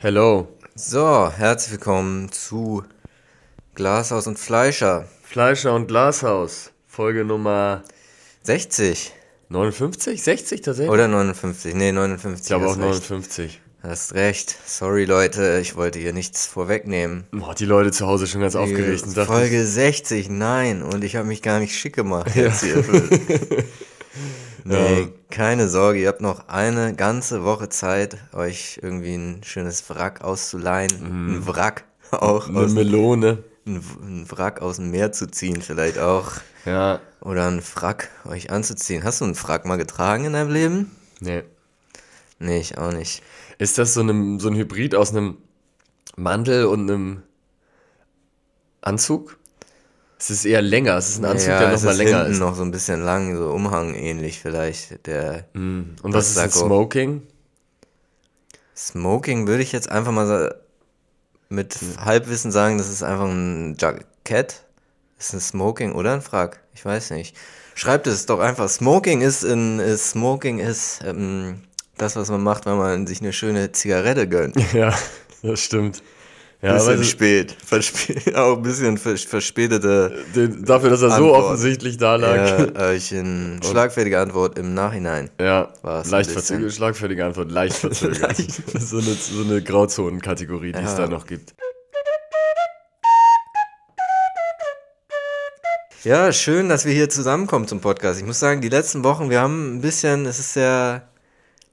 Hello. 0.00 0.46
So, 0.76 1.28
herzlich 1.36 1.72
willkommen 1.72 2.30
zu 2.30 2.84
Glashaus 3.74 4.28
und 4.28 4.38
Fleischer. 4.38 5.08
Fleischer 5.24 5.74
und 5.74 5.88
Glashaus. 5.88 6.70
Folge 6.86 7.24
Nummer 7.24 7.82
60 8.44 9.12
59? 9.48 10.22
60 10.22 10.60
tatsächlich? 10.60 10.92
oder 10.92 11.08
59? 11.08 11.74
Nee, 11.74 11.90
59. 11.90 12.42
ich 12.42 12.46
glaube 12.46 12.66
auch 12.66 12.76
hast 12.76 12.78
recht. 12.78 13.10
59. 13.10 13.60
Hast 13.82 14.14
recht. 14.14 14.56
Sorry, 14.66 15.04
Leute, 15.04 15.58
ich 15.60 15.74
wollte 15.74 15.98
hier 15.98 16.12
nichts 16.12 16.46
vorwegnehmen. 16.46 17.24
Boah, 17.32 17.56
die 17.56 17.64
Leute 17.64 17.90
zu 17.90 18.06
Hause 18.06 18.28
schon 18.28 18.40
ganz 18.40 18.54
aufgeregt 18.54 19.02
und 19.02 19.16
dachten, 19.16 19.32
Folge 19.32 19.64
60, 19.64 20.30
nein. 20.30 20.82
Und 20.84 21.02
ich 21.02 21.16
habe 21.16 21.26
mich 21.26 21.42
gar 21.42 21.58
nicht 21.58 21.74
schick 21.74 21.96
gemacht 21.96 22.36
jetzt 22.36 22.62
hier. 22.62 22.84
nee, 24.68 25.08
keine 25.30 25.68
Sorge, 25.68 26.00
ihr 26.00 26.08
habt 26.08 26.20
noch 26.20 26.48
eine 26.48 26.94
ganze 26.94 27.44
Woche 27.44 27.68
Zeit, 27.68 28.16
euch 28.32 28.78
irgendwie 28.82 29.14
ein 29.14 29.42
schönes 29.44 29.88
Wrack 29.90 30.22
auszuleihen. 30.22 30.90
Ein 31.38 31.46
Wrack 31.46 31.84
auch. 32.10 32.48
Mhm. 32.48 32.56
eine 32.56 32.66
Aus, 32.66 32.72
Melone. 32.72 33.44
ein, 33.66 33.76
ein 34.02 34.30
Wrack 34.30 34.60
aus 34.62 34.76
dem 34.76 34.90
Meer 34.90 35.12
zu 35.12 35.30
ziehen 35.30 35.60
vielleicht 35.62 35.98
auch. 35.98 36.32
Ja, 36.64 37.00
Oder 37.20 37.46
ein 37.48 37.62
Frack 37.62 38.10
euch 38.26 38.50
anzuziehen. 38.50 39.04
Hast 39.04 39.20
du 39.20 39.24
einen 39.24 39.34
Frack 39.34 39.64
mal 39.64 39.76
getragen 39.76 40.24
in 40.24 40.32
deinem 40.34 40.50
Leben? 40.52 40.96
nee. 41.20 41.42
Nee, 42.40 42.60
ich 42.60 42.78
auch 42.78 42.92
nicht. 42.92 43.24
Ist 43.58 43.78
das 43.78 43.94
so, 43.94 44.00
einem, 44.00 44.38
so 44.38 44.48
ein 44.48 44.54
Hybrid 44.54 44.94
aus 44.94 45.10
einem 45.10 45.38
Mantel 46.14 46.66
und 46.66 46.88
einem 46.88 47.22
Anzug? 48.80 49.37
Es 50.18 50.30
ist 50.30 50.44
eher 50.44 50.62
länger. 50.62 50.96
Es 50.96 51.10
ist 51.10 51.18
ein 51.18 51.24
Anzug, 51.26 51.46
der 51.46 51.72
es 51.72 51.82
nochmal 51.82 51.96
länger 51.96 52.26
ist. 52.26 52.38
noch 52.38 52.54
so 52.56 52.62
ein 52.62 52.70
bisschen 52.72 53.02
lang, 53.02 53.36
so 53.36 53.50
Umhang 53.50 53.94
ähnlich 53.94 54.40
vielleicht. 54.40 55.06
Der 55.06 55.44
Und 55.54 55.96
was 56.02 56.30
ist 56.30 56.38
ein. 56.38 56.50
Smoking? 56.50 57.22
Smoking 58.76 59.46
würde 59.46 59.62
ich 59.62 59.72
jetzt 59.72 59.90
einfach 59.90 60.12
mal 60.12 60.54
mit 61.48 61.76
Halbwissen 61.98 62.52
sagen, 62.52 62.78
das 62.78 62.88
ist 62.88 63.02
einfach 63.02 63.26
ein 63.26 63.76
Jackett. 63.78 64.64
Ist 65.18 65.34
ein 65.34 65.40
Smoking 65.40 65.92
oder 65.92 66.12
ein 66.12 66.22
Frack? 66.22 66.60
Ich 66.74 66.84
weiß 66.84 67.10
nicht. 67.10 67.36
Schreibt 67.74 68.06
es 68.06 68.26
doch 68.26 68.38
einfach. 68.40 68.68
Smoking 68.68 69.20
ist 69.20 69.42
in 69.44 69.78
ist, 69.80 70.10
Smoking 70.10 70.58
ist 70.58 71.00
ähm, 71.04 71.62
das, 71.96 72.16
was 72.16 72.30
man 72.30 72.42
macht, 72.42 72.66
wenn 72.66 72.76
man 72.76 73.06
sich 73.06 73.20
eine 73.20 73.32
schöne 73.32 73.72
Zigarette 73.72 74.28
gönnt. 74.28 74.56
Ja, 74.72 74.96
das 75.42 75.60
stimmt. 75.60 76.02
Ja, 76.60 76.72
bisschen 76.74 77.04
spät. 77.04 77.54
Verspä 77.64 78.14
auch 78.34 78.56
ein 78.56 78.62
bisschen 78.62 78.98
vers 78.98 79.22
verspätete 79.22 80.24
den, 80.34 80.64
dafür, 80.64 80.90
dass 80.90 81.02
er 81.02 81.10
so 81.10 81.14
Antwort. 81.14 81.44
offensichtlich 81.44 81.98
da 81.98 82.16
lag. 82.16 82.74
ja, 82.76 82.92
ich 82.92 83.12
in 83.12 83.60
schlagfertige 83.62 84.18
Antwort 84.18 84.58
im 84.58 84.74
Nachhinein. 84.74 85.30
Ja, 85.40 85.72
es 86.02 86.10
leicht 86.10 86.30
verzögert, 86.32 86.72
schlagfertige 86.72 87.24
Antwort, 87.24 87.52
leicht 87.52 87.76
verzögert. 87.78 88.36
So 88.80 88.98
eine, 88.98 89.06
so 89.14 89.42
eine 89.44 89.62
Grauzonenkategorie, 89.62 90.72
die 90.72 90.78
es 90.80 90.92
Ja. 90.92 90.96
da 90.96 91.06
noch 91.06 91.26
gibt. 91.26 91.54
Ja, 96.04 96.32
schön, 96.32 96.68
dass 96.68 96.84
wir 96.84 96.92
hier 96.92 97.08
zusammenkommen 97.10 97.66
zum 97.66 97.80
Podcast. 97.80 98.20
Ich 98.20 98.26
muss 98.26 98.38
sagen, 98.38 98.60
die 98.60 98.68
letzten 98.68 99.02
Wochen, 99.04 99.30
wir 99.30 99.40
haben 99.40 99.76
ein 99.76 99.80
bisschen, 99.80 100.26
es 100.26 100.38
ist 100.38 100.54
ja, 100.56 101.02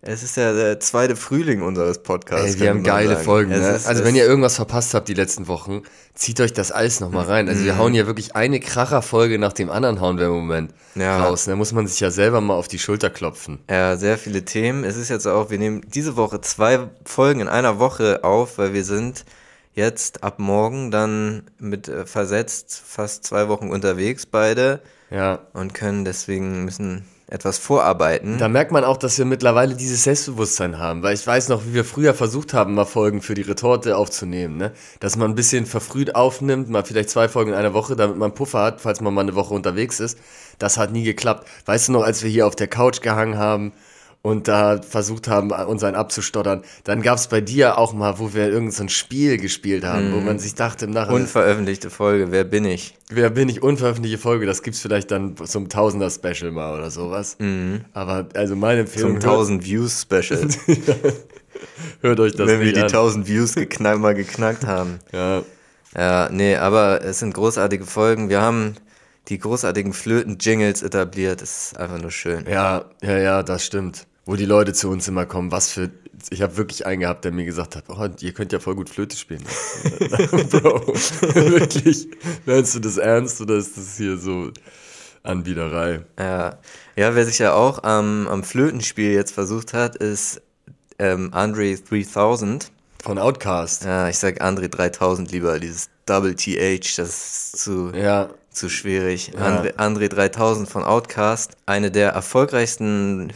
es 0.05 0.23
ist 0.23 0.37
ja 0.37 0.53
der 0.53 0.79
zweite 0.79 1.15
Frühling 1.15 1.61
unseres 1.61 1.99
Podcasts. 2.03 2.55
Ey, 2.55 2.59
wir 2.61 2.69
haben 2.69 2.83
geile 2.83 3.13
sagen. 3.15 3.23
Folgen. 3.25 3.49
Ne? 3.51 3.57
ist- 3.75 3.87
Also 3.87 4.03
wenn 4.03 4.15
ihr 4.15 4.25
irgendwas 4.25 4.55
verpasst 4.55 4.93
habt 4.93 5.07
die 5.07 5.13
letzten 5.13 5.47
Wochen, 5.47 5.81
zieht 6.13 6.39
euch 6.39 6.53
das 6.53 6.71
alles 6.71 6.99
nochmal 6.99 7.25
rein. 7.25 7.49
Also 7.49 7.63
wir 7.65 7.77
hauen 7.77 7.93
hier 7.93 8.07
wirklich 8.07 8.35
eine 8.35 8.59
Kracher-Folge 8.59 9.37
nach 9.39 9.53
dem 9.53 9.69
anderen 9.69 9.99
hauen 10.01 10.17
wir 10.17 10.27
im 10.27 10.31
Moment 10.33 10.73
Ja. 10.95 11.23
raus. 11.25 11.45
Da 11.45 11.55
muss 11.55 11.71
man 11.73 11.87
sich 11.87 11.99
ja 11.99 12.11
selber 12.11 12.39
mal 12.41 12.53
auf 12.55 12.67
die 12.67 12.79
Schulter 12.79 13.09
klopfen. 13.09 13.59
Ja, 13.69 13.97
sehr 13.97 14.17
viele 14.17 14.45
Themen. 14.45 14.83
Es 14.83 14.95
ist 14.95 15.09
jetzt 15.09 15.27
auch, 15.27 15.49
wir 15.49 15.57
nehmen 15.59 15.81
diese 15.93 16.15
Woche 16.15 16.39
zwei 16.41 16.79
Folgen 17.03 17.41
in 17.41 17.47
einer 17.47 17.79
Woche 17.79 18.23
auf, 18.23 18.57
weil 18.57 18.73
wir 18.73 18.83
sind 18.85 19.25
jetzt 19.73 20.23
ab 20.23 20.39
morgen 20.39 20.89
dann 20.91 21.43
mit 21.59 21.89
äh, 21.89 22.05
versetzt 22.05 22.81
fast 22.87 23.25
zwei 23.25 23.49
Wochen 23.49 23.69
unterwegs 23.69 24.25
beide 24.25 24.79
Ja. 25.09 25.39
und 25.53 25.73
können 25.73 26.05
deswegen 26.05 26.63
müssen 26.63 27.05
etwas 27.35 27.57
vorarbeiten. 27.57 28.37
Da 28.37 28.47
merkt 28.47 28.71
man 28.71 28.83
auch, 28.83 28.97
dass 28.97 29.17
wir 29.17 29.25
mittlerweile 29.25 29.75
dieses 29.75 30.03
Selbstbewusstsein 30.03 30.79
haben, 30.79 31.03
weil 31.03 31.13
ich 31.13 31.27
weiß 31.27 31.49
noch, 31.49 31.65
wie 31.65 31.73
wir 31.73 31.85
früher 31.85 32.13
versucht 32.13 32.53
haben, 32.53 32.73
mal 32.73 32.85
Folgen 32.85 33.21
für 33.21 33.35
die 33.35 33.41
Retorte 33.41 33.97
aufzunehmen, 33.97 34.57
ne? 34.57 34.71
Dass 34.99 35.17
man 35.17 35.31
ein 35.31 35.35
bisschen 35.35 35.65
verfrüht 35.65 36.15
aufnimmt, 36.15 36.69
mal 36.69 36.83
vielleicht 36.83 37.09
zwei 37.09 37.27
Folgen 37.27 37.51
in 37.51 37.57
einer 37.57 37.73
Woche, 37.73 37.95
damit 37.95 38.17
man 38.17 38.33
Puffer 38.33 38.63
hat, 38.63 38.81
falls 38.81 39.01
man 39.01 39.13
mal 39.13 39.21
eine 39.21 39.35
Woche 39.35 39.53
unterwegs 39.53 39.99
ist. 39.99 40.17
Das 40.57 40.77
hat 40.77 40.91
nie 40.91 41.03
geklappt. 41.03 41.47
Weißt 41.65 41.89
du 41.89 41.91
noch, 41.91 42.03
als 42.03 42.23
wir 42.23 42.29
hier 42.29 42.47
auf 42.47 42.55
der 42.55 42.67
Couch 42.67 43.01
gehangen 43.01 43.37
haben 43.37 43.73
und 44.25 44.47
da 44.47 44.81
versucht 44.81 45.27
haben, 45.27 45.51
uns 45.51 45.83
einen 45.83 45.95
abzustottern, 45.95 46.63
dann 46.83 47.03
gab 47.03 47.19
es 47.19 47.27
bei 47.27 47.41
dir 47.41 47.77
auch 47.77 47.93
mal, 47.93 48.17
wo 48.17 48.33
wir 48.33 48.47
irgendein 48.47 48.71
so 48.71 48.83
ein 48.83 48.89
Spiel 48.89 49.37
gespielt 49.37 49.85
haben, 49.85 50.13
wo 50.13 50.19
man 50.19 50.39
sich 50.39 50.55
dachte 50.55 50.85
im 50.85 50.91
Nachhinein, 50.91 51.21
Unveröffentlichte 51.21 51.91
Folge, 51.91 52.31
wer 52.31 52.43
bin 52.43 52.65
ich? 52.65 52.97
wer 53.11 53.29
bin 53.29 53.49
ich, 53.49 53.61
unveröffentlichte 53.61 54.17
Folge, 54.17 54.47
das 54.47 54.63
gibt's 54.63 54.79
vielleicht 54.79 55.11
dann 55.11 55.37
zum 55.37 55.69
Tausender-Special 55.69 56.49
mal 56.51 56.75
oder 56.75 56.89
sowas. 56.89 57.37
Aber 57.93 58.27
also 58.33 58.55
meine 58.55 58.81
Empfehlung, 58.81 59.21
Zum 59.21 59.29
1000 59.29 59.63
Views 59.63 60.01
Special. 60.01 60.47
hört 62.01 62.19
euch 62.19 62.33
das 62.33 62.47
wenn 62.47 62.61
wir 62.61 62.73
die 62.73 62.79
an. 62.79 62.87
1000 62.87 63.27
Views 63.27 63.53
geknackt, 63.53 63.99
mal 63.99 64.15
geknackt 64.15 64.65
haben. 64.65 65.01
Ja, 65.13 65.43
Ja, 65.95 66.29
nee, 66.31 66.55
aber 66.55 67.03
es 67.03 67.19
sind 67.19 67.35
großartige 67.35 67.85
Folgen. 67.85 68.29
Wir 68.29 68.41
haben 68.41 68.73
die 69.27 69.37
großartigen 69.37 69.93
Flöten-Jingles 69.93 70.81
etabliert. 70.81 71.43
Das 71.43 71.67
ist 71.67 71.77
einfach 71.77 72.01
nur 72.01 72.09
schön. 72.11 72.45
ja, 72.49 72.85
ja, 73.03 73.17
ja, 73.19 73.43
das 73.43 73.63
stimmt. 73.63 74.07
Wo 74.25 74.35
die 74.35 74.45
Leute 74.45 74.73
zu 74.73 74.89
uns 74.89 75.07
immer 75.07 75.25
kommen, 75.25 75.51
was 75.51 75.71
für. 75.71 75.91
Ich 76.31 76.41
habe 76.41 76.57
wirklich 76.57 76.85
einen 76.85 77.01
gehabt, 77.01 77.25
der 77.25 77.31
mir 77.31 77.45
gesagt 77.45 77.75
hat, 77.75 77.85
oh, 77.89 78.07
ihr 78.19 78.33
könnt 78.33 78.51
ja 78.51 78.59
voll 78.59 78.73
gut 78.75 78.89
Flöte 78.89 79.15
spielen. 79.15 79.43
Bro, 80.49 80.87
wirklich. 80.87 82.07
Meinst 82.45 82.73
du 82.73 82.79
das 82.79 82.97
ernst 82.97 83.39
oder 83.41 83.55
ist 83.55 83.77
das 83.77 83.97
hier 83.97 84.17
so 84.17 84.49
Anbiederei? 85.21 86.03
Ja, 86.17 86.57
ja 86.95 87.13
wer 87.13 87.25
sich 87.25 87.37
ja 87.37 87.53
auch 87.53 87.83
am, 87.83 88.27
am 88.27 88.43
Flötenspiel 88.43 89.11
jetzt 89.11 89.33
versucht 89.33 89.73
hat, 89.73 89.97
ist 89.97 90.41
ähm, 90.97 91.29
Andre 91.33 91.75
3000. 91.75 92.71
Von 93.03 93.19
Outcast. 93.19 93.83
Ja, 93.83 94.09
ich 94.09 94.17
sag 94.17 94.41
Andre 94.41 94.67
3000 94.69 95.31
lieber, 95.31 95.59
dieses 95.59 95.89
Double 96.07 96.35
TH, 96.35 96.97
das 96.97 97.09
ist 97.09 97.59
zu, 97.59 97.91
Ja, 97.93 98.29
zu 98.49 98.69
schwierig. 98.69 99.37
Andre, 99.37 99.77
Andre 99.77 100.09
3000 100.09 100.67
von 100.67 100.83
Outkast, 100.83 101.57
eine 101.65 101.91
der 101.91 102.11
erfolgreichsten 102.11 103.29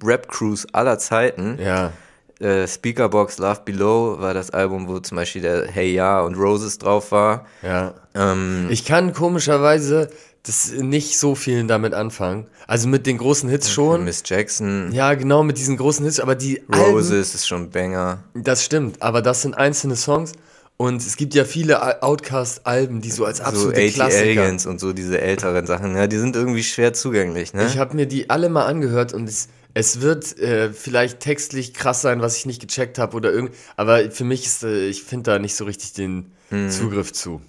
Hip-Hop-Rap-Crews 0.00 0.66
aller 0.72 0.98
Zeiten. 0.98 1.58
ja. 1.60 1.92
Äh, 2.38 2.68
Speakerbox 2.68 3.38
Love 3.38 3.62
Below 3.64 4.20
war 4.20 4.34
das 4.34 4.50
Album, 4.50 4.88
wo 4.88 4.98
zum 4.98 5.16
Beispiel 5.16 5.40
der 5.40 5.68
Hey 5.68 5.94
Ya 5.94 6.20
und 6.20 6.34
Roses 6.34 6.76
drauf 6.76 7.10
war. 7.10 7.46
Ja. 7.62 7.94
Ähm, 8.14 8.66
Ich 8.68 8.84
kann 8.84 9.14
komischerweise 9.14 10.10
das 10.42 10.70
nicht 10.72 11.18
so 11.18 11.34
viel 11.34 11.66
damit 11.66 11.94
anfangen. 11.94 12.46
Also 12.66 12.88
mit 12.88 13.06
den 13.06 13.16
großen 13.16 13.48
Hits 13.48 13.70
schon. 13.70 14.04
Miss 14.04 14.22
Jackson, 14.26 14.92
Ja, 14.92 15.14
genau, 15.14 15.44
mit 15.44 15.56
diesen 15.56 15.78
großen 15.78 16.04
Hits, 16.04 16.20
aber 16.20 16.34
die 16.34 16.62
Alben, 16.70 16.90
Roses 16.92 17.34
ist 17.34 17.48
schon 17.48 17.70
Banger. 17.70 18.18
das 18.34 18.62
stimmt, 18.62 19.00
aber 19.00 19.22
das 19.22 19.40
sind 19.40 19.54
einzelne 19.56 19.96
Songs 19.96 20.32
und 20.76 21.00
es 21.00 21.16
gibt 21.16 21.34
ja 21.34 21.46
viele 21.46 22.02
Outcast-Alben, 22.02 23.00
die 23.00 23.12
so 23.12 23.24
als 23.24 23.38
So 23.38 23.44
absolute 23.44 23.80
80 23.80 23.94
Klassiker. 23.94 24.42
Aliens 24.42 24.66
und 24.66 24.78
so 24.78 24.92
diese 24.92 25.18
älteren 25.22 25.64
Sachen, 25.66 25.96
ja, 25.96 26.06
die 26.06 26.18
sind 26.18 26.36
irgendwie 26.36 26.62
schwer 26.64 26.92
zugänglich, 26.92 27.54
ne? 27.54 27.64
Ich 27.66 27.78
habe 27.78 27.96
mir 27.96 28.04
die 28.04 28.28
alle 28.28 28.50
mal 28.50 28.66
angehört 28.66 29.14
und 29.14 29.26
es, 29.26 29.48
es 29.78 30.00
wird 30.00 30.38
äh, 30.38 30.72
vielleicht 30.72 31.20
textlich 31.20 31.74
krass 31.74 32.00
sein, 32.00 32.22
was 32.22 32.38
ich 32.38 32.46
nicht 32.46 32.62
gecheckt 32.62 32.98
habe 32.98 33.14
oder 33.14 33.30
irgend, 33.30 33.54
aber 33.76 34.10
für 34.10 34.24
mich 34.24 34.46
ist, 34.46 34.62
äh, 34.64 34.86
ich 34.88 35.02
finde 35.02 35.30
da 35.32 35.38
nicht 35.38 35.54
so 35.54 35.64
richtig 35.66 35.92
den 35.92 36.32
Mhm. 36.50 36.70
Zugriff 36.70 37.12
zu. 37.12 37.42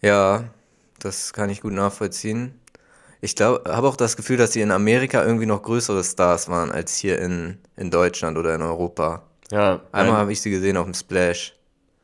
Ja, 0.00 0.44
das 0.98 1.32
kann 1.32 1.50
ich 1.50 1.60
gut 1.60 1.72
nachvollziehen. 1.72 2.54
Ich 3.20 3.36
glaube, 3.36 3.70
habe 3.70 3.88
auch 3.88 3.96
das 3.96 4.16
Gefühl, 4.16 4.36
dass 4.36 4.52
die 4.52 4.60
in 4.60 4.70
Amerika 4.70 5.24
irgendwie 5.24 5.46
noch 5.46 5.62
größere 5.62 6.02
Stars 6.04 6.48
waren 6.48 6.70
als 6.70 6.96
hier 6.96 7.18
in, 7.20 7.58
in 7.76 7.90
Deutschland 7.90 8.38
oder 8.38 8.54
in 8.54 8.62
Europa. 8.62 9.22
Ja, 9.50 9.82
Einmal 9.92 10.14
ein- 10.16 10.20
habe 10.22 10.32
ich 10.32 10.40
sie 10.40 10.50
gesehen 10.50 10.76
auf 10.76 10.84
dem 10.86 10.94
Splash. 10.94 11.54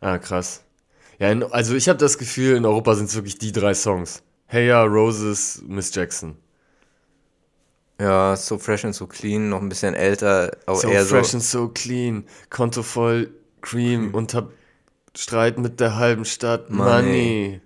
Ah, 0.00 0.18
krass. 0.18 0.62
Ja, 1.18 1.30
in, 1.30 1.42
also 1.44 1.74
ich 1.74 1.88
habe 1.88 1.98
das 1.98 2.18
Gefühl, 2.18 2.56
in 2.56 2.64
Europa 2.66 2.94
sind 2.96 3.08
es 3.08 3.14
wirklich 3.14 3.38
die 3.38 3.52
drei 3.52 3.74
Songs. 3.74 4.22
Hey 4.46 4.68
ya, 4.68 4.82
Roses, 4.84 5.62
Miss 5.66 5.94
Jackson. 5.94 6.36
Ja, 8.00 8.34
so 8.36 8.58
fresh 8.58 8.84
and 8.84 8.94
so 8.94 9.06
clean, 9.06 9.48
noch 9.48 9.60
ein 9.62 9.68
bisschen 9.68 9.94
älter, 9.94 10.56
auch 10.66 10.80
So 10.80 10.88
eher 10.88 11.04
fresh 11.04 11.28
so. 11.28 11.36
and 11.36 11.44
so 11.44 11.68
clean, 11.68 12.24
Konto 12.50 12.82
voll 12.82 13.30
Cream, 13.62 14.06
Hm. 14.08 14.14
unter 14.14 14.48
Streit 15.16 15.58
mit 15.58 15.78
der 15.80 15.96
halben 15.96 16.24
Stadt, 16.24 16.70
Money. 16.70 16.90
Money. 16.92 17.60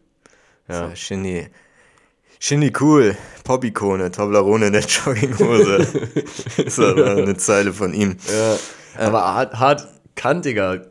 Ja. 0.69 0.89
Ja. 0.89 0.97
Shindy. 0.97 1.47
Shindy 2.41 2.73
cool. 2.79 3.17
Pop-Ikone, 3.45 4.11
Toblerone 4.11 4.67
in 4.67 4.73
der 4.75 4.83
Jogginghose. 4.87 5.87
das 6.63 6.79
war 6.79 7.17
eine 7.17 7.37
Zeile 7.39 7.73
von 7.73 7.95
ihm. 7.95 8.17
Ja, 8.31 9.07
aber 9.07 9.23
hart, 9.35 9.55
hart 9.59 9.89
kantiger 10.15 10.87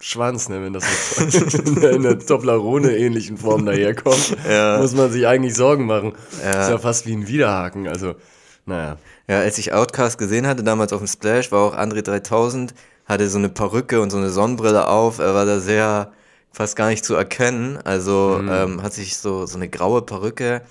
Schwanz, 0.00 0.48
ne, 0.48 0.62
wenn 0.62 0.72
das 0.74 0.84
in 1.18 1.74
der- 1.80 1.98
der 1.98 2.18
Toblerone-ähnlichen 2.20 3.36
Form 3.36 3.66
daherkommt, 3.66 4.36
Ja. 4.48 4.78
muss 4.78 4.94
man 4.94 5.10
sich 5.10 5.26
eigentlich 5.26 5.54
Sorgen 5.54 5.86
machen. 5.86 6.12
Ja. 6.42 6.62
Ist 6.62 6.70
ja 6.70 6.78
fast 6.78 7.06
wie 7.06 7.14
ein 7.16 7.26
Widerhaken, 7.26 7.88
also, 7.88 8.14
naja. 8.66 8.98
Ja, 9.28 9.40
als 9.40 9.58
ich 9.58 9.72
Outcast 9.72 10.18
gesehen 10.18 10.46
hatte, 10.46 10.62
damals 10.64 10.92
auf 10.92 11.00
dem 11.00 11.06
Splash, 11.08 11.50
war 11.52 11.60
auch 11.60 11.76
André 11.76 12.02
3000 12.02 12.74
hatte 13.06 13.28
so 13.28 13.38
eine 13.38 13.48
Perücke 13.48 14.00
und 14.00 14.10
so 14.10 14.16
eine 14.18 14.30
Sonnenbrille 14.30 14.88
auf. 14.88 15.20
Er 15.20 15.32
war 15.34 15.46
da 15.46 15.60
sehr 15.60 16.12
fast 16.52 16.74
gar 16.74 16.88
nicht 16.88 17.04
zu 17.04 17.14
erkennen. 17.14 17.78
Also 17.84 18.40
Mhm. 18.42 18.48
ähm, 18.50 18.82
hat 18.82 18.94
sich 18.94 19.16
so, 19.16 19.46
so 19.46 19.56
eine 19.56 19.68
graue 19.68 20.02
Perücke. 20.02 20.62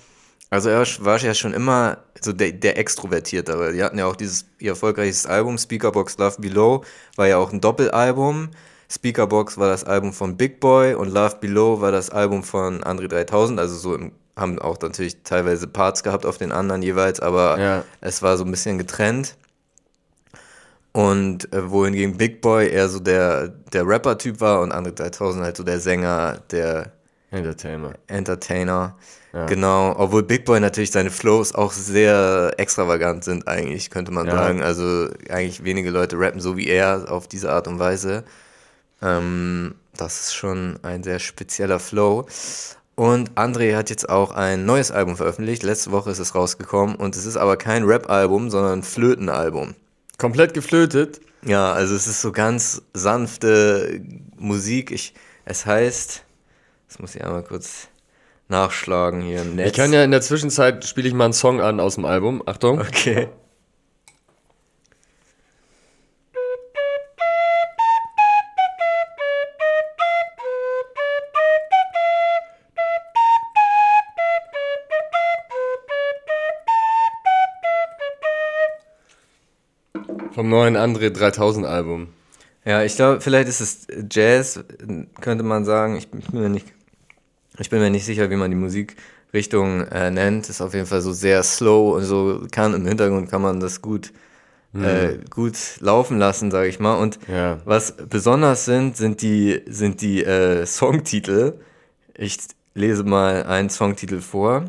Also 0.50 0.68
er 0.68 0.86
war 1.00 1.18
ja 1.18 1.34
schon 1.34 1.54
immer 1.54 1.98
so 2.20 2.32
der, 2.32 2.52
der 2.52 2.78
Extrovertierte, 2.78 3.52
aber 3.54 3.72
die 3.72 3.82
hatten 3.82 3.98
ja 3.98 4.06
auch 4.06 4.16
dieses 4.16 4.46
ihr 4.58 4.70
erfolgreiches 4.72 5.26
Album, 5.26 5.58
Speakerbox 5.58 6.18
Love 6.18 6.36
Below, 6.40 6.84
war 7.16 7.26
ja 7.26 7.38
auch 7.38 7.52
ein 7.52 7.60
Doppelalbum. 7.60 8.50
Speakerbox 8.90 9.58
war 9.58 9.68
das 9.68 9.84
Album 9.84 10.12
von 10.12 10.36
Big 10.36 10.60
Boy 10.60 10.94
und 10.94 11.08
Love 11.08 11.36
Below 11.40 11.80
war 11.80 11.90
das 11.90 12.10
Album 12.10 12.44
von 12.44 12.84
Andre 12.84 13.08
3000, 13.08 13.58
also 13.58 13.76
so 13.76 13.94
im, 13.94 14.12
haben 14.36 14.58
auch 14.58 14.78
natürlich 14.80 15.22
teilweise 15.22 15.66
Parts 15.66 16.02
gehabt 16.02 16.26
auf 16.26 16.36
den 16.38 16.52
anderen 16.52 16.82
jeweils, 16.82 17.20
aber 17.20 17.58
Ja. 17.58 17.84
es 18.00 18.22
war 18.22 18.36
so 18.36 18.44
ein 18.44 18.50
bisschen 18.50 18.78
getrennt. 18.78 19.36
Und 20.92 21.52
äh, 21.52 21.70
wohingegen 21.70 22.16
Big 22.16 22.40
Boy 22.40 22.68
eher 22.70 22.88
so 22.88 23.00
der, 23.00 23.48
der 23.48 23.86
Rapper-Typ 23.86 24.40
war 24.40 24.60
und 24.60 24.72
Andre 24.72 24.92
3000 24.94 25.44
halt 25.44 25.56
so 25.56 25.62
der 25.62 25.78
Sänger, 25.80 26.38
der 26.50 26.92
Entertainer. 27.30 27.92
Entertainer. 28.06 28.96
Genau, 29.48 29.94
obwohl 29.98 30.22
Big 30.22 30.46
Boy 30.46 30.60
natürlich 30.60 30.90
seine 30.92 31.10
Flows 31.10 31.54
auch 31.54 31.72
sehr 31.72 32.54
extravagant 32.56 33.22
sind, 33.24 33.46
eigentlich, 33.46 33.90
könnte 33.90 34.10
man 34.10 34.26
Ja. 34.26 34.32
sagen. 34.32 34.62
Also 34.62 35.10
eigentlich 35.28 35.62
wenige 35.62 35.90
Leute 35.90 36.18
rappen 36.18 36.40
so 36.40 36.56
wie 36.56 36.66
er 36.68 37.12
auf 37.12 37.28
diese 37.28 37.52
Art 37.52 37.68
und 37.68 37.78
Weise. 37.78 38.24
Ähm, 39.02 39.74
das 39.94 40.20
ist 40.20 40.34
schon 40.34 40.78
ein 40.82 41.02
sehr 41.02 41.18
spezieller 41.18 41.78
Flow. 41.80 42.24
Und 42.96 43.32
André 43.32 43.76
hat 43.76 43.90
jetzt 43.90 44.08
auch 44.08 44.30
ein 44.30 44.64
neues 44.64 44.90
Album 44.90 45.16
veröffentlicht. 45.16 45.62
Letzte 45.62 45.92
Woche 45.92 46.10
ist 46.10 46.18
es 46.18 46.34
rausgekommen 46.34 46.96
und 46.96 47.14
es 47.14 47.26
ist 47.26 47.36
aber 47.36 47.58
kein 47.58 47.84
Rap-Album, 47.84 48.50
sondern 48.50 48.80
ein 48.80 48.82
Flötenalbum. 48.82 49.74
Komplett 50.16 50.54
geflötet. 50.54 51.20
Ja, 51.44 51.72
also 51.72 51.94
es 51.94 52.06
ist 52.06 52.22
so 52.22 52.32
ganz 52.32 52.82
sanfte 52.94 54.00
Musik. 54.38 54.90
Ich, 54.90 55.12
es 55.44 55.66
heißt, 55.66 56.24
das 56.88 56.98
muss 56.98 57.14
ich 57.14 57.22
einmal 57.22 57.42
kurz 57.42 57.88
nachschlagen 58.48 59.20
hier 59.20 59.42
im 59.42 59.56
Netz. 59.56 59.68
Ich 59.68 59.74
kann 59.74 59.92
ja 59.92 60.02
in 60.02 60.10
der 60.10 60.22
Zwischenzeit 60.22 60.84
spiele 60.86 61.06
ich 61.06 61.14
mal 61.14 61.24
einen 61.24 61.32
Song 61.34 61.60
an 61.60 61.80
aus 61.80 61.96
dem 61.96 62.06
Album. 62.06 62.42
Achtung. 62.46 62.80
Okay. 62.80 63.28
Vom 80.46 80.50
neuen 80.52 80.76
André 80.76 81.10
3000 81.10 81.66
Album. 81.66 82.06
Ja, 82.64 82.84
ich 82.84 82.94
glaube, 82.94 83.20
vielleicht 83.20 83.48
ist 83.48 83.60
es 83.60 83.88
Jazz, 84.08 84.60
könnte 85.20 85.42
man 85.42 85.64
sagen. 85.64 85.96
Ich 85.96 86.08
bin 86.08 86.22
mir 86.30 86.48
nicht, 86.48 86.68
ich 87.58 87.68
bin 87.68 87.80
mir 87.80 87.90
nicht 87.90 88.04
sicher, 88.04 88.30
wie 88.30 88.36
man 88.36 88.52
die 88.52 88.56
Musikrichtung 88.56 89.80
äh, 89.88 90.08
nennt. 90.12 90.48
Ist 90.48 90.60
auf 90.60 90.72
jeden 90.72 90.86
Fall 90.86 91.00
so 91.00 91.12
sehr 91.12 91.42
slow 91.42 91.96
und 91.96 92.04
so 92.04 92.46
kann 92.52 92.74
im 92.74 92.86
Hintergrund 92.86 93.28
kann 93.28 93.42
man 93.42 93.58
das 93.58 93.82
gut 93.82 94.12
äh, 94.72 95.18
gut 95.30 95.56
laufen 95.80 96.16
lassen, 96.18 96.52
sage 96.52 96.68
ich 96.68 96.78
mal. 96.78 96.94
Und 96.94 97.18
Ja. 97.26 97.58
was 97.64 97.96
besonders 97.96 98.66
sind, 98.66 98.96
sind 98.96 99.22
die 99.22 99.62
sind 99.66 100.00
die 100.00 100.22
äh, 100.22 100.64
Songtitel. 100.64 101.54
Ich 102.16 102.38
lese 102.74 103.02
mal 103.02 103.42
einen 103.42 103.68
Songtitel 103.68 104.20
vor. 104.20 104.66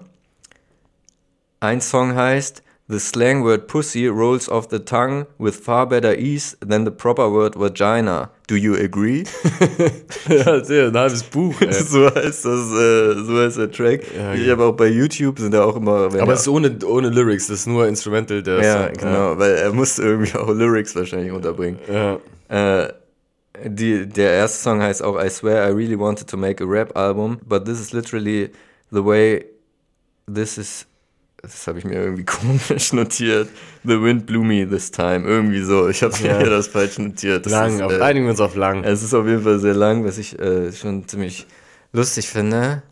Ein 1.59 1.81
Song 1.81 2.15
heißt 2.15 2.63
The 2.89 3.00
slang 3.01 3.44
word 3.44 3.68
pussy 3.68 4.07
rolls 4.07 4.48
off 4.48 4.69
the 4.69 4.80
tongue 4.80 5.25
with 5.38 5.57
far 5.57 5.86
better 5.86 6.13
ease 6.13 6.56
than 6.62 6.86
the 6.86 6.92
proper 6.92 7.30
word 7.30 7.56
vagina. 7.56 8.30
Do 8.48 8.56
you 8.56 8.75
agree? 8.75 9.25
ja, 10.30 10.63
sehr, 10.63 10.88
ein 10.88 10.98
halbes 10.98 11.24
Buch. 11.24 11.54
Ey. 11.62 11.74
so 11.74 12.06
heißt 12.06 12.45
das, 12.45 12.72
äh, 12.72 13.13
so 13.25 13.38
heißt 13.42 13.57
der 13.57 13.72
Track. 13.72 14.04
Ja, 14.16 14.34
ich 14.34 14.45
ja. 14.45 14.54
habe 14.54 14.63
auch 14.63 14.72
bei 14.72 14.88
YouTube 14.88 15.38
sind 15.38 15.54
da 15.54 15.66
auch 15.66 15.75
immer. 15.75 16.06
Aber 16.06 16.18
er- 16.18 16.28
es 16.30 16.42
ist 16.42 16.48
ohne, 16.48 16.78
ohne 16.86 17.10
Lyrics, 17.10 17.48
das 17.48 17.60
ist 17.60 17.68
nur 17.68 17.86
Instrumental. 17.89 18.42
Der 18.42 18.63
ja, 18.63 18.86
Song. 18.86 18.94
genau, 18.94 19.38
weil 19.38 19.56
er 19.56 19.74
musste 19.74 20.04
irgendwie 20.04 20.34
auch 20.38 20.48
Lyrics 20.48 20.95
wahrscheinlich 20.95 21.34
unterbringen. 21.34 21.80
Ja. 21.92 22.19
Äh, 22.48 22.94
die, 23.66 24.07
der 24.07 24.31
erste 24.31 24.63
Song 24.63 24.81
heißt 24.81 25.04
auch 25.04 25.22
I 25.22 25.30
swear 25.30 25.69
I 25.69 25.74
really 25.74 26.00
wanted 26.00 26.30
to 26.30 26.38
make 26.38 26.63
a 26.63 26.68
rap 26.68 26.95
album, 26.95 27.39
but 27.45 27.66
this 27.66 27.81
is 27.81 27.92
literally 27.92 28.50
the 28.92 29.04
way 29.04 29.44
this 30.34 30.57
is. 30.57 30.86
Das 31.48 31.66
habe 31.68 31.80
ich 31.80 31.86
mir 31.86 31.96
irgendwie 31.96 32.26
komisch 32.26 32.94
notiert. 32.94 33.50
The 33.84 34.02
wind 34.02 34.26
blew 34.26 34.44
me 34.44 34.68
this 34.68 34.92
time. 34.92 35.26
Irgendwie 35.28 35.62
so. 35.62 35.88
Ich 35.88 36.04
habe 36.04 36.14
Ja. 36.22 36.38
mir 36.40 36.50
das 36.50 36.68
falsch 36.68 36.98
notiert. 37.00 37.46
Das 37.46 37.54
Lang, 37.54 37.76
ist, 37.76 37.82
auf, 37.82 37.92
äh, 37.94 38.02
einigen 38.02 38.26
wir 38.26 38.32
uns 38.32 38.40
auf 38.42 38.56
lang. 38.56 38.84
es 38.84 39.02
ist 39.02 39.14
auf 39.14 39.26
jeden 39.26 39.44
Fall 39.44 39.60
sehr 39.60 39.74
lang, 39.74 40.04
was 40.04 40.18
ich 40.18 40.38
äh, 40.40 40.72
schon 40.74 41.08
ziemlich 41.08 41.48
lustig 41.94 42.28
finde. 42.28 42.84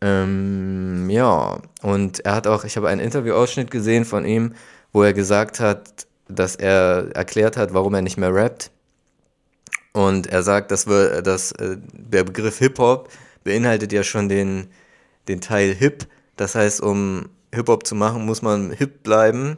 Ähm, 0.00 1.08
ja, 1.10 1.60
und 1.82 2.20
er 2.24 2.34
hat 2.34 2.46
auch, 2.46 2.64
ich 2.64 2.76
habe 2.76 2.88
einen 2.88 3.00
Interviewausschnitt 3.00 3.70
gesehen 3.70 4.04
von 4.04 4.24
ihm, 4.24 4.54
wo 4.92 5.02
er 5.02 5.12
gesagt 5.12 5.60
hat, 5.60 6.06
dass 6.28 6.56
er 6.56 7.10
erklärt 7.14 7.56
hat, 7.56 7.72
warum 7.72 7.94
er 7.94 8.02
nicht 8.02 8.16
mehr 8.18 8.34
rappt. 8.34 8.70
Und 9.92 10.26
er 10.26 10.42
sagt, 10.42 10.70
dass, 10.70 10.86
wir, 10.86 11.22
dass 11.22 11.52
äh, 11.52 11.76
der 11.92 12.24
Begriff 12.24 12.58
Hip-Hop 12.58 13.08
beinhaltet 13.44 13.92
ja 13.92 14.02
schon 14.02 14.28
den, 14.28 14.68
den 15.28 15.40
Teil 15.40 15.72
Hip. 15.74 16.06
Das 16.36 16.54
heißt, 16.54 16.80
um 16.80 17.28
Hip-Hop 17.54 17.86
zu 17.86 17.94
machen, 17.94 18.24
muss 18.24 18.42
man 18.42 18.70
hip 18.70 19.02
bleiben. 19.02 19.56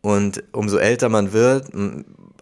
Und 0.00 0.44
umso 0.52 0.78
älter 0.78 1.08
man 1.08 1.32
wird, 1.32 1.72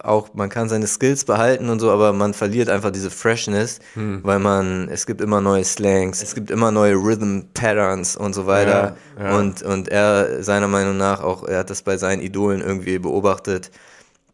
auch 0.03 0.33
man 0.35 0.49
kann 0.49 0.69
seine 0.69 0.85
Skills 0.85 1.25
behalten 1.25 1.69
und 1.69 1.79
so, 1.79 1.91
aber 1.91 2.13
man 2.13 2.35
verliert 2.35 2.69
einfach 2.69 2.91
diese 2.91 3.09
Freshness, 3.09 3.79
weil 3.95 4.37
man, 4.39 4.89
es 4.89 5.07
gibt 5.07 5.21
immer 5.21 5.41
neue 5.41 5.63
Slangs, 5.63 6.21
es 6.21 6.35
gibt 6.35 6.51
immer 6.51 6.71
neue 6.71 6.93
Rhythm 6.93 7.41
Patterns 7.53 8.15
und 8.15 8.33
so 8.33 8.45
weiter. 8.45 8.95
Ja, 9.17 9.25
ja. 9.25 9.37
Und, 9.37 9.63
und 9.63 9.89
er, 9.89 10.43
seiner 10.43 10.67
Meinung 10.67 10.97
nach, 10.97 11.21
auch 11.21 11.43
er 11.43 11.59
hat 11.59 11.71
das 11.71 11.81
bei 11.81 11.97
seinen 11.97 12.21
Idolen 12.21 12.61
irgendwie 12.61 12.99
beobachtet, 12.99 13.71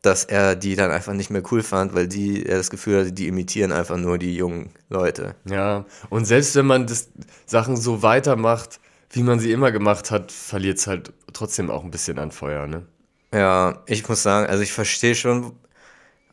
dass 0.01 0.25
er 0.25 0.57
die 0.57 0.75
dann 0.75 0.91
einfach 0.91 1.13
nicht 1.13 1.29
mehr 1.29 1.43
cool 1.49 1.63
fand, 1.63 1.95
weil 1.95 2.07
die, 2.07 2.45
er 2.45 2.57
das 2.57 2.69
Gefühl 2.69 2.99
hatte, 2.99 3.13
die 3.13 3.27
imitieren 3.27 3.71
einfach 3.71 3.97
nur 3.97 4.17
die 4.17 4.35
jungen 4.35 4.71
Leute. 4.89 5.35
Ja, 5.45 5.85
und 6.09 6.25
selbst 6.25 6.55
wenn 6.55 6.65
man 6.65 6.87
das 6.87 7.07
Sachen 7.45 7.77
so 7.77 8.03
weitermacht, 8.03 8.81
wie 9.13 9.23
man 9.23 9.39
sie 9.39 9.51
immer 9.51 9.71
gemacht 9.71 10.11
hat, 10.11 10.31
verliert 10.31 10.79
es 10.79 10.87
halt 10.87 11.13
trotzdem 11.31 11.69
auch 11.69 11.83
ein 11.83 11.91
bisschen 11.91 12.17
an 12.19 12.31
Feuer, 12.31 12.67
ne? 12.67 12.85
Ja, 13.31 13.81
ich 13.85 14.07
muss 14.09 14.23
sagen, 14.23 14.47
also 14.47 14.61
ich 14.61 14.73
verstehe 14.73 15.15
schon, 15.15 15.53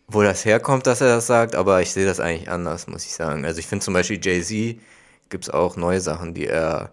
wo 0.06 0.22
das 0.22 0.44
herkommt, 0.44 0.86
dass 0.86 1.00
er 1.00 1.08
das 1.08 1.26
sagt, 1.26 1.54
aber 1.54 1.82
ich 1.82 1.92
sehe 1.92 2.06
das 2.06 2.20
eigentlich 2.20 2.50
anders, 2.50 2.86
muss 2.86 3.04
ich 3.04 3.12
sagen. 3.12 3.44
Also 3.44 3.60
ich 3.60 3.66
finde 3.66 3.84
zum 3.84 3.94
Beispiel 3.94 4.18
Jay-Z 4.22 4.80
gibt 5.28 5.44
es 5.44 5.50
auch 5.50 5.76
neue 5.76 6.00
Sachen, 6.00 6.34
die 6.34 6.46
er 6.46 6.90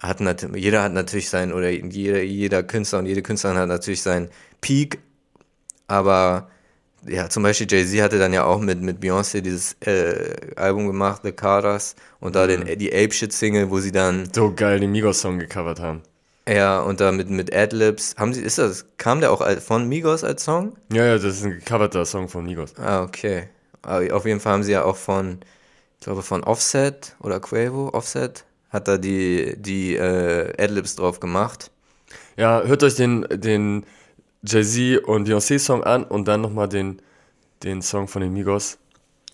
hat. 0.00 0.20
Jeder 0.54 0.82
hat 0.82 0.92
natürlich 0.92 1.28
sein, 1.28 1.52
oder 1.52 1.70
jeder, 1.70 2.22
jeder 2.22 2.62
Künstler 2.62 3.00
und 3.00 3.06
jede 3.06 3.22
Künstlerin 3.22 3.58
hat 3.58 3.68
natürlich 3.68 4.02
seinen 4.02 4.30
Peak, 4.60 4.98
aber 5.88 6.48
ja, 7.06 7.28
zum 7.28 7.42
Beispiel 7.42 7.66
Jay-Z 7.70 8.02
hatte 8.02 8.18
dann 8.18 8.32
ja 8.32 8.44
auch 8.44 8.60
mit, 8.60 8.80
mit 8.82 9.00
Beyoncé 9.00 9.40
dieses 9.40 9.74
äh, 9.80 10.36
Album 10.56 10.86
gemacht, 10.86 11.22
The 11.24 11.32
Carters, 11.32 11.96
und 12.20 12.34
da 12.36 12.46
den, 12.46 12.66
die 12.78 12.92
Ape-Shit-Single, 12.92 13.70
wo 13.70 13.78
sie 13.80 13.92
dann 13.92 14.28
So 14.34 14.52
geil 14.54 14.80
den 14.80 14.92
Migos-Song 14.92 15.38
gecovert 15.38 15.80
haben. 15.80 16.02
ja, 16.48 16.80
und 16.80 17.00
da 17.00 17.12
mit, 17.12 17.30
mit 17.30 17.54
Adlibs, 17.54 18.14
haben 18.18 18.34
sie, 18.34 18.42
ist 18.42 18.58
das, 18.58 18.86
kam 18.98 19.20
der 19.20 19.32
auch 19.32 19.46
von 19.60 19.88
Migos 19.88 20.24
als 20.24 20.44
Song? 20.44 20.76
Ja, 20.92 21.04
ja, 21.06 21.14
das 21.14 21.24
ist 21.38 21.44
ein 21.44 21.52
gecoverter 21.52 22.04
Song 22.04 22.28
von 22.28 22.44
Migos. 22.44 22.74
Ah, 22.76 23.02
okay. 23.02 23.48
Aber 23.82 24.14
auf 24.14 24.26
jeden 24.26 24.40
Fall 24.40 24.54
haben 24.54 24.62
sie 24.62 24.72
ja 24.72 24.84
auch 24.84 24.96
von, 24.96 25.38
ich 25.98 26.04
glaube 26.04 26.22
von 26.22 26.44
Offset 26.44 27.16
oder 27.20 27.40
Quavo, 27.40 27.90
Offset, 27.92 28.44
hat 28.70 28.88
da 28.88 28.98
die, 28.98 29.54
die 29.58 29.96
äh, 29.96 30.52
Adlibs 30.62 30.96
drauf 30.96 31.20
gemacht. 31.20 31.70
Ja, 32.36 32.62
hört 32.62 32.82
euch 32.82 32.94
den, 32.94 33.26
den 33.30 33.84
Jay-Z 34.42 35.04
und 35.04 35.28
Beyoncé-Song 35.28 35.84
an 35.84 36.04
und 36.04 36.26
dann 36.28 36.40
nochmal 36.40 36.68
den, 36.68 37.00
den 37.62 37.82
Song 37.82 38.08
von 38.08 38.22
den 38.22 38.32
Migos. 38.32 38.78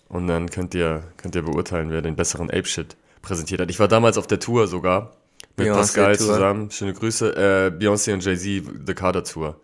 Und 0.09 0.27
dann 0.27 0.49
könnt 0.49 0.73
ihr, 0.73 1.03
könnt 1.17 1.35
ihr 1.35 1.41
beurteilen, 1.43 1.89
wer 1.91 2.01
den 2.01 2.15
besseren 2.15 2.49
Ape-Shit 2.49 2.95
präsentiert 3.21 3.61
hat. 3.61 3.69
Ich 3.69 3.79
war 3.79 3.87
damals 3.87 4.17
auf 4.17 4.27
der 4.27 4.39
Tour 4.39 4.67
sogar 4.67 5.13
mit 5.57 5.67
Pascal 5.69 6.13
Beyoncé-Tour. 6.13 6.17
zusammen. 6.27 6.71
Schöne 6.71 6.93
Grüße. 6.93 7.35
Äh, 7.35 7.77
Beyoncé 7.77 8.13
und 8.13 8.23
Jay-Z, 8.23 8.63
The 8.85 8.93
Carter 8.93 9.23
Tour, 9.23 9.59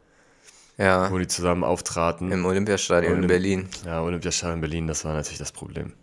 Ja, 0.77 1.09
wo 1.11 1.17
die 1.17 1.27
zusammen 1.27 1.63
auftraten. 1.63 2.31
im 2.31 2.45
Olympiastadion 2.45 3.13
in 3.13 3.19
Olymp- 3.23 3.27
Berlin. 3.27 3.69
Ja, 3.85 4.01
Olympiastadion 4.01 4.55
in 4.55 4.61
Berlin, 4.61 4.87
das 4.87 5.05
war 5.05 5.13
natürlich 5.13 5.39
das 5.39 5.51
Problem. 5.51 5.93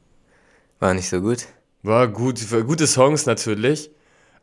War 0.78 0.94
nicht 0.94 1.08
so 1.08 1.20
gut. 1.20 1.46
War 1.82 2.08
gut, 2.08 2.38
für 2.38 2.64
gute 2.64 2.86
Songs 2.86 3.26
natürlich, 3.26 3.90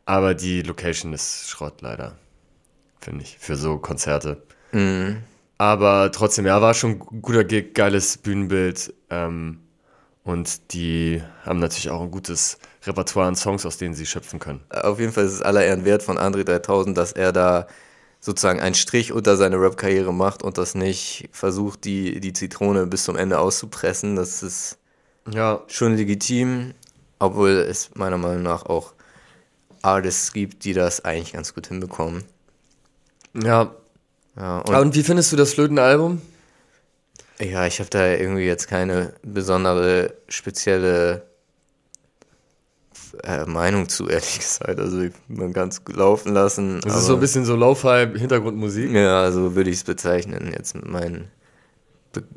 aber 0.04 0.34
die 0.34 0.62
Location 0.62 1.12
ist 1.12 1.48
Schrott 1.48 1.82
leider, 1.82 2.16
finde 3.00 3.22
ich, 3.24 3.36
für 3.38 3.56
so 3.56 3.78
Konzerte. 3.78 4.42
Mhm. 4.72 5.24
Aber 5.58 6.12
trotzdem, 6.12 6.46
ja, 6.46 6.60
war 6.62 6.74
schon 6.74 6.92
ein 6.92 7.22
guter 7.22 7.44
Gig, 7.44 7.74
geiles 7.74 8.18
Bühnenbild 8.18 8.94
ähm, 9.10 9.60
und 10.24 10.72
die 10.74 11.22
haben 11.44 11.60
natürlich 11.60 11.90
auch 11.90 12.02
ein 12.02 12.10
gutes 12.12 12.58
Repertoire 12.86 13.28
an 13.28 13.36
Songs, 13.36 13.66
aus 13.66 13.78
denen 13.78 13.94
sie 13.94 14.06
schöpfen 14.06 14.40
können. 14.40 14.62
Auf 14.70 15.00
jeden 15.00 15.12
Fall 15.12 15.24
ist 15.24 15.32
es 15.32 15.42
aller 15.42 15.64
Ehren 15.64 15.84
wert 15.84 16.02
von 16.02 16.18
André 16.18 16.44
3000, 16.44 16.96
dass 16.98 17.12
er 17.12 17.32
da 17.32 17.66
sozusagen 18.20 18.60
einen 18.60 18.74
Strich 18.74 19.12
unter 19.12 19.36
seine 19.36 19.60
Rap-Karriere 19.60 20.12
macht 20.12 20.42
und 20.42 20.58
das 20.58 20.74
nicht 20.74 21.28
versucht, 21.32 21.84
die, 21.84 22.20
die 22.20 22.32
Zitrone 22.32 22.86
bis 22.86 23.04
zum 23.04 23.16
Ende 23.16 23.38
auszupressen. 23.38 24.16
Das 24.16 24.42
ist 24.42 24.78
Ja, 25.26 25.68
schon 25.68 25.96
legitim, 25.96 26.74
obwohl 27.20 27.50
es 27.52 27.90
meiner 27.96 28.18
Meinung 28.18 28.42
nach 28.44 28.66
auch 28.66 28.94
Artists 29.82 30.32
gibt, 30.32 30.64
die 30.64 30.74
das 30.74 31.04
eigentlich 31.04 31.32
ganz 31.34 31.54
gut 31.54 31.68
hinbekommen. 31.68 32.24
ja. 33.34 33.74
Ja, 34.38 34.58
und 34.60 34.74
Und 34.74 34.94
wie 34.94 35.02
findest 35.02 35.32
du 35.32 35.36
das 35.36 35.54
Flötenalbum? 35.54 36.20
ja 37.40 37.66
ich 37.66 37.78
habe 37.78 37.88
da 37.90 38.04
irgendwie 38.14 38.44
jetzt 38.46 38.66
keine 38.68 39.14
besondere 39.22 40.14
spezielle 40.28 41.22
äh, 43.22 43.44
Meinung 43.46 43.88
zu, 43.88 44.08
ehrlich 44.08 44.38
gesagt. 44.38 44.78
Also 44.78 45.02
ich- 45.02 45.12
man 45.28 45.52
kann 45.52 45.68
es 45.68 45.80
laufen 45.92 46.32
lassen. 46.34 46.80
Das 46.82 46.96
ist 46.96 47.06
so 47.06 47.14
ein 47.14 47.20
bisschen 47.20 47.44
so 47.44 47.54
Lo-Fi-Hintergrundmusik. 47.56 48.90
Ja, 48.92 49.30
so 49.32 49.54
würde 49.54 49.70
ich 49.70 49.76
es 49.76 49.84
bezeichnen, 49.84 50.52
jetzt 50.52 50.74
mit 50.74 50.86
meinen 50.88 51.30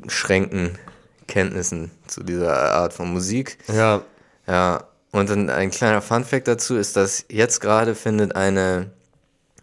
beschränkten 0.00 0.78
Kenntnissen 1.26 1.90
zu 2.06 2.22
dieser 2.22 2.72
Art 2.74 2.92
von 2.92 3.12
Musik. 3.12 3.58
Ja, 3.72 4.02
Ja, 4.46 4.84
und 5.12 5.28
dann 5.30 5.50
ein 5.50 5.70
kleiner 5.70 6.00
Funfact 6.02 6.46
dazu 6.48 6.76
ist, 6.76 6.96
dass 6.96 7.24
jetzt 7.28 7.60
gerade 7.60 7.94
findet 7.94 8.34
eine 8.36 8.90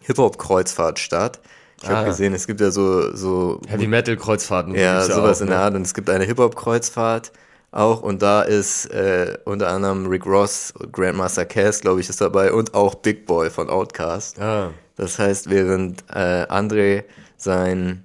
Hip-Hop-Kreuzfahrt 0.02 0.98
statt. 0.98 1.40
Ich 1.82 1.88
Ah. 1.88 1.96
habe 1.96 2.08
gesehen, 2.08 2.34
es 2.34 2.46
gibt 2.46 2.60
ja 2.60 2.70
so, 2.70 3.14
so 3.16 3.60
Heavy-Metal-Kreuzfahrten. 3.68 4.74
ja, 4.74 5.00
gibt's 5.00 5.14
sowas 5.14 5.38
auch, 5.38 5.42
in 5.42 5.46
ne? 5.48 5.54
der 5.54 5.60
Art. 5.60 5.74
Und 5.74 5.82
es 5.82 5.94
gibt 5.94 6.10
eine 6.10 6.24
Hip-Hop-Kreuzfahrt 6.24 7.32
auch. 7.72 8.02
Und 8.02 8.20
da 8.22 8.42
ist 8.42 8.86
äh, 8.86 9.38
unter 9.44 9.68
anderem 9.68 10.06
Rick 10.06 10.26
Ross, 10.26 10.74
Grandmaster 10.92 11.46
Cass, 11.46 11.80
glaube 11.80 12.00
ich, 12.00 12.08
ist 12.10 12.20
dabei. 12.20 12.52
Und 12.52 12.74
auch 12.74 12.94
Big 12.96 13.24
Boy 13.26 13.48
von 13.50 13.70
Outkast. 13.70 14.38
Ah, 14.40 14.70
Das 14.96 15.18
heißt, 15.18 15.48
während 15.48 16.04
äh, 16.12 16.44
André 16.48 17.04
sein 17.38 18.04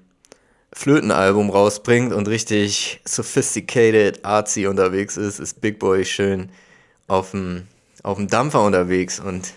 Flötenalbum 0.71 1.49
rausbringt 1.49 2.13
und 2.13 2.27
richtig 2.27 3.01
sophisticated, 3.05 4.23
artsy 4.25 4.67
unterwegs 4.67 5.17
ist, 5.17 5.39
ist 5.39 5.61
Big 5.61 5.79
Boy 5.79 6.05
schön 6.05 6.49
auf 7.07 7.31
dem 7.31 7.67
auf 8.03 8.17
dem 8.17 8.27
Dampfer 8.27 8.61
unterwegs 8.63 9.19
und 9.19 9.53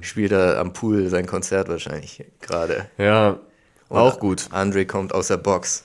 spielt 0.00 0.32
da 0.32 0.60
am 0.60 0.72
Pool 0.72 1.08
sein 1.08 1.26
Konzert 1.26 1.68
wahrscheinlich 1.68 2.24
gerade. 2.40 2.86
ja, 2.98 3.38
Und 3.88 3.98
auch 3.98 4.20
gut. 4.20 4.42
André 4.52 4.86
kommt 4.86 5.12
aus 5.14 5.28
der 5.28 5.38
Box. 5.38 5.84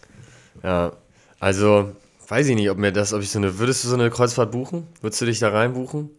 Ja, 0.64 0.94
also 1.40 1.96
weiß 2.28 2.48
ich 2.48 2.56
nicht, 2.56 2.70
ob 2.70 2.78
mir 2.78 2.92
das, 2.92 3.12
ob 3.14 3.22
ich 3.22 3.32
so 3.32 3.40
eine, 3.40 3.58
würdest 3.60 3.84
du 3.84 3.88
so 3.88 3.96
eine 3.96 4.10
Kreuzfahrt 4.10 4.52
buchen? 4.52 4.88
Würdest 5.02 5.22
du 5.22 5.26
dich 5.26 5.40
da 5.40 5.50
reinbuchen? 5.50 6.12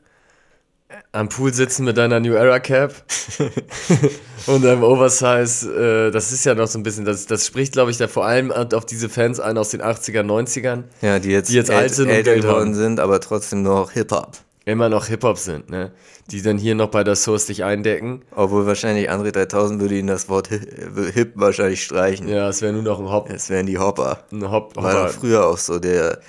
Am 1.12 1.28
Pool 1.31 1.54
sitzen 1.54 1.85
mit 1.85 1.97
deiner 1.97 2.21
New 2.21 2.35
Era 2.35 2.61
Cap 2.61 2.92
und 4.47 4.62
deinem 4.62 4.83
Oversize, 4.83 5.66
äh, 5.73 6.11
das 6.11 6.33
ist 6.33 6.45
ja 6.45 6.54
noch 6.54 6.66
so 6.66 6.78
ein 6.78 6.83
bisschen, 6.83 7.07
das, 7.07 7.25
das 7.26 7.47
spricht, 7.47 7.73
glaube 7.73 7.90
ich, 7.90 7.97
da 7.97 8.09
vor 8.09 8.26
allem 8.26 8.52
auf 8.52 8.85
diese 8.85 9.09
Fans 9.09 9.40
ein 9.40 9.57
aus 9.57 9.71
den 9.71 9.81
80ern, 9.81 10.25
90ern, 10.26 10.83
Ja, 11.00 11.19
die 11.19 11.31
jetzt, 11.31 11.49
Die 11.50 11.54
jetzt 11.54 11.71
alt 11.71 11.95
sind 11.95 12.09
und 12.09 12.14
älter 12.14 12.35
geworden 12.35 12.75
sind, 12.75 13.00
aber 13.00 13.21
trotzdem 13.21 13.62
noch 13.62 13.92
Hip-Hop. 13.92 14.37
Immer 14.64 14.88
noch 14.88 15.07
Hip-Hop 15.07 15.38
sind, 15.38 15.71
ne? 15.71 15.92
Die 16.31 16.40
dann 16.42 16.57
hier 16.59 16.75
noch 16.75 16.88
bei 16.88 17.02
der 17.04 17.16
Source 17.16 17.47
dich 17.47 17.64
eindecken. 17.64 18.23
Obwohl 18.31 18.66
wahrscheinlich 18.66 19.11
André 19.11 19.33
3000 19.33 19.81
würde 19.81 19.99
ihnen 19.99 20.09
das 20.09 20.28
Wort 20.28 20.50
Hi- 20.50 20.61
Hip 21.12 21.33
wahrscheinlich 21.35 21.83
streichen. 21.83 22.28
Ja, 22.28 22.49
es 22.49 22.62
wäre 22.62 22.73
nur 22.73 22.83
noch 22.83 23.00
ein 23.00 23.09
Hop, 23.11 23.28
Es 23.31 23.50
wären 23.50 23.66
die 23.66 23.78
Hopper. 23.78 24.25
ein 24.31 24.50
Hop, 24.50 24.76
War 24.76 24.85
Hopper. 24.92 25.09
früher 25.09 25.47
auch 25.47 25.59
so 25.59 25.78
der, 25.78 26.21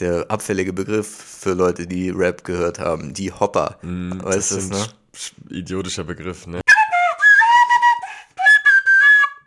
der 0.00 0.26
abfällige 0.30 0.72
Begriff 0.72 1.06
für 1.08 1.52
Leute, 1.52 1.86
die 1.86 2.10
Rap 2.10 2.42
gehört 2.44 2.78
haben. 2.80 3.14
Die 3.14 3.32
Hopper. 3.32 3.78
weißt 3.82 4.50
du 4.52 4.56
Das 4.56 4.88
sch- 5.16 5.32
idiotischer 5.50 6.04
Begriff, 6.04 6.46
ne? 6.46 6.60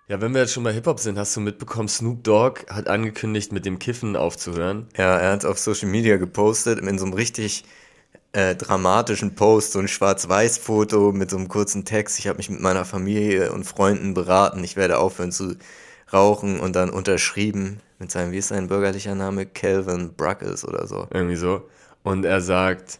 Ja, 0.07 0.19
wenn 0.21 0.33
wir 0.33 0.41
jetzt 0.41 0.53
schon 0.53 0.63
bei 0.63 0.73
Hip-Hop 0.73 0.99
sind, 0.99 1.19
hast 1.19 1.35
du 1.35 1.39
mitbekommen, 1.39 1.87
Snoop 1.87 2.23
Dogg 2.23 2.61
hat 2.67 2.87
angekündigt, 2.87 3.51
mit 3.51 3.65
dem 3.67 3.77
Kiffen 3.77 4.15
aufzuhören. 4.15 4.87
Ja, 4.97 5.17
er 5.19 5.31
hat 5.33 5.45
auf 5.45 5.59
Social 5.59 5.87
Media 5.87 6.17
gepostet 6.17 6.79
in 6.79 6.97
so 6.97 7.05
einem 7.05 7.13
richtig 7.13 7.63
äh, 8.31 8.55
dramatischen 8.55 9.35
Post, 9.35 9.71
so 9.71 9.79
ein 9.79 9.87
Schwarz-Weiß-Foto 9.87 11.11
mit 11.11 11.31
so 11.31 11.37
einem 11.37 11.47
kurzen 11.47 11.85
Text. 11.85 12.19
Ich 12.19 12.27
habe 12.27 12.37
mich 12.37 12.49
mit 12.49 12.61
meiner 12.61 12.85
Familie 12.85 13.51
und 13.51 13.63
Freunden 13.63 14.13
beraten. 14.13 14.63
Ich 14.63 14.75
werde 14.75 14.99
aufhören 14.99 15.31
zu 15.31 15.55
rauchen 16.13 16.59
und 16.59 16.75
dann 16.75 16.89
unterschrieben 16.89 17.79
mit 17.97 18.11
seinem, 18.11 18.31
wie 18.31 18.37
ist 18.37 18.49
sein 18.49 18.67
bürgerlicher 18.67 19.15
Name? 19.15 19.45
Calvin 19.45 20.13
Bruckes 20.13 20.63
oder 20.65 20.87
so. 20.87 21.07
Irgendwie 21.11 21.35
so. 21.35 21.67
Und 22.03 22.23
er 22.23 22.41
sagt, 22.41 22.99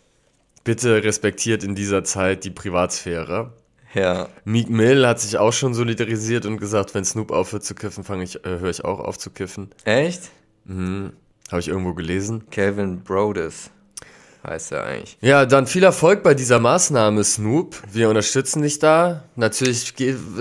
bitte 0.64 1.04
respektiert 1.04 1.64
in 1.64 1.76
dieser 1.76 2.04
Zeit 2.04 2.44
die 2.44 2.52
Privatsphäre. 2.52 3.54
Ja, 3.94 4.30
Meek 4.46 4.70
Mill 4.70 5.08
hat 5.08 5.20
sich 5.20 5.38
auch 5.38 5.54
schon 5.54 5.74
solidarisiert 5.74 6.46
und 6.46 6.58
gesagt, 6.58 6.94
wenn 6.94 7.06
Snoop 7.06 7.32
aufhört 7.32 7.64
zu 7.64 7.74
kiffen, 7.74 8.04
fange 8.04 8.24
ich, 8.24 8.46
äh, 8.46 8.60
höre 8.60 8.70
ich 8.70 8.86
auch 8.86 9.00
auf 9.00 9.18
zu 9.18 9.32
kiffen. 9.32 9.70
echt? 9.84 10.30
Habe 10.68 11.62
ich 11.62 11.68
irgendwo 11.68 11.96
gelesen. 11.96 12.44
Calvin 12.52 13.04
Brodes 13.04 13.72
heißt 14.50 14.72
er 14.74 14.84
eigentlich. 14.84 15.18
Ja, 15.22 15.46
dann 15.46 15.68
viel 15.68 15.84
Erfolg 15.84 16.24
bei 16.24 16.34
dieser 16.34 16.60
Maßnahme, 16.60 17.24
Snoop. 17.24 17.82
Wir 17.91 18.10
unterstützen 18.10 18.62
dich 18.62 18.79
da. 18.79 19.24
Natürlich 19.36 19.94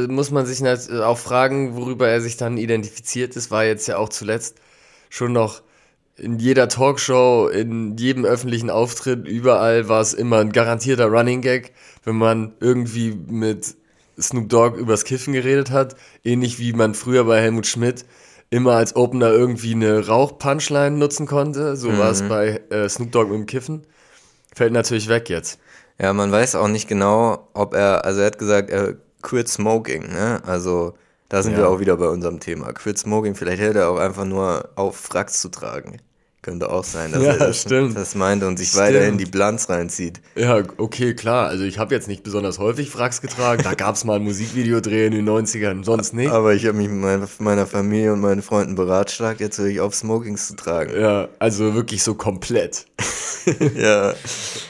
muss 0.08 0.30
man 0.30 0.46
sich 0.46 0.60
nat- 0.60 0.90
auch 0.90 1.18
fragen, 1.18 1.76
worüber 1.76 2.08
er 2.08 2.20
sich 2.20 2.36
dann 2.36 2.56
identifiziert. 2.56 3.36
Es 3.36 3.50
war 3.50 3.64
jetzt 3.64 3.86
ja 3.86 3.98
auch 3.98 4.08
zuletzt 4.08 4.56
schon 5.10 5.32
noch 5.32 5.62
in 6.16 6.38
jeder 6.40 6.68
Talkshow, 6.68 7.48
in 7.48 7.96
jedem 7.96 8.24
öffentlichen 8.24 8.70
Auftritt, 8.70 9.28
überall 9.28 9.88
war 9.88 10.00
es 10.00 10.14
immer 10.14 10.38
ein 10.38 10.50
garantierter 10.50 11.06
Running 11.06 11.42
Gag, 11.42 11.72
wenn 12.02 12.16
man 12.16 12.54
irgendwie 12.58 13.16
mit 13.28 13.76
Snoop 14.20 14.48
Dogg 14.48 14.76
übers 14.76 15.04
Kiffen 15.04 15.32
geredet 15.32 15.70
hat. 15.70 15.94
Ähnlich 16.24 16.58
wie 16.58 16.72
man 16.72 16.94
früher 16.94 17.22
bei 17.24 17.40
Helmut 17.40 17.66
Schmidt 17.66 18.04
immer 18.50 18.72
als 18.72 18.96
Opener 18.96 19.30
irgendwie 19.30 19.74
eine 19.74 20.06
Rauch-Punchline 20.08 20.96
nutzen 20.96 21.26
konnte. 21.26 21.76
So 21.76 21.96
war 21.98 22.10
es 22.10 22.22
bei 22.22 22.62
äh, 22.70 22.88
Snoop 22.88 23.12
Dogg 23.12 23.30
mit 23.30 23.38
dem 23.38 23.46
Kiffen. 23.46 23.86
Fällt 24.54 24.72
natürlich 24.72 25.08
weg 25.08 25.28
jetzt. 25.28 25.58
Ja, 26.00 26.12
man 26.12 26.30
weiß 26.32 26.54
auch 26.54 26.68
nicht 26.68 26.88
genau, 26.88 27.48
ob 27.54 27.74
er, 27.74 28.04
also 28.04 28.20
er 28.20 28.26
hat 28.26 28.38
gesagt, 28.38 28.70
er 28.70 28.94
quit 29.22 29.48
smoking, 29.48 30.08
ne? 30.12 30.40
Also 30.46 30.94
da 31.28 31.42
sind 31.42 31.52
Ja. 31.52 31.58
wir 31.58 31.68
auch 31.68 31.80
wieder 31.80 31.96
bei 31.96 32.08
unserem 32.08 32.40
Thema. 32.40 32.72
Quit 32.72 32.98
smoking, 32.98 33.34
vielleicht 33.34 33.60
hört 33.60 33.76
er 33.76 33.90
auch 33.90 33.98
einfach 33.98 34.24
nur 34.24 34.70
auf, 34.76 34.96
Fracks 34.96 35.40
zu 35.40 35.48
tragen. 35.48 35.98
Könnte 36.40 36.70
auch 36.70 36.84
sein, 36.84 37.10
dass 37.10 37.22
Ja, 37.22 37.32
er 37.32 37.38
das, 37.38 37.62
stimmt. 37.62 37.96
das 37.96 38.14
meinte 38.14 38.46
und 38.46 38.58
sich 38.58 38.68
Stimmt. 38.68 38.84
weiterhin 38.84 39.18
die 39.18 39.26
Blunts 39.26 39.68
reinzieht. 39.68 40.20
Ja, 40.36 40.62
okay, 40.76 41.14
klar. 41.14 41.48
Also 41.48 41.64
ich 41.64 41.78
habe 41.78 41.92
jetzt 41.92 42.06
nicht 42.06 42.22
besonders 42.22 42.60
häufig 42.60 42.90
Fracks 42.90 43.20
getragen. 43.20 43.62
Da 43.64 43.74
gab 43.74 43.96
es 43.96 44.04
mal 44.04 44.16
ein 44.16 44.22
Musikvideodreh 44.22 45.06
in 45.06 45.12
den 45.12 45.28
90ern, 45.28 45.84
sonst 45.84 46.14
nicht. 46.14 46.30
Aber 46.30 46.54
ich 46.54 46.64
habe 46.66 46.78
mich 46.78 46.88
mit 46.88 47.00
meiner, 47.00 47.28
meiner 47.40 47.66
Familie 47.66 48.12
und 48.12 48.20
meinen 48.20 48.42
Freunden 48.42 48.76
beratschlagt, 48.76 49.40
jetzt 49.40 49.58
höre 49.58 49.66
ich 49.66 49.80
auf, 49.80 49.96
Smokings 49.96 50.46
zu 50.46 50.54
tragen. 50.54 50.98
Ja, 50.98 51.28
also 51.40 51.74
wirklich 51.74 52.04
so 52.04 52.14
komplett. 52.14 52.86
ja. 53.76 54.14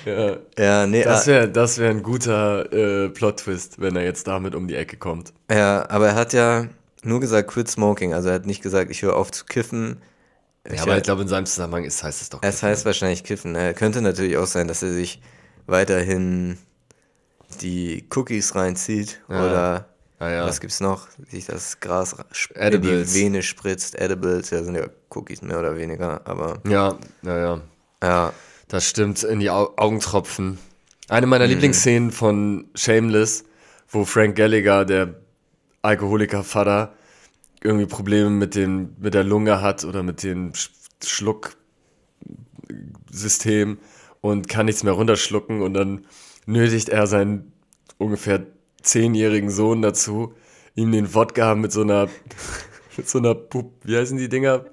Ja, 0.06 0.36
Ja, 0.58 0.86
nee, 0.86 1.04
das 1.04 1.24
ah, 1.24 1.26
wäre 1.26 1.48
das 1.50 1.76
wär 1.78 1.90
ein 1.90 2.02
guter 2.02 2.72
äh, 2.72 3.08
Plot-Twist, 3.10 3.78
wenn 3.78 3.94
er 3.94 4.04
jetzt 4.04 4.26
damit 4.26 4.54
um 4.54 4.68
die 4.68 4.74
Ecke 4.74 4.96
kommt. 4.96 5.34
ja, 5.50 5.84
aber 5.90 6.08
er 6.08 6.14
hat 6.14 6.32
ja 6.32 6.66
nur 7.02 7.20
gesagt, 7.20 7.48
quit 7.48 7.68
smoking. 7.68 8.14
Also 8.14 8.30
er 8.30 8.36
hat 8.36 8.46
nicht 8.46 8.62
gesagt, 8.62 8.90
ich 8.90 9.02
höre 9.02 9.16
auf 9.16 9.30
zu 9.30 9.44
kiffen. 9.44 9.98
Ja, 10.70 10.82
aber 10.82 10.96
ich 10.98 11.02
glaube, 11.02 11.22
in 11.22 11.28
seinem 11.28 11.46
Zusammenhang 11.46 11.84
ist, 11.84 12.02
heißt 12.02 12.20
es 12.22 12.28
doch. 12.30 12.40
Es 12.42 12.62
heißt 12.62 12.84
wahrscheinlich 12.84 13.24
kiffen. 13.24 13.52
Ne? 13.52 13.72
Könnte 13.74 14.02
natürlich 14.02 14.36
auch 14.36 14.46
sein, 14.46 14.68
dass 14.68 14.82
er 14.82 14.92
sich 14.92 15.20
weiterhin 15.66 16.58
die 17.62 18.06
Cookies 18.14 18.54
reinzieht 18.54 19.20
Ja. 19.28 19.46
oder 19.46 19.88
Ah, 20.18 20.30
ja. 20.30 20.46
was 20.46 20.60
gibt's 20.60 20.80
noch? 20.80 21.06
Sich 21.30 21.46
das 21.46 21.78
Gras 21.80 22.16
sp- 22.34 22.52
in 22.56 22.60
Edibles. 22.60 23.12
die 23.12 23.20
Vene 23.20 23.42
spritzt. 23.42 23.94
Edibles, 23.98 24.50
ja, 24.50 24.62
sind 24.64 24.74
ja 24.74 24.86
Cookies 25.10 25.42
mehr 25.42 25.58
oder 25.58 25.76
weniger, 25.76 26.20
aber 26.26 26.58
Ja, 26.68 26.98
ja, 27.22 27.38
ja. 27.38 27.60
ja. 28.02 28.32
Das 28.66 28.84
stimmt, 28.86 29.22
in 29.22 29.38
die 29.40 29.48
Au 29.50 29.72
Augentropfen. 29.76 30.58
Eine 31.08 31.26
meiner 31.26 31.46
Lieblingsszenen 31.46 32.10
von 32.10 32.66
Shameless, 32.74 33.44
wo 33.88 34.04
Frank 34.04 34.36
Gallagher, 34.36 34.84
der 34.84 35.14
Alkoholiker-Vater, 35.80 36.92
irgendwie 37.62 37.86
Probleme 37.86 38.30
mit, 38.30 38.54
dem, 38.54 38.94
mit 38.98 39.14
der 39.14 39.24
Lunge 39.24 39.60
hat 39.60 39.84
oder 39.84 40.02
mit 40.02 40.22
dem 40.22 40.54
Sch 40.54 40.70
Schlucksystem 41.00 43.78
und 44.20 44.48
kann 44.48 44.66
nichts 44.66 44.82
mehr 44.82 44.94
runterschlucken 44.94 45.62
und 45.62 45.74
dann 45.74 46.06
nötigt 46.44 46.88
er 46.88 47.06
seinen 47.06 47.52
ungefähr 47.98 48.44
zehnjährigen 48.82 49.50
Sohn 49.50 49.80
dazu, 49.80 50.34
ihm 50.74 50.90
den 50.92 51.14
Wodka 51.14 51.54
mit 51.54 51.72
so 51.72 51.80
einer, 51.82 52.08
mit 52.96 53.08
so 53.08 53.18
einer, 53.18 53.34
Pup 53.34 53.72
wie 53.84 53.96
heißen 53.96 54.18
die 54.18 54.28
Dinger? 54.28 54.64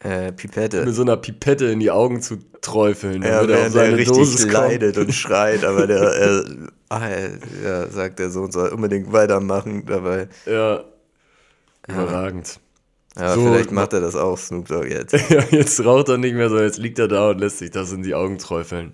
Äh, 0.00 0.32
Pipette. 0.32 0.84
Mit 0.84 0.94
so 0.94 1.02
einer 1.02 1.16
Pipette 1.16 1.66
in 1.66 1.80
die 1.80 1.90
Augen 1.90 2.22
zu 2.22 2.38
träufeln, 2.60 3.22
Ja, 3.22 3.42
damit 3.42 3.50
er 3.50 3.66
auf 3.66 3.72
seine 3.72 3.96
richtig 3.96 4.16
Dosis 4.16 4.50
leidet 4.50 4.98
und 4.98 5.14
schreit, 5.14 5.64
aber 5.64 5.86
der, 5.86 6.00
er, 6.00 6.44
ah, 6.88 7.08
er, 7.08 7.30
ja, 7.64 7.88
sagt 7.88 8.18
der 8.18 8.30
Sohn 8.30 8.52
soll 8.52 8.70
unbedingt 8.70 9.12
weitermachen 9.12 9.84
dabei. 9.86 10.28
Ja. 10.46 10.84
Überragend. 11.88 12.60
Ja, 13.16 13.34
So, 13.34 13.42
vielleicht 13.46 13.72
macht 13.72 13.92
er 13.92 14.00
das 14.00 14.14
auch, 14.14 14.38
Snoop 14.38 14.68
Dogg 14.68 14.88
jetzt. 14.88 15.12
Ja, 15.30 15.42
jetzt 15.50 15.84
raucht 15.84 16.08
er 16.08 16.18
nicht 16.18 16.34
mehr, 16.34 16.48
sondern 16.48 16.66
jetzt 16.66 16.78
liegt 16.78 16.98
er 16.98 17.08
da 17.08 17.30
und 17.30 17.38
lässt 17.38 17.58
sich 17.58 17.70
das 17.70 17.92
in 17.92 18.02
die 18.02 18.14
Augen 18.14 18.38
träufeln. 18.38 18.92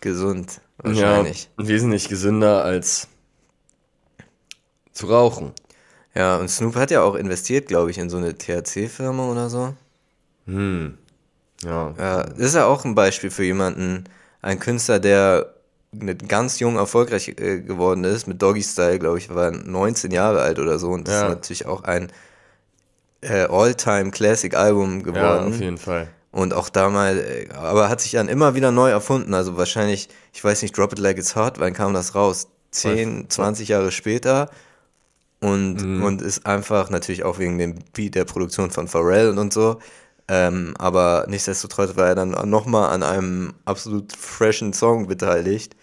Gesund, 0.00 0.60
wahrscheinlich. 0.78 1.48
Ja, 1.58 1.68
wesentlich 1.68 2.08
gesünder 2.08 2.64
als 2.64 3.08
zu 4.92 5.06
rauchen. 5.06 5.52
Ja, 6.14 6.36
und 6.38 6.48
Snoop 6.48 6.76
hat 6.76 6.90
ja 6.90 7.02
auch 7.02 7.14
investiert, 7.14 7.68
glaube 7.68 7.90
ich, 7.90 7.98
in 7.98 8.08
so 8.10 8.16
eine 8.16 8.36
THC-Firma 8.36 9.30
oder 9.30 9.48
so. 9.50 9.74
Hm. 10.46 10.96
Ja. 11.62 11.94
Ja, 11.98 12.22
das 12.24 12.38
ist 12.38 12.54
ja 12.54 12.66
auch 12.66 12.84
ein 12.84 12.94
Beispiel 12.94 13.30
für 13.30 13.44
jemanden, 13.44 14.04
ein 14.42 14.58
Künstler, 14.58 14.98
der 14.98 15.54
mit 16.00 16.28
ganz 16.28 16.58
jung 16.60 16.76
erfolgreich 16.76 17.28
äh, 17.28 17.60
geworden 17.60 18.04
ist, 18.04 18.26
mit 18.26 18.40
Doggy 18.42 18.62
Style, 18.62 18.98
glaube 18.98 19.18
ich, 19.18 19.34
war 19.34 19.50
19 19.50 20.10
Jahre 20.10 20.40
alt 20.42 20.58
oder 20.58 20.78
so. 20.78 20.90
Und 20.90 21.08
das 21.08 21.14
Ja. 21.14 21.22
ist 21.22 21.28
natürlich 21.34 21.66
auch 21.66 21.84
ein 21.84 22.10
äh, 23.22 23.46
All-Time-Classic-Album 23.48 24.98
ja, 24.98 25.04
geworden. 25.04 25.48
auf 25.48 25.60
jeden 25.60 25.78
Fall. 25.78 26.08
Und 26.32 26.52
auch 26.52 26.68
damals, 26.68 27.18
äh, 27.18 27.48
aber 27.54 27.88
hat 27.88 28.00
sich 28.00 28.12
dann 28.12 28.28
immer 28.28 28.54
wieder 28.54 28.70
neu 28.70 28.90
erfunden. 28.90 29.32
Also 29.34 29.56
wahrscheinlich, 29.56 30.08
ich 30.32 30.44
weiß 30.44 30.62
nicht, 30.62 30.76
Drop 30.76 30.92
It 30.92 30.98
Like 30.98 31.18
It's 31.18 31.34
Hot, 31.34 31.58
wann 31.58 31.72
kam 31.72 31.94
das 31.94 32.14
raus? 32.14 32.48
10, 32.72 33.30
20 33.30 33.68
Jahre 33.68 33.90
später. 33.90 34.50
Und, 35.40 35.76
Mhm. 35.82 36.02
und 36.02 36.22
ist 36.22 36.46
einfach 36.46 36.90
natürlich 36.90 37.24
auch 37.24 37.38
wegen 37.38 37.58
dem 37.58 37.76
Beat 37.94 38.14
der 38.14 38.24
Produktion 38.24 38.70
von 38.70 38.88
Pharrell 38.88 39.38
und 39.38 39.52
so. 39.52 39.78
Ähm, 40.28 40.74
aber 40.78 41.26
nichtsdestotrotz 41.28 41.96
war 41.96 42.08
er 42.08 42.14
dann 42.16 42.30
nochmal 42.50 42.90
an 42.90 43.02
einem 43.02 43.54
absolut 43.64 44.12
freshen 44.16 44.72
Song 44.72 45.06
beteiligt. 45.06 45.76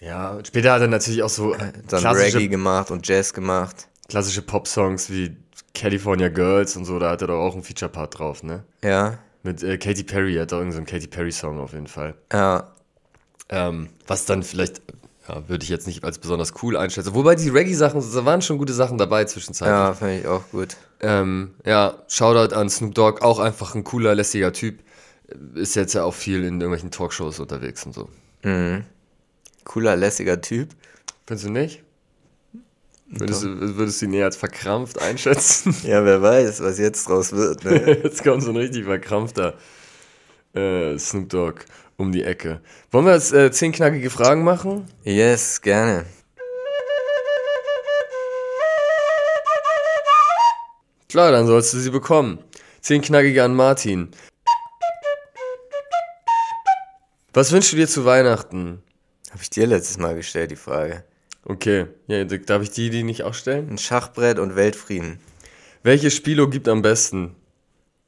Ja, 0.00 0.38
später 0.46 0.72
hat 0.72 0.82
er 0.82 0.88
natürlich 0.88 1.22
auch 1.22 1.28
so 1.30 1.54
Dann 1.88 2.06
Reggae 2.06 2.48
gemacht 2.48 2.90
und 2.90 3.06
Jazz 3.08 3.32
gemacht. 3.32 3.88
klassische 4.08 4.42
Pop-Songs 4.42 5.10
wie 5.10 5.36
California 5.74 6.28
Girls 6.28 6.76
und 6.76 6.84
so, 6.84 6.98
da 6.98 7.10
hat 7.10 7.22
er 7.22 7.28
doch 7.28 7.38
auch 7.38 7.54
einen 7.54 7.62
Feature-Part 7.62 8.18
drauf, 8.18 8.42
ne? 8.42 8.64
Ja, 8.82 9.18
Mit 9.42 9.62
äh, 9.62 9.78
Katy 9.78 10.04
Perry, 10.04 10.36
er 10.36 10.42
hat 10.42 10.52
doch 10.52 10.58
irgendeinen 10.58 10.86
so 10.86 10.92
einen 10.92 11.00
Katy 11.00 11.06
Perry-Song 11.08 11.58
auf 11.60 11.72
jeden 11.72 11.86
Fall. 11.86 12.14
ja, 12.32 12.72
Ähm, 13.48 13.88
was 14.06 14.24
dann 14.24 14.42
vielleicht, 14.42 14.80
ja, 15.28 15.48
würde 15.48 15.64
ich 15.64 15.68
jetzt 15.70 15.86
nicht 15.86 16.02
als 16.04 16.18
besonders 16.18 16.52
cool 16.62 16.76
einschätzen. 16.76 17.14
Wobei 17.14 17.34
die 17.34 17.48
Reggae-Sachen, 17.48 18.02
da 18.14 18.24
waren 18.24 18.42
schon 18.42 18.58
gute 18.58 18.72
Sachen 18.72 18.98
dabei 18.98 19.24
zwischenzeitlich. 19.24 19.76
ja, 19.76 19.92
finde 19.94 20.18
ich 20.20 20.26
auch 20.26 20.42
gut. 20.50 20.76
Ähm, 21.00 21.54
ja, 21.64 21.94
Shoutout 22.08 22.54
an 22.54 22.68
Snoop 22.70 22.94
Dogg, 22.94 23.22
auch 23.22 23.38
einfach 23.38 23.74
ein 23.74 23.84
cooler, 23.84 24.14
lässiger 24.14 24.52
Typ. 24.52 24.80
Ist 25.54 25.74
jetzt 25.76 25.92
ja 25.94 26.04
auch 26.04 26.14
viel 26.14 26.38
in 26.44 26.60
irgendwelchen 26.60 26.90
Talkshows 26.90 27.38
unterwegs 27.40 27.84
und 27.84 27.94
so. 27.94 28.08
Mhm. 28.42 28.84
Cooler, 29.66 29.96
lässiger 29.96 30.40
Typ. 30.40 30.70
Findest 31.26 31.46
du 31.46 31.50
nicht? 31.50 31.82
Würdest 33.08 33.42
du, 33.42 33.76
würdest 33.76 34.00
du 34.00 34.06
ihn 34.06 34.14
eher 34.14 34.24
als 34.24 34.36
verkrampft 34.36 35.00
einschätzen? 35.00 35.74
Ja, 35.82 36.04
wer 36.04 36.22
weiß, 36.22 36.62
was 36.62 36.78
jetzt 36.78 37.08
draus 37.08 37.32
wird. 37.32 37.64
Ne? 37.64 37.98
Jetzt 38.04 38.24
kommt 38.24 38.42
so 38.42 38.50
ein 38.50 38.56
richtig 38.56 38.84
verkrampfter 38.84 39.54
äh, 40.54 40.96
Snoop 40.98 41.28
Dogg 41.28 41.60
um 41.96 42.12
die 42.12 42.22
Ecke. 42.24 42.60
Wollen 42.90 43.06
wir 43.06 43.14
jetzt 43.14 43.32
äh, 43.32 43.50
zehn 43.50 43.72
knackige 43.72 44.10
Fragen 44.10 44.44
machen? 44.44 44.86
yes, 45.02 45.60
gerne. 45.60 46.04
Klar, 51.08 51.32
dann 51.32 51.46
sollst 51.46 51.72
du 51.72 51.78
sie 51.78 51.90
bekommen. 51.90 52.38
Zehn 52.80 53.00
knackige 53.02 53.42
an 53.42 53.54
Martin. 53.54 54.10
Was 57.32 57.52
wünschst 57.52 57.72
du 57.72 57.76
dir 57.76 57.88
zu 57.88 58.04
Weihnachten? 58.04 58.82
Habe 59.36 59.42
ich 59.42 59.50
dir 59.50 59.66
letztes 59.66 59.98
Mal 59.98 60.14
gestellt, 60.14 60.50
die 60.50 60.56
Frage. 60.56 61.04
Okay, 61.44 61.88
ja, 62.06 62.24
darf 62.24 62.62
ich 62.62 62.70
die, 62.70 62.88
die 62.88 63.02
nicht 63.02 63.22
auch 63.22 63.34
stellen? 63.34 63.68
Ein 63.68 63.76
Schachbrett 63.76 64.38
und 64.38 64.56
Weltfrieden. 64.56 65.20
Welches 65.82 66.14
Spielo 66.14 66.48
gibt 66.48 66.68
am 66.68 66.80
besten? 66.80 67.36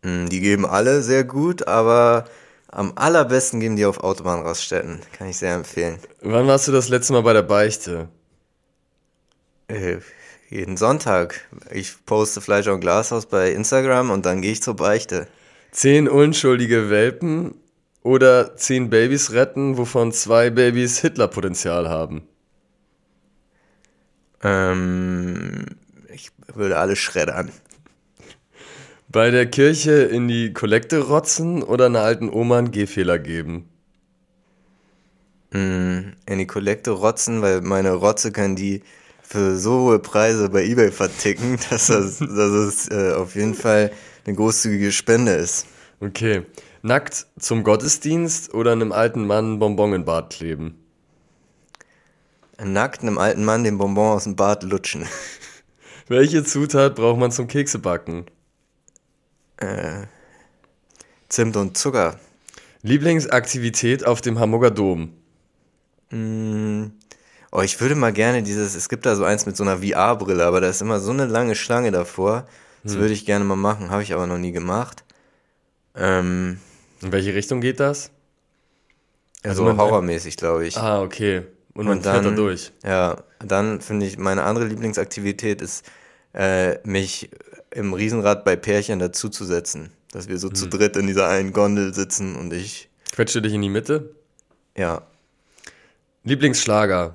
Hm, 0.03 0.31
Die 0.31 0.41
geben 0.41 0.65
alle 0.65 1.03
sehr 1.03 1.25
gut, 1.25 1.69
aber 1.69 2.25
am 2.69 2.95
allerbesten 2.97 3.61
geben 3.61 3.77
die 3.77 3.85
auf 3.85 3.99
Autobahnraststätten. 4.01 5.01
Kann 5.19 5.29
ich 5.29 5.37
sehr 5.37 5.55
empfehlen. 5.55 5.99
Wann 6.23 6.47
warst 6.47 6.67
du 6.67 6.73
das 6.73 6.89
letzte 6.89 7.13
Mal 7.13 7.23
bei 7.23 7.35
der 7.35 7.43
Beichte? 7.43 8.09
Äh, 9.67 9.99
jeden 10.49 10.79
Sonntag. 10.79 11.47
Ich 11.71 12.07
poste 12.07 12.41
Fleisch 12.41 12.69
und 12.69 12.81
Glashaus 12.81 13.27
bei 13.27 13.53
Instagram 13.53 14.09
und 14.11 14.25
dann 14.25 14.41
gehe 14.41 14.53
ich 14.53 14.63
zur 14.63 14.77
Beichte. 14.77 15.29
Zehn 15.73 16.09
unschuldige 16.09 16.89
Welpen 16.89 17.55
oder 18.03 18.57
zehn 18.57 18.91
Babys 18.91 19.33
retten, 19.33 19.77
wovon 19.77 20.13
zwei 20.13 20.51
Babys 20.51 20.99
Hitlerpotenzial 21.01 21.89
haben? 21.89 22.23
Ähm, 24.43 25.67
ich 26.13 26.31
würde 26.55 26.79
alle 26.79 26.97
schreddern. 26.97 27.51
Bei 29.09 29.31
der 29.31 29.47
Kirche 29.47 30.03
in 30.03 30.29
die 30.29 30.53
Kollekte 30.53 30.99
rotzen 30.99 31.63
oder 31.63 31.87
einer 31.87 32.01
alten 32.01 32.29
Oma 32.29 32.59
einen 32.59 32.71
Gehfehler 32.71 33.19
geben? 33.19 33.69
Hm, 35.53 36.13
in 36.27 36.39
die 36.39 36.47
Kollekte 36.47 36.91
rotzen, 36.91 37.41
weil 37.41 37.63
meine 37.63 37.93
Rotze 37.93 38.33
kann 38.33 38.55
die 38.55 38.83
für 39.23 39.57
so 39.57 39.81
hohe 39.81 39.99
Preise 39.99 40.51
bei 40.51 40.65
Ebay 40.65 40.91
verticken, 40.91 41.59
dass 41.71 41.87
das, 41.87 42.19
dass 42.19 42.31
es 42.31 42.91
äh, 42.91 43.13
auf 43.13 43.35
jeden 43.35 43.55
Fall 43.55 43.91
eine 44.27 44.37
großzügige 44.37 44.93
Spende 44.93 45.33
ist. 45.33 45.67
Okay. 46.01 46.43
Nackt 46.89 47.27
zum 47.39 47.65
Gottesdienst 47.65 48.55
oder 48.55 48.73
einem 48.73 48.93
alten 48.93 49.27
Mann 49.27 49.59
Bonbon 49.59 49.93
in 49.93 50.01
den 50.01 50.05
Bart 50.07 50.33
kleben? 50.33 50.83
Nackt 52.59 53.03
einem 53.03 53.19
alten 53.19 53.45
Mann 53.45 53.63
den 53.63 53.77
Bonbon 53.77 54.17
aus 54.17 54.25
dem 54.25 54.37
Bart 54.37 54.63
lutschen. 54.63 55.05
Welche 56.09 56.45
Zutat 56.45 56.95
braucht 56.95 57.21
man 57.21 57.31
zum 57.31 57.47
Keksebacken? 57.47 58.25
Zimt 61.29 61.57
und 61.59 61.77
Zucker. 61.77 62.19
Lieblingsaktivität 62.81 64.07
auf 64.07 64.23
dem 64.23 64.39
Hamburger 64.39 64.71
Dom? 64.71 65.13
Mm, 66.09 66.87
Oh, 67.53 67.61
ich 67.61 67.79
würde 67.83 67.97
mal 67.97 68.15
gerne 68.15 68.43
dieses, 68.43 68.75
es 68.75 68.89
gibt 68.89 69.05
da 69.05 69.15
so 69.15 69.25
eins 69.25 69.45
mit 69.45 69.59
so 69.59 69.63
einer 69.63 69.83
VR-Brille, 69.83 70.47
aber 70.47 70.63
da 70.63 70.71
ist 70.71 70.81
immer 70.81 71.01
so 71.01 71.11
eine 71.11 71.27
lange 71.27 71.55
Schlange 71.55 71.91
davor. 71.91 72.47
Das 72.83 72.95
würde 72.95 73.13
ich 73.13 73.27
gerne 73.27 73.45
mal 73.45 73.57
machen, 73.57 73.91
habe 73.91 74.03
ich 74.03 74.15
aber 74.15 74.27
noch 74.27 74.39
nie 74.39 74.53
gemacht. 74.53 75.05
Ähm, 75.95 76.59
In 77.03 77.13
welche 77.13 77.35
Richtung 77.35 77.61
geht 77.61 77.81
das? 77.81 78.11
also 79.45 79.63
man- 79.65 79.77
horrormäßig, 79.79 80.37
glaube 80.37 80.67
ich. 80.67 80.77
Ah, 80.77 81.01
okay. 81.01 81.43
Und 81.75 81.87
man 81.87 81.99
Und 81.99 82.03
fährt 82.03 82.17
da 82.17 82.21
dann- 82.23 82.37
durch. 82.37 82.73
Ja, 82.85 83.23
dann 83.39 83.81
finde 83.81 84.07
ich, 84.07 84.19
meine 84.19 84.43
andere 84.43 84.65
Lieblingsaktivität 84.67 85.63
ist, 85.63 85.87
äh, 86.35 86.79
mich 86.87 87.31
im 87.71 87.93
Riesenrad 87.95 88.45
bei 88.45 88.57
Pärchen 88.57 88.99
dazuzusetzen. 88.99 89.91
Dass 90.11 90.27
wir 90.29 90.39
so 90.39 90.49
zu 90.49 90.67
dritt 90.69 90.97
in 90.97 91.07
dieser 91.07 91.29
einen 91.29 91.53
Gondel 91.53 91.95
sitzen 91.95 92.35
und 92.35 92.53
ich, 92.53 92.89
Quetsche 93.13 93.41
dich 93.43 93.53
in 93.53 93.63
die 93.63 93.69
Mitte? 93.69 94.15
ja, 94.77 95.03
Lieblingsschlager? 96.25 97.15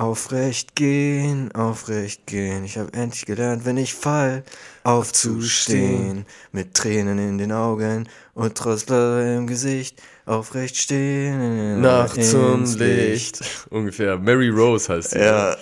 Aufrecht 0.00 0.76
gehen, 0.76 1.52
aufrecht 1.52 2.26
gehen. 2.26 2.64
Ich 2.64 2.78
habe 2.78 2.90
endlich 2.94 3.26
gelernt, 3.26 3.66
wenn 3.66 3.76
ich 3.76 3.92
fall, 3.92 4.44
aufzustehen. 4.82 6.24
Mit 6.52 6.72
Tränen 6.72 7.18
in 7.18 7.36
den 7.36 7.52
Augen 7.52 8.08
und 8.32 8.54
trotz 8.54 8.84
Blätter 8.84 9.36
im 9.36 9.46
Gesicht. 9.46 10.00
Aufrecht 10.24 10.78
stehen. 10.78 11.82
Nacht 11.82 12.24
zum 12.24 12.64
Licht. 12.78 13.42
Ungefähr. 13.68 14.16
Mary 14.16 14.48
Rose 14.48 14.90
heißt 14.90 15.10
sie. 15.10 15.18
Ja, 15.18 15.54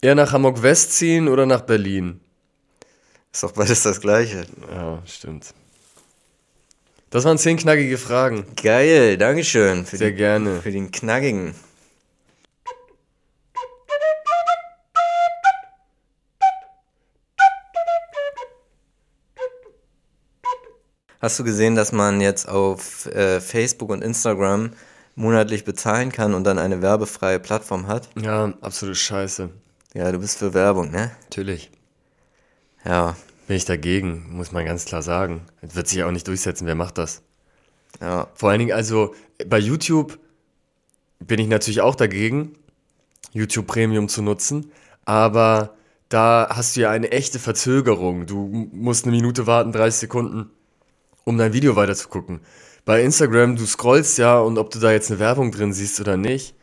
Eher 0.00 0.14
nach 0.14 0.32
Hamburg 0.32 0.62
West 0.62 0.92
ziehen 0.92 1.26
oder 1.26 1.44
nach 1.44 1.62
Berlin? 1.62 2.20
ist 3.32 3.42
doch 3.42 3.50
beides 3.50 3.82
das 3.82 4.00
Gleiche. 4.00 4.46
Ja, 4.72 5.02
stimmt. 5.06 5.54
Das 7.10 7.24
waren 7.24 7.36
zehn 7.36 7.56
knackige 7.56 7.98
Fragen. 7.98 8.46
Geil, 8.62 9.18
Dankeschön. 9.18 9.84
Für 9.86 9.96
Sehr 9.96 10.10
die, 10.10 10.16
gerne. 10.16 10.62
Für 10.62 10.70
den 10.70 10.92
knackigen. 10.92 11.52
Hast 21.20 21.38
du 21.38 21.44
gesehen, 21.44 21.74
dass 21.74 21.92
man 21.92 22.20
jetzt 22.20 22.48
auf 22.48 23.06
äh, 23.06 23.40
Facebook 23.40 23.90
und 23.90 24.02
Instagram 24.02 24.70
monatlich 25.16 25.64
bezahlen 25.64 26.10
kann 26.12 26.32
und 26.34 26.44
dann 26.44 26.58
eine 26.58 26.80
werbefreie 26.82 27.38
Plattform 27.38 27.86
hat? 27.88 28.08
Ja, 28.20 28.54
absolute 28.62 28.96
Scheiße. 28.96 29.50
Ja, 29.94 30.10
du 30.12 30.18
bist 30.18 30.38
für 30.38 30.54
Werbung, 30.54 30.90
ne? 30.90 31.10
Natürlich. 31.24 31.70
Ja, 32.84 33.16
Bin 33.48 33.56
ich 33.56 33.64
dagegen, 33.66 34.28
muss 34.30 34.52
man 34.52 34.64
ganz 34.64 34.84
klar 34.86 35.02
sagen. 35.02 35.42
Das 35.60 35.74
wird 35.74 35.88
sich 35.88 36.02
auch 36.04 36.10
nicht 36.12 36.26
durchsetzen, 36.26 36.66
wer 36.66 36.74
macht 36.74 36.96
das? 36.98 37.22
ja. 38.00 38.28
Vor 38.34 38.50
allen 38.50 38.60
Dingen, 38.60 38.72
also 38.72 39.14
bei 39.46 39.58
YouTube 39.58 40.18
bin 41.18 41.40
ich 41.40 41.48
natürlich 41.48 41.80
auch 41.82 41.96
dagegen, 41.96 42.54
YouTube 43.32 43.66
Premium 43.66 44.08
zu 44.08 44.22
nutzen, 44.22 44.72
aber 45.04 45.74
da 46.08 46.48
hast 46.50 46.76
du 46.76 46.80
ja 46.80 46.90
eine 46.90 47.10
echte 47.12 47.38
Verzögerung. 47.38 48.26
Du 48.26 48.68
musst 48.72 49.04
eine 49.04 49.14
Minute 49.14 49.46
warten, 49.46 49.72
30 49.72 50.00
Sekunden, 50.00 50.50
um 51.24 51.38
dein 51.38 51.52
Video 51.52 51.76
weiterzugucken. 51.76 52.40
Bei 52.84 53.02
Instagram, 53.02 53.56
du 53.56 53.66
scrollst 53.66 54.18
ja 54.18 54.40
und 54.40 54.58
ob 54.58 54.70
du 54.70 54.78
da 54.78 54.92
jetzt 54.92 55.10
eine 55.10 55.20
Werbung 55.20 55.52
drin 55.52 55.72
siehst 55.72 56.00
oder 56.00 56.16
nicht, 56.16 56.54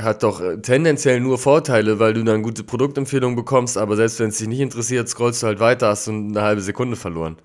hat 0.00 0.22
doch 0.22 0.40
äh, 0.40 0.60
tendenziell 0.60 1.20
nur 1.20 1.38
Vorteile, 1.38 1.98
weil 1.98 2.14
du 2.14 2.22
dann 2.22 2.42
gute 2.42 2.64
Produktempfehlungen 2.64 3.36
bekommst, 3.36 3.78
aber 3.78 3.96
selbst 3.96 4.20
wenn 4.20 4.28
es 4.28 4.38
dich 4.38 4.48
nicht 4.48 4.60
interessiert, 4.60 5.08
scrollst 5.08 5.42
du 5.42 5.46
halt 5.46 5.60
weiter, 5.60 5.88
hast 5.88 6.06
du 6.06 6.12
eine 6.12 6.42
halbe 6.42 6.60
Sekunde 6.60 6.96
verloren. 6.96 7.36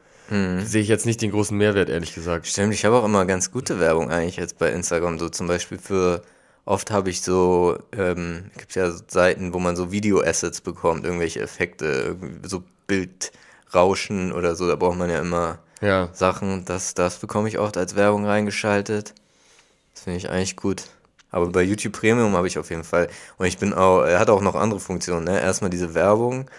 Sehe 0.66 0.82
ich 0.82 0.88
jetzt 0.88 1.06
nicht 1.06 1.22
den 1.22 1.32
großen 1.32 1.58
Mehrwert, 1.58 1.90
ehrlich 1.90 2.14
gesagt. 2.14 2.48
Stimmt, 2.48 2.74
ich 2.74 2.84
habe 2.84 2.96
auch 2.98 3.06
immer 3.06 3.26
ganz 3.26 3.52
gute 3.52 3.80
Werbung 3.80 4.10
eigentlich 4.10 4.38
jetzt 4.38 4.58
bei 4.58 4.72
Instagram, 4.72 5.20
so 5.20 5.30
zum 5.30 5.48
Beispiel 5.48 5.78
für 5.78 6.24
oft 6.66 6.92
habe 6.92 7.10
ich 7.10 7.22
so, 7.22 7.78
ähm, 7.96 8.46
gibt 8.58 8.76
ja 8.76 8.92
Seiten, 9.08 9.54
wo 9.54 9.60
man 9.60 9.76
so 9.76 9.92
Video-Assets 9.92 10.62
bekommt, 10.62 11.06
irgendwelche 11.06 11.42
Effekte, 11.42 12.18
so 12.44 12.64
Bildrauschen 13.66 14.32
oder 14.32 14.56
so, 14.56 14.68
da 14.68 14.76
braucht 14.76 14.98
man 14.98 15.10
ja 15.10 15.20
immer 15.20 15.60
Ja. 15.82 16.10
Sachen, 16.14 16.66
das, 16.66 16.94
das 16.94 17.18
bekomme 17.18 17.48
ich 17.50 17.60
oft 17.60 17.78
als 17.78 17.96
Werbung 17.96 18.26
reingeschaltet. 18.26 19.14
Das 19.94 20.04
finde 20.04 20.18
ich 20.18 20.30
eigentlich 20.30 20.56
gut. 20.56 20.84
Aber 21.32 21.50
bei 21.50 21.64
YouTube 21.64 21.94
Premium 21.94 22.34
habe 22.36 22.48
ich 22.48 22.58
auf 22.58 22.70
jeden 22.70 22.84
Fall. 22.86 23.10
Und 23.38 23.46
ich 23.46 23.58
bin 23.58 23.74
auch, 23.74 24.04
er 24.04 24.20
hat 24.20 24.30
auch 24.30 24.42
noch 24.42 24.56
andere 24.56 24.80
Funktionen, 24.80 25.26
ne? 25.26 25.42
Erstmal 25.42 25.70
diese 25.70 25.94
Werbung, 25.94 26.50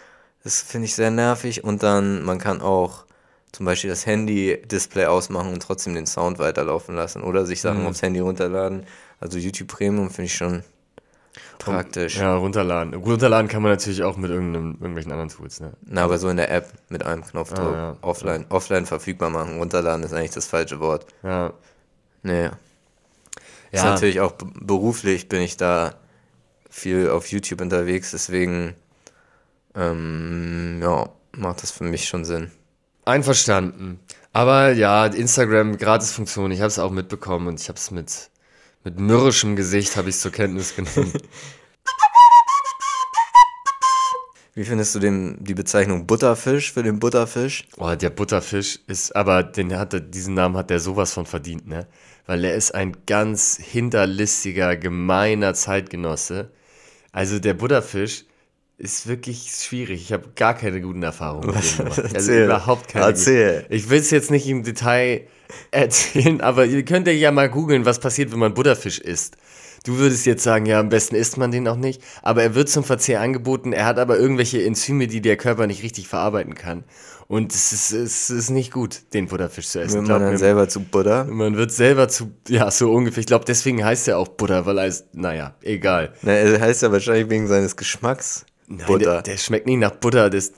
das 0.44 0.60
finde 0.60 0.84
ich 0.84 0.94
sehr 0.94 1.10
nervig. 1.10 1.64
Und 1.64 1.82
dann, 1.82 2.22
man 2.22 2.38
kann 2.38 2.60
auch 2.60 3.04
zum 3.52 3.64
Beispiel 3.64 3.88
das 3.88 4.04
Handy-Display 4.04 5.06
ausmachen 5.06 5.52
und 5.54 5.62
trotzdem 5.62 5.94
den 5.94 6.06
Sound 6.06 6.38
weiterlaufen 6.38 6.94
lassen 6.94 7.22
oder 7.22 7.46
sich 7.46 7.62
Sachen 7.62 7.86
aufs 7.86 8.02
Handy 8.02 8.20
runterladen. 8.20 8.84
Also 9.18 9.38
YouTube 9.38 9.68
Premium 9.68 10.10
finde 10.10 10.26
ich 10.26 10.34
schon 10.34 10.62
praktisch. 11.58 12.16
Ja, 12.18 12.36
runterladen. 12.36 12.94
Runterladen 12.94 13.48
kann 13.48 13.62
man 13.62 13.72
natürlich 13.72 14.02
auch 14.02 14.16
mit 14.16 14.30
irgendwelchen 14.30 15.12
anderen 15.12 15.28
Tools, 15.30 15.60
ne? 15.60 15.72
Na, 15.84 16.04
aber 16.04 16.18
so 16.18 16.28
in 16.28 16.36
der 16.36 16.50
App 16.50 16.72
mit 16.88 17.04
einem 17.04 17.24
Knopfdruck. 17.24 17.74
Ah, 17.74 17.76
ja. 17.92 17.96
Offline, 18.02 18.46
offline 18.48 18.86
verfügbar 18.86 19.30
machen. 19.30 19.58
Runterladen 19.58 20.02
ist 20.04 20.12
eigentlich 20.12 20.30
das 20.32 20.46
falsche 20.46 20.80
Wort. 20.80 21.06
Ja. 21.22 21.52
Ist 23.70 23.82
Ja. 23.82 23.90
natürlich 23.90 24.20
auch 24.20 24.32
beruflich 24.60 25.28
bin 25.28 25.40
ich 25.42 25.56
da 25.56 25.94
viel 26.70 27.08
auf 27.10 27.28
YouTube 27.30 27.60
unterwegs, 27.60 28.10
deswegen 28.10 28.74
ähm, 29.74 30.80
ja, 30.82 31.08
macht 31.36 31.62
das 31.62 31.70
für 31.70 31.84
mich 31.84 32.06
schon 32.08 32.24
Sinn. 32.24 32.50
Einverstanden. 33.04 34.00
Aber 34.32 34.72
ja, 34.72 35.06
Instagram, 35.06 35.78
Gratisfunktion, 35.78 36.50
ich 36.50 36.60
habe 36.60 36.68
es 36.68 36.78
auch 36.78 36.90
mitbekommen 36.90 37.46
und 37.46 37.60
ich 37.60 37.68
habe 37.68 37.78
es 37.78 37.90
mit, 37.90 38.30
mit 38.86 38.98
mürrischem 39.00 39.56
Gesicht 39.56 39.96
habe 39.96 40.10
ich 40.10 40.16
zur 40.16 40.30
Kenntnis 40.30 40.76
genommen. 40.76 41.12
Wie 44.54 44.64
findest 44.64 44.94
du 44.94 45.00
den, 45.00 45.42
die 45.42 45.54
Bezeichnung 45.54 46.06
Butterfisch 46.06 46.72
für 46.72 46.84
den 46.84 47.00
Butterfisch? 47.00 47.66
Oh, 47.78 47.96
der 47.96 48.10
Butterfisch 48.10 48.78
ist, 48.86 49.14
aber 49.16 49.42
den 49.42 49.76
hat 49.76 49.92
er, 49.92 49.98
diesen 50.00 50.34
Namen 50.34 50.56
hat 50.56 50.70
der 50.70 50.78
sowas 50.78 51.12
von 51.12 51.26
verdient, 51.26 51.66
ne? 51.66 51.88
Weil 52.26 52.44
er 52.44 52.54
ist 52.54 52.76
ein 52.76 52.96
ganz 53.06 53.58
hinterlistiger, 53.60 54.76
gemeiner 54.76 55.52
Zeitgenosse. 55.54 56.52
Also 57.10 57.40
der 57.40 57.54
Butterfisch 57.54 58.24
ist 58.78 59.06
wirklich 59.06 59.50
schwierig. 59.52 60.02
Ich 60.02 60.12
habe 60.12 60.28
gar 60.34 60.54
keine 60.54 60.80
guten 60.80 61.02
Erfahrungen 61.02 61.46
mit 61.46 61.56
dem 61.56 61.84
gemacht. 61.84 62.14
Also 62.14 62.32
überhaupt 62.32 62.88
keine. 62.88 63.06
Erzähl. 63.06 63.62
Guten. 63.62 63.74
Ich 63.74 63.90
will 63.90 64.00
es 64.00 64.10
jetzt 64.10 64.30
nicht 64.30 64.46
im 64.46 64.64
Detail 64.64 65.26
erzählen, 65.70 66.40
aber 66.40 66.66
ihr 66.66 66.84
könnt 66.84 67.08
ja 67.08 67.32
mal 67.32 67.48
googeln, 67.48 67.84
was 67.84 68.00
passiert, 68.00 68.32
wenn 68.32 68.38
man 68.38 68.54
Butterfisch 68.54 68.98
isst. 68.98 69.36
Du 69.84 69.98
würdest 69.98 70.26
jetzt 70.26 70.42
sagen, 70.42 70.66
ja, 70.66 70.80
am 70.80 70.88
besten 70.88 71.14
isst 71.14 71.36
man 71.36 71.52
den 71.52 71.68
auch 71.68 71.76
nicht, 71.76 72.02
aber 72.22 72.42
er 72.42 72.56
wird 72.56 72.68
zum 72.68 72.82
Verzehr 72.82 73.20
angeboten, 73.20 73.72
er 73.72 73.86
hat 73.86 74.00
aber 74.00 74.18
irgendwelche 74.18 74.64
Enzyme, 74.64 75.06
die 75.06 75.20
der 75.20 75.36
Körper 75.36 75.68
nicht 75.68 75.84
richtig 75.84 76.08
verarbeiten 76.08 76.56
kann. 76.56 76.82
Und 77.28 77.54
es 77.54 77.72
ist, 77.72 77.92
es 77.92 78.30
ist 78.30 78.50
nicht 78.50 78.72
gut, 78.72 79.02
den 79.14 79.28
Butterfisch 79.28 79.68
zu 79.68 79.80
essen. 79.80 80.04
Glaub 80.04 80.18
man 80.18 80.22
dann 80.22 80.32
mir. 80.32 80.38
selber 80.38 80.68
zu 80.68 80.80
Butter? 80.80 81.24
Man 81.24 81.56
wird 81.56 81.70
selber 81.70 82.08
zu, 82.08 82.32
ja, 82.48 82.68
so 82.70 82.92
ungefähr. 82.92 83.20
Ich 83.20 83.26
glaube, 83.26 83.44
deswegen 83.44 83.84
heißt 83.84 84.08
er 84.08 84.18
auch 84.18 84.28
Butter, 84.28 84.66
weil 84.66 84.78
er 84.78 84.86
ist, 84.86 85.14
naja, 85.14 85.54
egal. 85.62 86.14
Na, 86.22 86.32
er 86.32 86.60
heißt 86.60 86.82
ja 86.82 86.90
wahrscheinlich 86.90 87.30
wegen 87.30 87.46
seines 87.46 87.76
Geschmacks 87.76 88.44
Nein, 88.68 88.86
Butter. 88.86 89.12
Der, 89.14 89.22
der 89.22 89.36
schmeckt 89.36 89.66
nicht 89.66 89.78
nach 89.78 89.92
Butter, 89.92 90.28
das, 90.30 90.52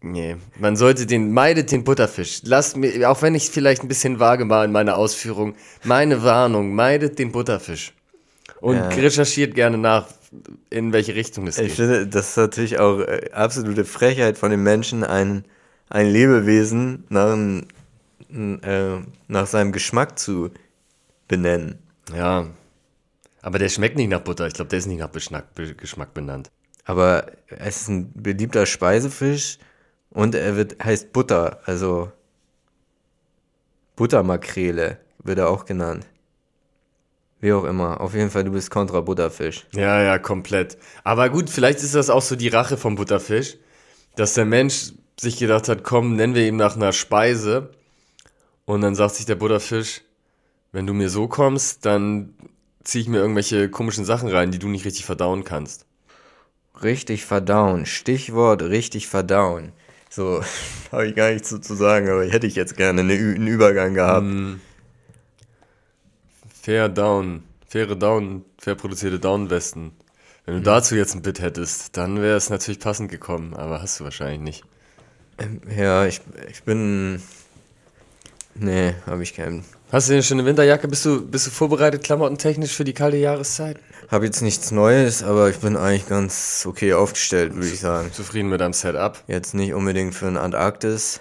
nee. 0.00 0.36
Man 0.58 0.76
sollte 0.76 1.06
den, 1.06 1.32
meidet 1.32 1.70
den 1.70 1.84
Butterfisch. 1.84 2.40
Lasst 2.44 2.76
mir, 2.76 3.10
auch 3.10 3.20
wenn 3.22 3.34
ich 3.34 3.50
vielleicht 3.50 3.82
ein 3.82 3.88
bisschen 3.88 4.18
vage 4.18 4.48
war 4.48 4.64
in 4.64 4.72
meiner 4.72 4.96
Ausführung, 4.96 5.54
meine 5.84 6.22
Warnung, 6.22 6.74
meidet 6.74 7.18
den 7.18 7.32
Butterfisch. 7.32 7.92
Und 8.60 8.76
Ja. 8.76 8.88
recherchiert 8.88 9.54
gerne 9.54 9.78
nach, 9.78 10.06
in 10.70 10.92
welche 10.92 11.14
Richtung 11.14 11.46
das 11.46 11.58
ich 11.58 11.68
geht. 11.68 11.76
finde, 11.76 12.06
das 12.06 12.30
ist 12.30 12.36
natürlich 12.36 12.78
auch 12.78 13.00
äh, 13.00 13.30
absolute 13.32 13.84
Frechheit 13.84 14.36
von 14.38 14.50
den 14.50 14.62
Menschen, 14.62 15.02
ein, 15.04 15.44
ein 15.88 16.06
Lebewesen 16.10 17.04
nach, 17.08 17.36
äh, 18.30 18.98
nach 19.28 19.46
seinem 19.46 19.72
Geschmack 19.72 20.18
zu 20.18 20.50
benennen. 21.26 21.78
Ja. 22.14 22.46
Aber 23.42 23.58
der 23.58 23.68
schmeckt 23.70 23.96
nicht 23.96 24.10
nach 24.10 24.20
Butter. 24.20 24.46
Ich 24.46 24.54
glaube, 24.54 24.68
der 24.68 24.78
ist 24.78 24.86
nicht 24.86 24.98
nach 24.98 25.08
Beschnack, 25.08 25.46
Geschmack 25.78 26.12
benannt. 26.12 26.50
Aber 26.84 27.26
es 27.48 27.82
ist 27.82 27.88
ein 27.88 28.12
beliebter 28.14 28.66
Speisefisch 28.66 29.58
und 30.10 30.34
er 30.34 30.56
wird, 30.56 30.82
heißt 30.82 31.12
Butter, 31.12 31.60
also 31.64 32.10
Buttermakrele 33.96 34.98
wird 35.22 35.38
er 35.38 35.50
auch 35.50 35.64
genannt. 35.64 36.06
Wie 37.40 37.52
auch 37.52 37.64
immer. 37.64 38.00
Auf 38.00 38.14
jeden 38.14 38.30
Fall, 38.30 38.44
du 38.44 38.50
bist 38.50 38.70
kontra 38.70 39.00
Butterfisch. 39.00 39.66
Ja, 39.72 40.02
ja, 40.02 40.18
komplett. 40.18 40.76
Aber 41.04 41.30
gut, 41.30 41.48
vielleicht 41.48 41.80
ist 41.80 41.94
das 41.94 42.10
auch 42.10 42.22
so 42.22 42.36
die 42.36 42.48
Rache 42.48 42.76
vom 42.76 42.96
Butterfisch, 42.96 43.56
dass 44.16 44.34
der 44.34 44.44
Mensch 44.44 44.92
sich 45.18 45.38
gedacht 45.38 45.68
hat, 45.68 45.82
komm, 45.82 46.16
nennen 46.16 46.34
wir 46.34 46.46
ihn 46.46 46.56
nach 46.56 46.76
einer 46.76 46.92
Speise. 46.92 47.70
Und 48.66 48.82
dann 48.82 48.94
sagt 48.94 49.14
sich 49.14 49.26
der 49.26 49.36
Butterfisch, 49.36 50.02
wenn 50.72 50.86
du 50.86 50.92
mir 50.92 51.08
so 51.08 51.28
kommst, 51.28 51.84
dann 51.86 52.34
ziehe 52.84 53.02
ich 53.02 53.08
mir 53.08 53.18
irgendwelche 53.18 53.68
komischen 53.68 54.04
Sachen 54.04 54.28
rein, 54.28 54.50
die 54.50 54.58
du 54.58 54.68
nicht 54.68 54.84
richtig 54.84 55.04
verdauen 55.04 55.44
kannst. 55.44 55.86
Richtig 56.82 57.24
verdauen. 57.24 57.86
Stichwort 57.86 58.62
richtig 58.62 59.06
verdauen. 59.08 59.72
So, 60.08 60.42
habe 60.92 61.06
ich 61.06 61.14
gar 61.14 61.30
nichts 61.30 61.48
zu, 61.48 61.60
zu 61.60 61.74
sagen, 61.74 62.08
aber 62.08 62.24
hätte 62.24 62.46
ich 62.46 62.54
jetzt 62.54 62.76
gerne 62.76 63.02
eine, 63.02 63.12
einen 63.12 63.46
Übergang 63.46 63.94
gehabt. 63.94 64.26
Fair 66.62 66.88
Down, 66.88 67.42
faire 67.68 67.96
Down, 67.96 68.44
fair 68.58 68.74
produzierte 68.74 69.18
Downwesten. 69.18 69.92
Wenn 70.44 70.56
du 70.56 70.62
dazu 70.62 70.96
jetzt 70.96 71.14
ein 71.14 71.22
Bit 71.22 71.40
hättest, 71.40 71.96
dann 71.96 72.20
wäre 72.20 72.36
es 72.36 72.50
natürlich 72.50 72.80
passend 72.80 73.10
gekommen, 73.10 73.54
aber 73.54 73.80
hast 73.82 74.00
du 74.00 74.04
wahrscheinlich 74.04 74.40
nicht. 74.40 74.64
Ja, 75.76 76.06
ich, 76.06 76.20
ich 76.50 76.64
bin. 76.64 77.22
Nee, 78.54 78.94
habe 79.06 79.22
ich 79.22 79.34
keinen. 79.34 79.64
Hast 79.92 80.08
du 80.08 80.12
denn 80.12 80.22
schon 80.22 80.38
eine 80.38 80.46
Winterjacke? 80.46 80.86
Bist 80.86 81.04
du, 81.04 81.26
bist 81.26 81.48
du 81.48 81.50
vorbereitet 81.50 82.04
klamottentechnisch 82.04 82.72
für 82.72 82.84
die 82.84 82.92
kalte 82.92 83.16
Jahreszeit? 83.16 83.76
Habe 84.08 84.26
jetzt 84.26 84.40
nichts 84.40 84.70
Neues, 84.70 85.24
aber 85.24 85.50
ich 85.50 85.58
bin 85.58 85.76
eigentlich 85.76 86.08
ganz 86.08 86.64
okay 86.64 86.92
aufgestellt, 86.92 87.54
würde 87.54 87.66
ich 87.66 87.80
sagen. 87.80 88.12
Zufrieden 88.12 88.48
mit 88.48 88.60
deinem 88.60 88.72
Setup? 88.72 89.20
Jetzt 89.26 89.52
nicht 89.52 89.74
unbedingt 89.74 90.14
für 90.14 90.28
eine 90.28 90.40
Antarktis. 90.40 91.20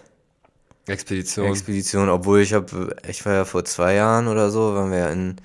Expedition. 0.86 1.48
Expedition, 1.48 2.10
obwohl 2.10 2.42
ich 2.42 2.54
habe, 2.54 2.96
ich 3.08 3.26
war 3.26 3.34
ja 3.34 3.46
vor 3.46 3.66
zwei 3.66 3.96
Jahren 3.96 4.28
oder 4.28 4.52
so, 4.52 4.76
waren 4.76 4.92
wir 4.92 5.00
ja 5.00 5.10
in 5.10 5.38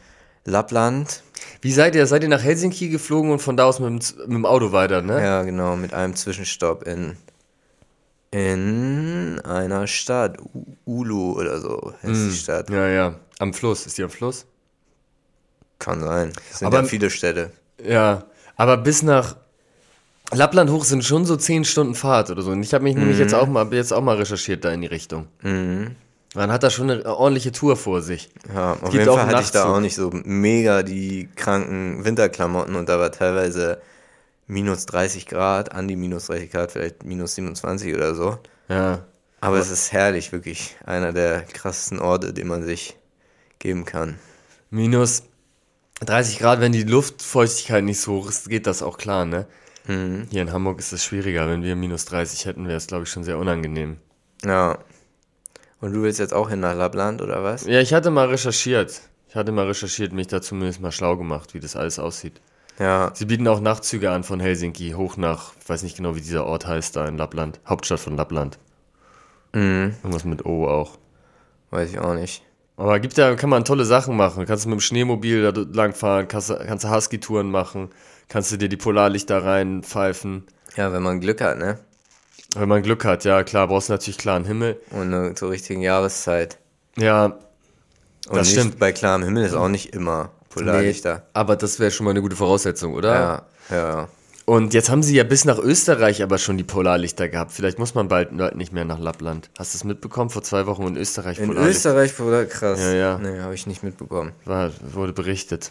Lappland. 0.45 1.23
Wie 1.63 1.73
seid 1.73 1.95
ihr? 1.95 2.07
Seid 2.07 2.25
ihr 2.25 2.29
nach 2.29 2.43
Helsinki 2.43 2.91
geflogen 2.91 3.31
und 3.31 3.39
von 3.39 3.57
da 3.57 3.65
aus 3.65 3.81
mit 3.81 3.89
dem, 3.89 4.19
mit 4.27 4.37
dem 4.37 4.47
Auto 4.47 4.73
weiter, 4.73 5.01
ne? 5.01 5.23
Ja, 5.23 5.43
genau, 5.43 5.77
mit 5.77 5.95
einem 5.95 6.15
Zwischenstopp 6.15 6.87
in, 6.87 7.17
in 8.35 9.41
einer 9.45 9.87
Stadt, 9.87 10.39
U 10.55 10.65
Ulu 10.87 11.39
oder 11.39 11.61
so 11.61 11.93
heißt 12.03 12.31
die 12.33 12.37
Stadt. 12.37 12.69
Ja, 12.69 12.89
ja. 12.89 13.15
Am 13.39 13.55
Fluss. 13.55 13.87
Ist 13.87 13.97
die 13.97 14.03
am 14.03 14.11
Fluss? 14.11 14.45
Kann 15.79 16.01
sein. 16.01 16.33
Es 16.51 16.59
sind 16.59 16.67
Aber- 16.67 16.79
ja 16.81 16.85
viele 16.85 17.11
Städte. 17.11 17.53
Ja. 17.85 18.25
Aber 18.57 18.77
bis 18.77 19.03
nach 19.05 19.37
Lappland 20.33 20.69
hoch 20.71 20.85
sind 20.85 21.05
schon 21.05 21.25
so 21.25 21.37
10 21.37 21.65
Stunden 21.65 21.95
Fahrt 21.95 22.31
oder 22.31 22.43
so. 22.43 22.51
Und 22.51 22.63
ich 22.65 22.75
habe 22.75 22.83
mich 22.83 22.97
nämlich 22.97 23.19
jetzt 23.19 23.35
auch 23.35 23.47
mal, 23.47 23.73
jetzt 23.73 23.93
auch 23.93 24.03
mal 24.03 24.17
recherchiert 24.17 24.65
da 24.65 24.73
in 24.73 24.81
die 24.81 24.89
Richtung. 24.89 25.29
Mhm. 25.43 25.95
Man 26.35 26.51
hat 26.51 26.65
da 26.65 26.71
schon 26.71 26.91
eine 26.91 27.07
ordentliche 27.17 27.53
Tour 27.53 27.77
vor 27.77 28.03
sich. 28.03 28.31
Ja, 28.53 28.73
auf 28.83 28.93
jeden 28.93 29.05
Fall 29.07 29.27
hatte 29.27 29.43
ich 29.43 29.53
da 29.53 29.67
auch 29.67 29.79
nicht 29.79 29.95
so 29.95 30.11
mega 30.25 30.83
die 30.83 31.29
kranken 31.37 32.05
Winterklamotten 32.05 32.75
und 32.75 32.89
da 32.89 32.99
war 32.99 33.13
teilweise 33.13 33.81
minus 34.47 34.87
30 34.87 35.27
Grad, 35.27 35.73
an 35.73 35.89
die 35.89 35.97
minus 35.97 36.27
30 36.27 36.51
Grad, 36.51 36.73
vielleicht 36.73 37.05
minus 37.05 37.35
27 37.35 37.95
oder 37.95 38.15
so. 38.15 38.39
Ja. 38.69 39.05
Aber 39.41 39.59
es 39.59 39.71
ist 39.71 39.93
herrlich, 39.93 40.33
wirklich 40.33 40.77
einer 40.87 41.13
der 41.13 41.43
krassesten 41.43 42.01
Orte, 42.01 42.33
den 42.33 42.49
man 42.49 42.63
sich 42.63 42.97
geben 43.59 43.85
kann. 43.85 44.19
Minus 44.71 45.25
30 46.01 46.39
Grad, 46.39 46.61
wenn 46.61 46.73
die 46.73 46.83
Luftfeuchtigkeit 46.83 47.85
nicht 47.85 48.01
so 48.01 48.15
hoch 48.15 48.29
ist, 48.29 48.49
geht 48.49 48.67
das 48.67 48.83
auch 48.83 48.99
klar, 48.99 49.25
ne? 49.25 49.47
Mhm. 49.87 50.27
Hier 50.31 50.43
in 50.43 50.53
Hamburg 50.53 50.79
ist 50.79 50.93
es 50.93 51.05
schwieriger. 51.05 51.49
Wenn 51.49 51.63
wir 51.63 51.77
minus 51.77 52.07
30 52.07 52.47
hätten, 52.47 52.67
wäre 52.67 52.79
es, 52.79 52.87
glaube 52.87 53.05
ich, 53.05 53.11
schon 53.11 53.25
sehr 53.25 53.39
unangenehm. 53.39 53.99
Ja. 54.43 54.79
Und 55.81 55.93
du 55.93 56.03
willst 56.03 56.19
jetzt 56.19 56.33
auch 56.33 56.49
hin 56.49 56.61
nach 56.61 56.75
Lappland 56.75 57.21
oder 57.21 57.45
was? 57.45 57.67
Ja, 57.67 57.81
ich 57.81 57.93
hatte 57.93 58.11
mal 58.11 58.29
recherchiert. 58.29 59.03
Ich 59.29 59.37
hatte 59.37 59.53
mal 59.53 59.67
recherchiert, 59.67 60.13
mich 60.13 60.29
da 60.29 60.41
zumindest 60.41 60.81
mal 60.81 60.93
schlau 60.93 61.17
gemacht, 61.17 61.53
wie 61.53 61.61
das 61.61 61.77
alles 61.77 61.99
aussieht. 61.99 62.41
Ja, 62.79 63.13
Sie 63.15 63.25
bieten 63.27 63.47
auch 63.47 63.61
Nachtzüge 63.61 64.11
an 64.11 64.25
von 64.25 64.41
Helsinki 64.41 64.93
hoch 64.97 65.17
nach, 65.17 65.53
ich 65.63 65.69
weiß 65.69 65.83
nicht 65.85 65.97
genau, 65.97 66.17
wie 66.17 66.21
dieser 66.21 66.45
Ort 66.47 66.67
heißt, 66.67 66.97
da 66.97 67.07
in 67.07 67.17
Lappland. 67.17 67.61
Hauptstadt 67.67 68.01
von 68.01 68.17
Lappland. 68.17 68.59
mhm. 69.53 69.95
Irgendwas 70.03 70.25
mit 70.25 70.45
O 70.45 70.67
auch. 70.69 70.99
weiß 71.71 71.91
ich 71.91 71.99
auch 71.99 72.15
nicht. 72.15 72.43
Aber 72.77 72.99
gibt 72.99 73.17
ja, 73.17 73.37
kann 73.37 73.51
man 73.51 73.65
tolle 73.65 73.85
Sachen 73.85 74.17
machen. 74.17 74.47
Kannst 74.47 74.65
du 74.65 74.69
mit 74.69 74.79
dem 74.79 74.81
Schneemobil 74.81 75.53
da 75.53 75.65
langfahren, 75.73 76.27
kannst, 76.27 76.53
kannst 76.67 76.85
du 76.85 76.91
Husky-Touren 76.91 77.49
machen, 77.49 77.91
kannst 78.29 78.51
du 78.51 78.57
dir 78.57 78.69
die 78.69 78.77
Polarlichter 78.77 79.45
reinpfeifen. 79.45 80.45
Ja, 80.77 80.93
wenn 80.93 81.03
man 81.05 81.21
Glück 81.21 81.41
hat, 81.41 81.59
ne? 81.59 81.79
Wenn 82.57 82.69
man 82.69 82.83
Glück 82.83 83.05
hat, 83.05 83.25
ja 83.25 83.45
klar, 83.45 83.69
brauchst 83.69 83.89
du 83.89 83.93
natürlich 83.93 84.19
klaren 84.19 84.45
Himmel. 84.45 84.81
Und 84.91 85.15
eine 85.15 85.35
zur 85.35 85.51
richtigen 85.51 85.83
Jahreszeit. 85.83 86.59
Ja, 86.97 87.27
Und 88.29 88.37
Das 88.37 88.51
stimmt. 88.51 88.81
bei 88.81 88.91
klarem 88.93 89.23
Himmel 89.23 89.45
ist 89.45 89.55
auch 89.55 89.69
nicht 89.69 89.95
immer 89.95 90.31
Polarlichter. 90.55 91.15
Nee, 91.15 91.23
aber 91.33 91.57
das 91.57 91.79
wäre 91.79 91.91
schon 91.91 92.05
mal 92.05 92.11
eine 92.11 92.23
gute 92.23 92.37
Voraussetzung, 92.37 92.95
oder? 92.95 93.47
Ja, 93.71 93.77
ja. 93.77 94.09
Und 94.47 94.75
jetzt 94.75 94.91
haben 94.91 95.03
sie 95.03 95.17
ja 95.17 95.25
bis 95.25 95.47
nach 95.47 95.59
Österreich 95.59 96.23
aber 96.23 96.37
schon 96.37 96.59
die 96.59 96.65
Polarlichter 96.65 97.29
gehabt. 97.29 97.53
Vielleicht 97.53 97.79
muss 97.79 97.95
man 97.95 98.09
bald 98.09 98.33
nicht 98.57 98.73
mehr 98.73 98.85
nach 98.85 98.99
Lappland. 98.99 99.49
Hast 99.59 99.73
du 99.73 99.79
es 99.79 99.85
mitbekommen? 99.85 100.29
Vor 100.29 100.43
zwei 100.43 100.67
Wochen 100.67 100.87
in 100.87 100.97
Österreich 100.99 101.39
In 101.39 101.51
Österreich 101.53 102.15
Polar, 102.15 102.45
krass. 102.45 102.79
Ja, 102.79 102.93
ja. 102.93 103.19
Nee, 103.19 103.41
habe 103.41 103.55
ich 103.55 103.67
nicht 103.67 103.83
mitbekommen. 103.83 104.33
War, 104.45 104.71
wurde 104.93 105.15
berichtet. 105.15 105.71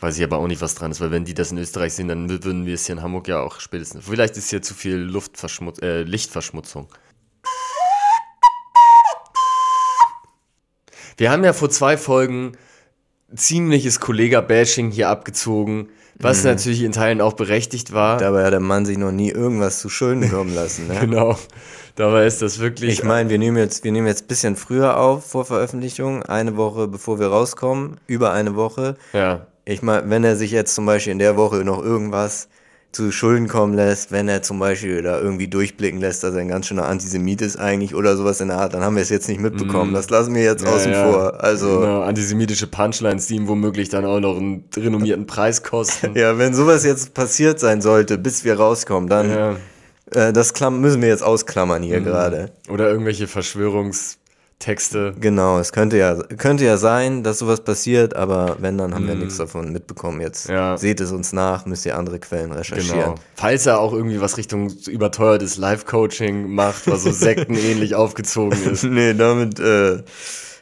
Weiß 0.00 0.18
ich 0.18 0.24
aber 0.24 0.38
auch 0.38 0.46
nicht, 0.46 0.60
was 0.60 0.74
dran 0.74 0.90
ist, 0.90 1.00
weil 1.00 1.10
wenn 1.10 1.24
die 1.24 1.32
das 1.32 1.52
in 1.52 1.58
Österreich 1.58 1.94
sehen, 1.94 2.08
dann 2.08 2.28
würden 2.28 2.66
wir 2.66 2.74
es 2.74 2.84
hier 2.86 2.96
in 2.96 3.02
Hamburg 3.02 3.28
ja 3.28 3.40
auch 3.40 3.60
spätestens. 3.60 4.04
Vielleicht 4.04 4.36
ist 4.36 4.50
hier 4.50 4.60
zu 4.60 4.74
viel 4.74 4.96
Luftverschmutz 4.96 5.80
äh, 5.80 6.02
Lichtverschmutzung. 6.02 6.88
Wir 11.16 11.30
haben 11.30 11.44
ja 11.44 11.52
vor 11.52 11.70
zwei 11.70 11.96
Folgen 11.96 12.52
ziemliches 13.34 14.00
Kollega-Bashing 14.00 14.90
hier 14.90 15.08
abgezogen, 15.08 15.88
was 16.18 16.42
mhm. 16.42 16.50
natürlich 16.50 16.82
in 16.82 16.92
Teilen 16.92 17.20
auch 17.20 17.32
berechtigt 17.32 17.92
war. 17.92 18.18
Dabei 18.18 18.44
hat 18.44 18.52
der 18.52 18.60
Mann 18.60 18.86
sich 18.86 18.98
noch 18.98 19.12
nie 19.12 19.30
irgendwas 19.30 19.80
zu 19.80 19.88
Schulden 19.88 20.30
kommen 20.30 20.54
lassen. 20.54 20.88
Ne? 20.88 20.98
genau. 21.00 21.36
Dabei 21.94 22.26
ist 22.26 22.40
das 22.40 22.58
wirklich. 22.58 22.92
Ich 22.92 23.04
meine, 23.04 23.28
wir 23.28 23.38
nehmen 23.38 23.58
jetzt, 23.58 23.84
wir 23.84 23.92
nehmen 23.92 24.06
jetzt 24.06 24.24
ein 24.24 24.28
bisschen 24.28 24.56
früher 24.56 24.98
auf 24.98 25.26
vor 25.26 25.44
Veröffentlichung, 25.44 26.22
eine 26.22 26.56
Woche 26.56 26.88
bevor 26.88 27.18
wir 27.18 27.26
rauskommen, 27.26 27.98
über 28.06 28.32
eine 28.32 28.56
Woche. 28.56 28.96
Ja. 29.12 29.46
Ich 29.64 29.82
meine, 29.82 30.08
wenn 30.08 30.24
er 30.24 30.36
sich 30.36 30.50
jetzt 30.50 30.74
zum 30.74 30.86
Beispiel 30.86 31.12
in 31.12 31.18
der 31.18 31.36
Woche 31.36 31.64
noch 31.64 31.82
irgendwas 31.82 32.48
zu 32.92 33.10
Schulden 33.10 33.48
kommen 33.48 33.72
lässt, 33.72 34.12
wenn 34.12 34.28
er 34.28 34.42
zum 34.42 34.58
Beispiel 34.58 35.02
da 35.02 35.18
irgendwie 35.18 35.48
durchblicken 35.48 35.98
lässt, 35.98 36.22
dass 36.22 36.34
er 36.34 36.42
ein 36.42 36.48
ganz 36.48 36.66
schöner 36.66 36.84
Antisemit 36.84 37.40
ist 37.40 37.56
eigentlich 37.56 37.94
oder 37.94 38.16
sowas 38.16 38.40
in 38.42 38.48
der 38.48 38.58
Art, 38.58 38.74
dann 38.74 38.82
haben 38.82 38.96
wir 38.96 39.02
es 39.02 39.08
jetzt 39.08 39.28
nicht 39.28 39.40
mitbekommen. 39.40 39.92
Mm. 39.92 39.94
Das 39.94 40.10
lassen 40.10 40.34
wir 40.34 40.42
jetzt 40.42 40.64
ja, 40.64 40.70
außen 40.70 40.92
ja. 40.92 41.10
vor. 41.10 41.42
Also 41.42 41.80
genau, 41.80 42.02
antisemitische 42.02 42.66
Punchlines, 42.66 43.26
die 43.26 43.36
ihm 43.36 43.48
womöglich 43.48 43.88
dann 43.88 44.04
auch 44.04 44.20
noch 44.20 44.36
einen 44.36 44.64
renommierten 44.76 45.26
Preis 45.26 45.62
kosten. 45.62 46.12
ja, 46.14 46.36
wenn 46.36 46.52
sowas 46.52 46.84
jetzt 46.84 47.14
passiert 47.14 47.58
sein 47.58 47.80
sollte, 47.80 48.18
bis 48.18 48.44
wir 48.44 48.58
rauskommen, 48.58 49.08
dann 49.08 49.30
ja. 49.30 49.56
äh, 50.10 50.32
das 50.32 50.52
müssen 50.60 51.00
wir 51.00 51.08
jetzt 51.08 51.22
ausklammern 51.22 51.82
hier 51.82 52.00
mm. 52.00 52.04
gerade. 52.04 52.52
Oder 52.68 52.90
irgendwelche 52.90 53.26
Verschwörungs 53.26 54.18
Texte. 54.62 55.12
Genau, 55.18 55.58
es 55.58 55.72
könnte 55.72 55.98
ja, 55.98 56.14
könnte 56.36 56.64
ja 56.64 56.76
sein, 56.76 57.24
dass 57.24 57.40
sowas 57.40 57.62
passiert, 57.62 58.14
aber 58.14 58.56
wenn, 58.60 58.78
dann 58.78 58.94
haben 58.94 59.06
mm. 59.06 59.08
wir 59.08 59.14
nichts 59.16 59.36
davon 59.36 59.72
mitbekommen. 59.72 60.20
Jetzt 60.20 60.48
ja. 60.48 60.76
seht 60.76 61.00
es 61.00 61.10
uns 61.10 61.32
nach, 61.32 61.66
müsst 61.66 61.84
ihr 61.84 61.98
andere 61.98 62.20
Quellen 62.20 62.52
recherchieren. 62.52 63.00
Genau. 63.00 63.14
Falls 63.34 63.66
er 63.66 63.80
auch 63.80 63.92
irgendwie 63.92 64.20
was 64.20 64.36
Richtung 64.36 64.70
überteuertes 64.86 65.56
Live-Coaching 65.56 66.48
macht, 66.48 66.86
was 66.86 67.02
so 67.02 67.10
sektenähnlich 67.10 67.96
aufgezogen 67.96 68.56
ist. 68.70 68.84
nee, 68.84 69.14
damit, 69.14 69.58
äh, 69.58 70.04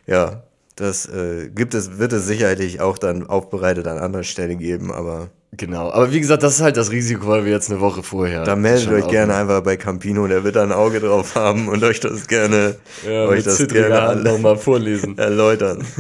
ja, 0.06 0.44
das 0.76 1.04
äh, 1.06 1.50
gibt 1.54 1.74
es, 1.74 1.98
wird 1.98 2.14
es 2.14 2.26
sicherlich 2.26 2.80
auch 2.80 2.96
dann 2.96 3.26
aufbereitet 3.26 3.86
an 3.86 3.98
anderer 3.98 4.24
Stelle 4.24 4.56
geben, 4.56 4.90
aber 4.90 5.28
Genau, 5.52 5.90
aber 5.90 6.12
wie 6.12 6.20
gesagt, 6.20 6.44
das 6.44 6.54
ist 6.54 6.60
halt 6.60 6.76
das 6.76 6.92
Risiko, 6.92 7.26
weil 7.26 7.44
wir 7.44 7.50
jetzt 7.50 7.70
eine 7.70 7.80
Woche 7.80 8.04
vorher. 8.04 8.44
Da 8.44 8.54
meldet 8.54 8.88
euch 8.90 9.08
gerne 9.08 9.34
einfach 9.34 9.62
bei 9.62 9.76
Campino, 9.76 10.28
der 10.28 10.44
wird 10.44 10.54
da 10.54 10.62
ein 10.62 10.70
Auge 10.70 11.00
drauf 11.00 11.34
haben 11.34 11.68
und 11.68 11.82
euch 11.82 11.98
das 11.98 12.28
gerne, 12.28 12.76
ja, 13.04 13.26
euch 13.26 13.42
das 13.42 13.66
gerne 13.66 14.22
nochmal 14.22 14.56
vorlesen. 14.56 15.18
erläutern. 15.18 15.84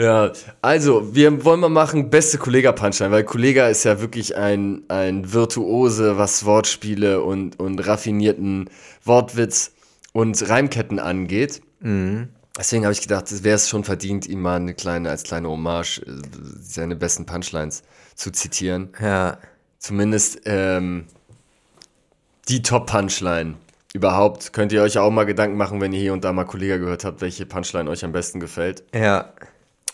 Ja, 0.00 0.30
also, 0.62 1.12
wir 1.12 1.44
wollen 1.44 1.58
mal 1.58 1.68
machen, 1.68 2.08
beste 2.08 2.38
Kollega-Punchline, 2.38 3.10
weil 3.10 3.24
Kollega 3.24 3.66
ist 3.66 3.82
ja 3.82 4.00
wirklich 4.00 4.36
ein, 4.36 4.82
ein 4.86 5.32
Virtuose, 5.32 6.16
was 6.16 6.44
Wortspiele 6.44 7.20
und, 7.20 7.58
und 7.58 7.84
raffinierten 7.84 8.70
Wortwitz 9.02 9.72
und 10.12 10.48
Reimketten 10.48 11.00
angeht. 11.00 11.62
Mhm. 11.80 12.28
Deswegen 12.56 12.84
habe 12.84 12.92
ich 12.92 13.00
gedacht, 13.00 13.30
es 13.32 13.42
wäre 13.42 13.56
es 13.56 13.68
schon 13.68 13.82
verdient, 13.82 14.28
ihm 14.28 14.40
mal 14.40 14.54
eine 14.54 14.74
kleine, 14.74 15.10
als 15.10 15.24
kleine 15.24 15.48
Hommage 15.48 15.98
äh, 16.06 16.12
seine 16.60 16.94
besten 16.94 17.26
Punchlines 17.26 17.82
zu 18.18 18.30
zitieren. 18.32 18.90
Ja. 19.00 19.38
Zumindest 19.78 20.42
ähm, 20.44 21.06
die 22.48 22.62
Top-Punchline. 22.62 23.54
Überhaupt 23.94 24.52
könnt 24.52 24.72
ihr 24.72 24.82
euch 24.82 24.98
auch 24.98 25.10
mal 25.10 25.24
Gedanken 25.24 25.56
machen, 25.56 25.80
wenn 25.80 25.92
ihr 25.92 26.00
hier 26.00 26.12
und 26.12 26.24
da 26.24 26.32
mal 26.32 26.44
Kollege 26.44 26.78
gehört 26.78 27.04
habt, 27.04 27.20
welche 27.22 27.46
Punchline 27.46 27.88
euch 27.88 28.04
am 28.04 28.12
besten 28.12 28.40
gefällt. 28.40 28.82
Ja. 28.92 29.32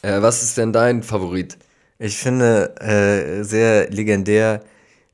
Äh, 0.02 0.20
was 0.22 0.42
ist 0.42 0.56
denn 0.56 0.72
dein 0.72 1.02
Favorit? 1.02 1.58
Ich 1.98 2.18
finde 2.18 2.74
äh, 2.80 3.44
sehr 3.44 3.90
legendär, 3.90 4.62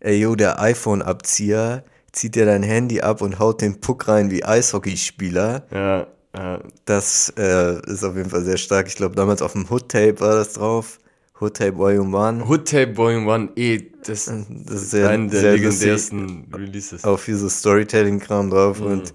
äh, 0.00 0.14
yo, 0.14 0.34
der 0.34 0.60
iPhone-Abzieher 0.60 1.84
zieht 2.12 2.36
dir 2.36 2.46
dein 2.46 2.62
Handy 2.62 3.02
ab 3.02 3.20
und 3.20 3.38
haut 3.38 3.60
den 3.60 3.80
Puck 3.80 4.08
rein 4.08 4.30
wie 4.30 4.44
Eishockeyspieler. 4.44 5.66
Ja, 5.72 6.06
ja. 6.34 6.60
Das 6.86 7.32
äh, 7.36 7.80
ist 7.90 8.02
auf 8.04 8.16
jeden 8.16 8.30
Fall 8.30 8.44
sehr 8.44 8.56
stark. 8.56 8.86
Ich 8.86 8.96
glaube, 8.96 9.14
damals 9.14 9.42
auf 9.42 9.52
dem 9.52 9.68
Hood-Tape 9.68 10.20
war 10.20 10.36
das 10.36 10.54
drauf. 10.54 11.00
Hood 11.40 11.56
Tape 11.56 11.76
Volume 11.76 12.16
1. 12.16 12.48
Hood 12.48 12.68
Tape 12.68 12.96
Volume 12.96 13.32
1, 13.32 13.50
eh, 13.56 13.90
das, 14.04 14.26
das 14.26 14.82
ist 14.82 14.90
sehr, 14.90 15.08
einer 15.08 15.28
der 15.28 15.40
sehr 15.40 15.52
legendärsten 15.52 16.46
Releases. 16.54 17.04
Auch 17.04 17.18
viel 17.18 17.36
so 17.36 17.48
Storytelling-Kram 17.48 18.50
drauf 18.50 18.80
mhm. 18.80 18.86
und 18.86 19.14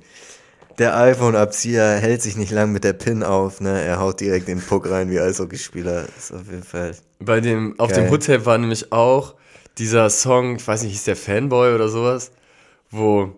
der 0.79 0.97
iPhone-Abzieher 0.97 1.97
hält 1.97 2.21
sich 2.21 2.35
nicht 2.35 2.51
lang 2.51 2.71
mit 2.71 2.83
der 2.83 2.93
Pin 2.93 3.23
auf, 3.23 3.61
ne? 3.61 3.81
Er 3.81 3.99
haut 3.99 4.19
direkt 4.19 4.47
den 4.47 4.59
Puck 4.59 4.89
rein 4.89 5.09
wie 5.09 5.19
Eishockeyspieler. 5.19 6.05
Ist 6.17 6.33
auf 6.33 6.47
jeden 6.49 6.63
Fall. 6.63 6.95
Bei 7.19 7.39
dem, 7.39 7.79
auf 7.79 7.91
geil. 7.91 8.03
dem 8.03 8.11
Hood 8.11 8.25
Tape 8.25 8.45
war 8.45 8.57
nämlich 8.57 8.91
auch 8.91 9.35
dieser 9.77 10.09
Song, 10.09 10.57
ich 10.57 10.67
weiß 10.67 10.83
nicht, 10.83 10.91
hieß 10.91 11.05
der 11.05 11.15
Fanboy 11.15 11.75
oder 11.75 11.87
sowas, 11.87 12.31
wo 12.91 13.33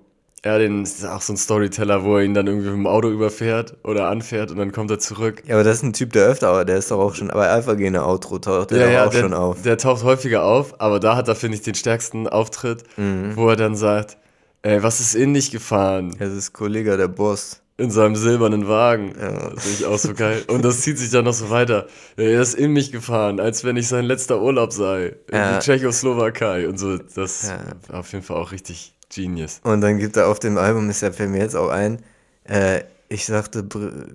ja, 0.47 0.57
den 0.57 0.83
ist 0.83 1.05
auch 1.05 1.21
so 1.21 1.33
ein 1.33 1.37
Storyteller, 1.37 2.05
wo 2.05 2.15
er 2.15 2.23
ihn 2.23 2.33
dann 2.33 2.47
irgendwie 2.47 2.69
mit 2.69 2.77
dem 2.77 2.87
Auto 2.87 3.09
überfährt 3.09 3.75
oder 3.83 4.07
anfährt 4.07 4.49
und 4.49 4.57
dann 4.57 4.71
kommt 4.71 4.89
er 4.89 4.97
zurück. 4.97 5.43
Ja, 5.45 5.55
aber 5.55 5.65
das 5.65 5.77
ist 5.77 5.83
ein 5.83 5.91
Typ, 5.91 6.13
der 6.13 6.25
öfter, 6.25 6.47
aber 6.47 6.63
der 6.63 6.77
ist 6.77 6.89
doch 6.89 6.99
auch 6.99 7.15
schon 7.15 7.27
bei 7.27 7.49
Alpha 7.49 7.73
Gene 7.73 8.05
Outro 8.05 8.39
taucht 8.39 8.71
der 8.71 8.79
ja, 8.79 8.89
ja, 8.89 9.05
auch 9.05 9.09
der, 9.09 9.19
schon 9.19 9.33
auf. 9.33 9.61
Der 9.63 9.77
taucht 9.77 10.05
häufiger 10.05 10.45
auf, 10.45 10.79
aber 10.79 11.01
da 11.01 11.17
hat 11.17 11.27
er, 11.27 11.35
finde 11.35 11.57
ich, 11.57 11.63
den 11.63 11.75
stärksten 11.75 12.29
Auftritt, 12.29 12.83
mhm. 12.95 13.33
wo 13.35 13.49
er 13.49 13.57
dann 13.57 13.75
sagt, 13.75 14.17
ey, 14.61 14.81
was 14.81 15.01
ist 15.01 15.15
in 15.15 15.33
dich 15.33 15.51
gefahren? 15.51 16.15
Das 16.17 16.31
ist 16.31 16.53
Kollege 16.53 16.95
der 16.95 17.09
Boss. 17.09 17.61
In 17.75 17.91
seinem 17.91 18.15
silbernen 18.15 18.69
Wagen. 18.69 19.15
Ja. 19.19 19.49
Das 19.49 19.63
finde 19.63 19.77
ich 19.79 19.85
auch 19.85 19.99
so 19.99 20.13
geil. 20.13 20.43
Und 20.47 20.63
das 20.63 20.81
zieht 20.81 20.97
sich 20.97 21.11
dann 21.11 21.25
noch 21.25 21.33
so 21.33 21.49
weiter. 21.49 21.87
Er 22.15 22.41
ist 22.41 22.55
in 22.55 22.71
mich 22.71 22.91
gefahren, 22.91 23.39
als 23.39 23.65
wenn 23.65 23.75
ich 23.75 23.87
sein 23.87 24.05
letzter 24.05 24.41
Urlaub 24.41 24.71
sei. 24.71 25.17
In 25.29 25.35
ja. 25.35 25.57
die 25.57 25.59
Tschechoslowakei 25.59 26.67
und 26.69 26.79
so. 26.79 26.97
Das 26.97 27.49
ja. 27.49 27.59
war 27.89 27.99
auf 27.99 28.11
jeden 28.13 28.23
Fall 28.23 28.37
auch 28.37 28.51
richtig 28.51 28.96
Genius. 29.09 29.59
Und 29.63 29.81
dann 29.81 29.97
gibt 29.97 30.17
er 30.17 30.27
auf 30.27 30.39
dem 30.39 30.57
Album, 30.57 30.89
ist 30.89 31.01
ja 31.01 31.11
fällt 31.11 31.31
mir 31.31 31.39
jetzt 31.39 31.55
auch 31.55 31.69
ein, 31.69 31.99
äh, 32.45 32.81
ich 33.09 33.25
sagte, 33.25 33.65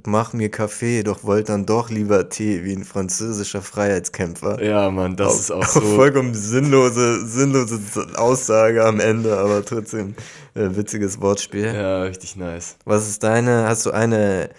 mach 0.04 0.34
mir 0.34 0.50
Kaffee, 0.50 1.02
doch 1.02 1.24
wollte 1.24 1.52
dann 1.52 1.64
doch 1.64 1.88
lieber 1.88 2.28
Tee, 2.28 2.62
wie 2.64 2.74
ein 2.74 2.84
französischer 2.84 3.62
Freiheitskämpfer. 3.62 4.62
Ja, 4.62 4.90
Mann, 4.90 5.16
das 5.16 5.28
auch, 5.28 5.40
ist 5.40 5.50
auch 5.50 5.66
so. 5.66 5.80
Vollkommen 5.80 6.34
sinnlose, 6.34 7.26
sinnlose 7.26 7.80
Aussage 8.16 8.84
am 8.84 9.00
Ende, 9.00 9.38
aber 9.38 9.64
trotzdem 9.64 10.14
äh, 10.54 10.68
witziges 10.76 11.22
Wortspiel. 11.22 11.74
Ja, 11.74 12.02
richtig 12.02 12.36
nice. 12.36 12.76
Was 12.84 13.08
ist 13.08 13.22
deine, 13.22 13.66
hast 13.66 13.86
du 13.86 13.92
eine 13.92 14.50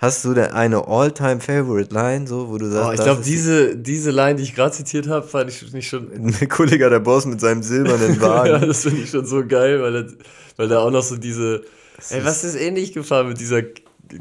Hast 0.00 0.24
du 0.24 0.32
denn 0.32 0.52
eine 0.52 0.86
All-Time-Favorite-Line, 0.86 2.28
so, 2.28 2.48
wo 2.48 2.58
du 2.58 2.70
sagst, 2.70 2.88
oh, 2.88 2.92
ich 2.92 3.00
glaube, 3.00 3.22
diese, 3.24 3.76
diese 3.76 4.12
Line, 4.12 4.36
die 4.36 4.44
ich 4.44 4.54
gerade 4.54 4.70
zitiert 4.70 5.08
habe, 5.08 5.26
fand 5.26 5.50
ich 5.50 5.72
nicht 5.72 5.88
schon. 5.88 6.32
Kollege 6.48 6.88
der 6.88 7.00
Boss 7.00 7.26
mit 7.26 7.40
seinem 7.40 7.64
silbernen 7.64 8.20
Wagen. 8.20 8.48
ja, 8.48 8.58
das 8.58 8.82
finde 8.82 9.02
ich 9.02 9.10
schon 9.10 9.26
so 9.26 9.44
geil, 9.44 9.82
weil, 9.82 9.96
er, 9.96 10.06
weil 10.56 10.68
da 10.68 10.80
auch 10.80 10.92
noch 10.92 11.02
so 11.02 11.16
diese. 11.16 11.64
Das 11.96 12.12
ey, 12.12 12.24
was 12.24 12.44
ist 12.44 12.54
ähnlich 12.54 12.92
gefahren 12.92 13.28
mit 13.28 13.40
dieser 13.40 13.62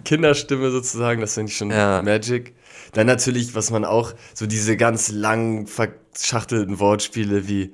Kinderstimme 0.03 0.71
sozusagen? 0.71 1.21
Das 1.21 1.35
finde 1.35 1.51
ich 1.51 1.57
schon 1.57 1.69
ja. 1.69 2.01
Magic. 2.01 2.55
Dann 2.93 3.05
natürlich, 3.05 3.53
was 3.53 3.69
man 3.69 3.85
auch, 3.85 4.13
so 4.33 4.47
diese 4.47 4.77
ganz 4.77 5.11
lang 5.11 5.67
verschachtelten 5.67 6.79
Wortspiele 6.79 7.47
wie 7.47 7.73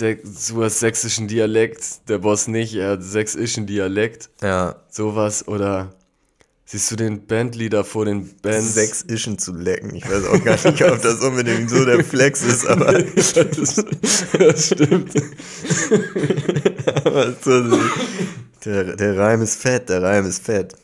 du 0.00 0.64
hast 0.64 0.80
sächsischen 0.80 1.28
Dialekt, 1.28 2.08
der 2.08 2.18
Boss 2.18 2.48
nicht, 2.48 2.74
er 2.74 2.92
hat 2.92 3.02
sächsischen 3.02 3.66
Dialekt. 3.66 4.30
Ja. 4.42 4.76
Sowas 4.90 5.46
oder 5.46 5.92
Siehst 6.68 6.90
du 6.90 6.96
den 6.96 7.28
Bandleader 7.28 7.84
vor 7.84 8.06
den 8.06 8.28
Bands? 8.42 8.74
Sechs 8.74 9.04
Ischen 9.08 9.38
zu 9.38 9.54
lecken. 9.54 9.94
Ich 9.94 10.04
weiß 10.04 10.24
auch 10.26 10.42
gar 10.42 10.54
nicht, 10.54 10.82
ob 10.82 11.00
das 11.00 11.20
unbedingt 11.20 11.70
so 11.70 11.84
der 11.84 12.02
Flex 12.02 12.42
ist, 12.42 12.66
aber. 12.66 12.92
das, 13.14 13.84
das 14.36 14.66
stimmt. 14.66 15.12
aber 17.04 17.34
so, 17.40 17.78
der, 18.64 18.96
der 18.96 19.16
Reim 19.16 19.42
ist 19.42 19.62
fett, 19.62 19.88
der 19.88 20.02
Reim 20.02 20.26
ist 20.26 20.44
fett. 20.44 20.74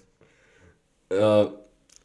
Ja. 1.12 1.52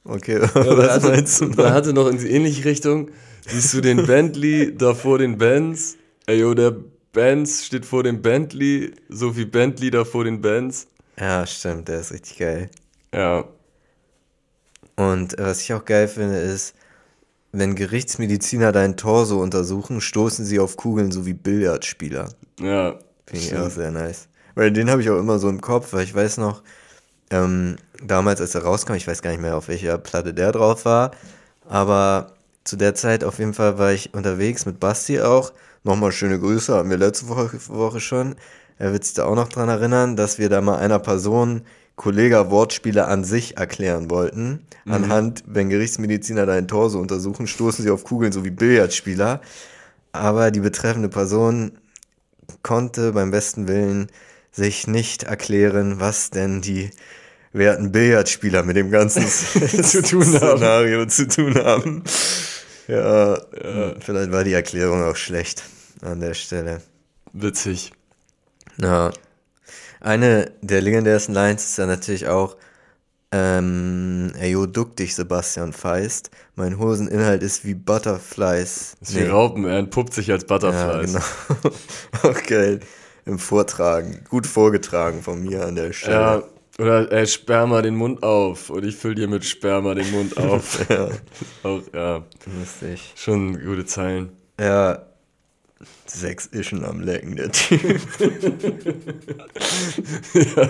Okay, 0.03 0.39
ja, 0.41 0.49
was 0.55 0.89
hatte, 0.89 1.07
meinst 1.09 1.41
du? 1.41 1.45
Noch? 1.45 1.57
Man 1.57 1.73
hatte 1.73 1.93
noch 1.93 2.07
in 2.07 2.17
die 2.17 2.31
ähnliche 2.31 2.65
Richtung. 2.65 3.11
Siehst 3.47 3.75
du 3.75 3.81
den 3.81 4.07
Bentley 4.07 4.75
da 4.75 4.95
vor 4.95 5.19
den 5.19 5.37
Bands? 5.37 5.97
Ey, 6.25 6.39
yo, 6.39 6.55
der 6.55 6.75
Benz 7.13 7.63
steht 7.65 7.85
vor 7.85 8.01
dem 8.01 8.23
Bentley, 8.23 8.93
so 9.07 9.37
wie 9.37 9.45
Bentley 9.45 9.91
da 9.91 10.03
vor 10.03 10.23
den 10.23 10.41
Bands. 10.41 10.87
Ja, 11.19 11.45
stimmt, 11.45 11.89
der 11.89 11.99
ist 11.99 12.11
richtig 12.11 12.39
geil. 12.39 12.69
Ja. 13.13 13.45
Und 14.97 15.35
was 15.37 15.61
ich 15.61 15.73
auch 15.73 15.85
geil 15.85 16.07
finde, 16.07 16.37
ist, 16.37 16.75
wenn 17.51 17.75
Gerichtsmediziner 17.75 18.71
deinen 18.71 18.97
Torso 18.97 19.41
untersuchen, 19.41 20.01
stoßen 20.01 20.45
sie 20.45 20.59
auf 20.59 20.75
Kugeln 20.75 21.11
so 21.11 21.25
wie 21.25 21.33
Billardspieler. 21.33 22.29
Ja. 22.59 22.99
Finde 23.25 23.45
ich 23.45 23.55
auch 23.55 23.69
sehr 23.69 23.91
nice. 23.91 24.27
Weil 24.55 24.71
den 24.71 24.89
habe 24.89 25.01
ich 25.01 25.09
auch 25.09 25.19
immer 25.19 25.39
so 25.39 25.49
im 25.49 25.61
Kopf, 25.61 25.93
weil 25.93 26.03
ich 26.03 26.15
weiß 26.15 26.37
noch, 26.37 26.63
ähm, 27.29 27.75
damals, 28.03 28.41
als 28.41 28.55
er 28.55 28.63
rauskam, 28.63 28.93
ich 28.93 29.07
weiß 29.07 29.21
gar 29.21 29.31
nicht 29.31 29.41
mehr, 29.41 29.55
auf 29.55 29.67
welcher 29.67 29.97
Platte 29.97 30.33
der 30.33 30.51
drauf 30.51 30.85
war, 30.85 31.11
aber 31.67 32.33
zu 32.63 32.75
der 32.75 32.95
Zeit 32.95 33.23
auf 33.23 33.39
jeden 33.39 33.53
Fall 33.53 33.77
war 33.77 33.91
ich 33.91 34.13
unterwegs 34.13 34.65
mit 34.65 34.79
Basti 34.79 35.21
auch. 35.21 35.53
Nochmal 35.83 36.11
schöne 36.11 36.39
Grüße, 36.39 36.75
hatten 36.75 36.89
wir 36.89 36.97
letzte 36.97 37.29
Woche, 37.29 37.51
Woche 37.67 37.99
schon. 37.99 38.35
Er 38.77 38.93
wird 38.93 39.05
sich 39.05 39.13
da 39.13 39.25
auch 39.25 39.35
noch 39.35 39.49
dran 39.49 39.69
erinnern, 39.69 40.15
dass 40.15 40.37
wir 40.37 40.49
da 40.49 40.61
mal 40.61 40.77
einer 40.77 40.99
Person 40.99 41.61
Kollega-Wortspiele 41.97 43.05
an 43.07 43.25
sich 43.25 43.57
erklären 43.57 44.09
wollten. 44.09 44.65
Mhm. 44.85 44.93
Anhand, 44.93 45.43
wenn 45.45 45.69
Gerichtsmediziner 45.69 46.45
dein 46.45 46.67
Tor 46.67 46.89
so 46.89 46.99
untersuchen, 46.99 47.47
stoßen 47.47 47.83
sie 47.83 47.91
auf 47.91 48.05
Kugeln 48.05 48.31
so 48.31 48.45
wie 48.45 48.51
Billardspieler. 48.51 49.41
Aber 50.13 50.51
die 50.51 50.61
betreffende 50.61 51.09
Person 51.09 51.73
konnte 52.63 53.11
beim 53.11 53.31
besten 53.31 53.67
Willen 53.67 54.07
sich 54.51 54.87
nicht 54.87 55.23
erklären, 55.23 55.99
was 55.99 56.29
denn 56.29 56.61
die 56.61 56.91
werten 57.51 57.91
Billardspieler 57.91 58.63
mit 58.63 58.77
dem 58.77 58.91
ganzen 58.91 59.27
zu 59.83 60.01
tun 60.03 60.23
Szenario 60.23 61.01
haben. 61.01 61.09
zu 61.09 61.27
tun 61.27 61.55
haben. 61.55 62.03
Ja, 62.87 63.33
ja, 63.33 63.95
vielleicht 63.99 64.31
war 64.31 64.43
die 64.43 64.53
Erklärung 64.53 65.03
auch 65.03 65.15
schlecht 65.15 65.63
an 66.01 66.19
der 66.19 66.35
Stelle. 66.35 66.81
Witzig. 67.33 67.91
Ja. 68.77 69.11
Eine 69.99 70.51
der 70.61 70.81
legendärsten 70.81 71.33
Lines 71.33 71.65
ist 71.65 71.77
ja 71.77 71.85
natürlich 71.85 72.27
auch, 72.27 72.57
ähm, 73.31 74.31
ey, 74.39 74.51
yo, 74.51 74.65
duck 74.65 74.95
dich, 74.95 75.15
Sebastian 75.15 75.73
Feist. 75.73 76.31
Mein 76.55 76.79
Hoseninhalt 76.79 77.43
ist 77.43 77.65
wie 77.65 77.73
Butterflies. 77.73 78.95
Ist 79.01 79.15
nee. 79.15 79.25
wie 79.25 79.27
Raupen, 79.27 79.65
er 79.65 79.79
entpuppt 79.79 80.13
sich 80.13 80.31
als 80.31 80.45
Butterflies. 80.45 81.13
Ja, 81.13 81.21
genau. 82.21 82.35
geil. 82.47 82.79
Im 83.25 83.39
Vortragen. 83.39 84.23
Gut 84.29 84.47
vorgetragen 84.47 85.21
von 85.21 85.43
mir 85.43 85.65
an 85.65 85.75
der 85.75 85.91
Stelle. 85.91 86.15
Ja, 86.15 86.43
oder 86.79 87.11
ey, 87.11 87.27
Sperma 87.27 87.81
den 87.81 87.95
Mund 87.95 88.23
auf. 88.23 88.69
Und 88.69 88.85
ich 88.85 88.95
fülle 88.95 89.15
dir 89.15 89.27
mit 89.27 89.43
Sperma 89.43 89.93
den 89.93 90.09
Mund 90.11 90.37
auf. 90.37 90.79
ja. 90.89 91.09
auch, 91.63 91.81
ja. 91.93 92.23
Lustig. 92.57 93.13
Schon 93.15 93.59
gute 93.59 93.85
Zeilen. 93.85 94.31
Ja, 94.59 95.05
Sechs 96.09 96.49
Ischen 96.53 96.85
am 96.85 97.01
Lecken, 97.01 97.35
der 97.35 97.51
Typ. 97.51 97.81
ja, 100.33 100.69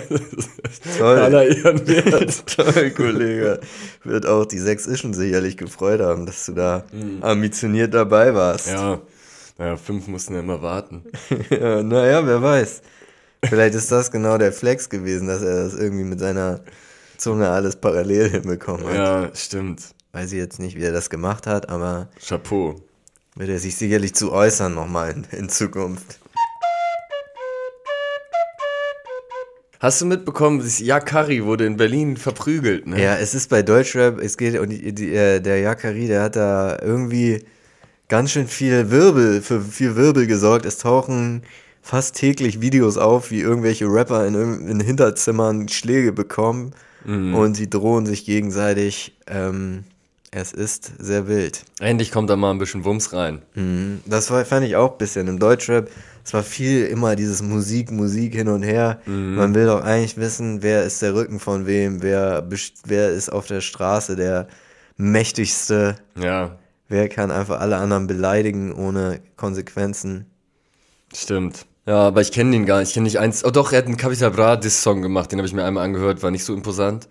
Toll. 0.98 1.18
Aller 1.18 1.46
Ehren 1.46 1.86
wert. 1.86 2.46
Toll, 2.56 2.90
Kollege. 2.90 3.60
Wird 4.04 4.26
auch 4.26 4.44
die 4.46 4.58
sechs 4.58 4.86
Ischen 4.86 5.14
sicherlich 5.14 5.56
gefreut 5.56 6.00
haben, 6.00 6.26
dass 6.26 6.46
du 6.46 6.52
da 6.52 6.84
mhm. 6.92 7.22
ambitioniert 7.22 7.94
dabei 7.94 8.34
warst. 8.34 8.68
Ja, 8.68 9.00
naja, 9.58 9.76
fünf 9.76 10.08
mussten 10.08 10.34
ja 10.34 10.40
immer 10.40 10.60
warten. 10.60 11.04
ja, 11.50 11.82
naja, 11.82 12.26
wer 12.26 12.42
weiß. 12.42 12.82
Vielleicht 13.44 13.74
ist 13.76 13.92
das 13.92 14.10
genau 14.10 14.38
der 14.38 14.52
Flex 14.52 14.88
gewesen, 14.88 15.28
dass 15.28 15.42
er 15.42 15.64
das 15.64 15.74
irgendwie 15.74 16.04
mit 16.04 16.18
seiner 16.18 16.60
Zunge 17.16 17.48
alles 17.48 17.76
parallel 17.76 18.28
hinbekommen 18.28 18.86
hat. 18.88 18.94
Ja, 18.94 19.30
stimmt. 19.34 19.82
Weiß 20.12 20.32
ich 20.32 20.38
jetzt 20.38 20.58
nicht, 20.58 20.76
wie 20.76 20.82
er 20.82 20.92
das 20.92 21.10
gemacht 21.10 21.46
hat, 21.46 21.68
aber. 21.68 22.08
Chapeau 22.20 22.80
wird 23.38 23.50
er 23.50 23.58
sich 23.58 23.76
sicherlich 23.76 24.14
zu 24.14 24.32
äußern 24.32 24.74
nochmal 24.74 25.10
in, 25.12 25.38
in 25.38 25.48
Zukunft. 25.48 26.18
Hast 29.80 30.00
du 30.00 30.06
mitbekommen, 30.06 30.60
Yakari 30.78 31.44
wurde 31.44 31.64
in 31.64 31.76
Berlin 31.76 32.16
verprügelt, 32.16 32.88
ne? 32.88 33.00
Ja, 33.00 33.16
es 33.16 33.36
ist 33.36 33.48
bei 33.48 33.62
Deutschrap, 33.62 34.18
es 34.18 34.36
geht 34.36 34.58
und 34.58 34.70
die, 34.70 34.92
die, 34.92 35.14
äh, 35.14 35.40
der 35.40 35.60
Yakari, 35.60 36.08
der 36.08 36.22
hat 36.22 36.34
da 36.34 36.78
irgendwie 36.82 37.44
ganz 38.08 38.32
schön 38.32 38.48
viel 38.48 38.90
Wirbel, 38.90 39.40
für 39.40 39.60
viel 39.60 39.94
Wirbel 39.94 40.26
gesorgt. 40.26 40.66
Es 40.66 40.78
tauchen 40.78 41.44
fast 41.80 42.16
täglich 42.16 42.60
Videos 42.60 42.96
auf, 42.96 43.30
wie 43.30 43.40
irgendwelche 43.40 43.86
Rapper 43.86 44.26
in, 44.26 44.66
in 44.66 44.80
Hinterzimmern 44.80 45.68
Schläge 45.68 46.12
bekommen 46.12 46.72
mhm. 47.04 47.36
und 47.36 47.54
sie 47.54 47.70
drohen 47.70 48.04
sich 48.04 48.24
gegenseitig 48.24 49.16
ähm, 49.28 49.84
es 50.30 50.52
ist 50.52 50.92
sehr 50.98 51.26
wild. 51.26 51.64
Endlich 51.80 52.10
kommt 52.10 52.28
da 52.30 52.36
mal 52.36 52.50
ein 52.50 52.58
bisschen 52.58 52.84
Wumms 52.84 53.12
rein. 53.12 53.42
Mhm. 53.54 54.00
Das 54.06 54.30
war, 54.30 54.44
fand 54.44 54.66
ich 54.66 54.76
auch 54.76 54.92
ein 54.92 54.98
bisschen 54.98 55.26
im 55.28 55.38
Deutschrap. 55.38 55.90
Es 56.24 56.34
war 56.34 56.42
viel 56.42 56.84
immer 56.84 57.16
dieses 57.16 57.42
Musik, 57.42 57.90
Musik 57.90 58.34
hin 58.34 58.48
und 58.48 58.62
her. 58.62 59.00
Mhm. 59.06 59.36
Man 59.36 59.54
will 59.54 59.66
doch 59.66 59.82
eigentlich 59.82 60.18
wissen, 60.18 60.62
wer 60.62 60.84
ist 60.84 61.00
der 61.00 61.14
Rücken 61.14 61.40
von 61.40 61.66
wem, 61.66 62.02
wer, 62.02 62.46
wer 62.84 63.10
ist 63.10 63.30
auf 63.30 63.46
der 63.46 63.62
Straße 63.62 64.16
der 64.16 64.48
mächtigste. 64.96 65.96
Ja. 66.20 66.58
Wer 66.88 67.08
kann 67.08 67.30
einfach 67.30 67.60
alle 67.60 67.76
anderen 67.76 68.06
beleidigen 68.06 68.72
ohne 68.72 69.20
Konsequenzen. 69.36 70.26
Stimmt. 71.14 71.66
Ja, 71.86 72.08
aber 72.08 72.20
ich 72.20 72.32
kenne 72.32 72.50
den 72.50 72.66
gar 72.66 72.80
nicht. 72.80 72.88
Ich 72.88 72.94
kenne 72.94 73.04
nicht 73.04 73.18
eins. 73.18 73.44
Oh 73.44 73.50
doch, 73.50 73.72
er 73.72 73.78
hat 73.78 73.86
einen 73.86 73.96
Capital 73.96 74.30
Bra 74.30 74.56
Diss-Song 74.56 75.00
gemacht, 75.00 75.32
den 75.32 75.38
habe 75.38 75.46
ich 75.46 75.54
mir 75.54 75.64
einmal 75.64 75.84
angehört, 75.84 76.22
war 76.22 76.30
nicht 76.30 76.44
so 76.44 76.54
imposant. 76.54 77.08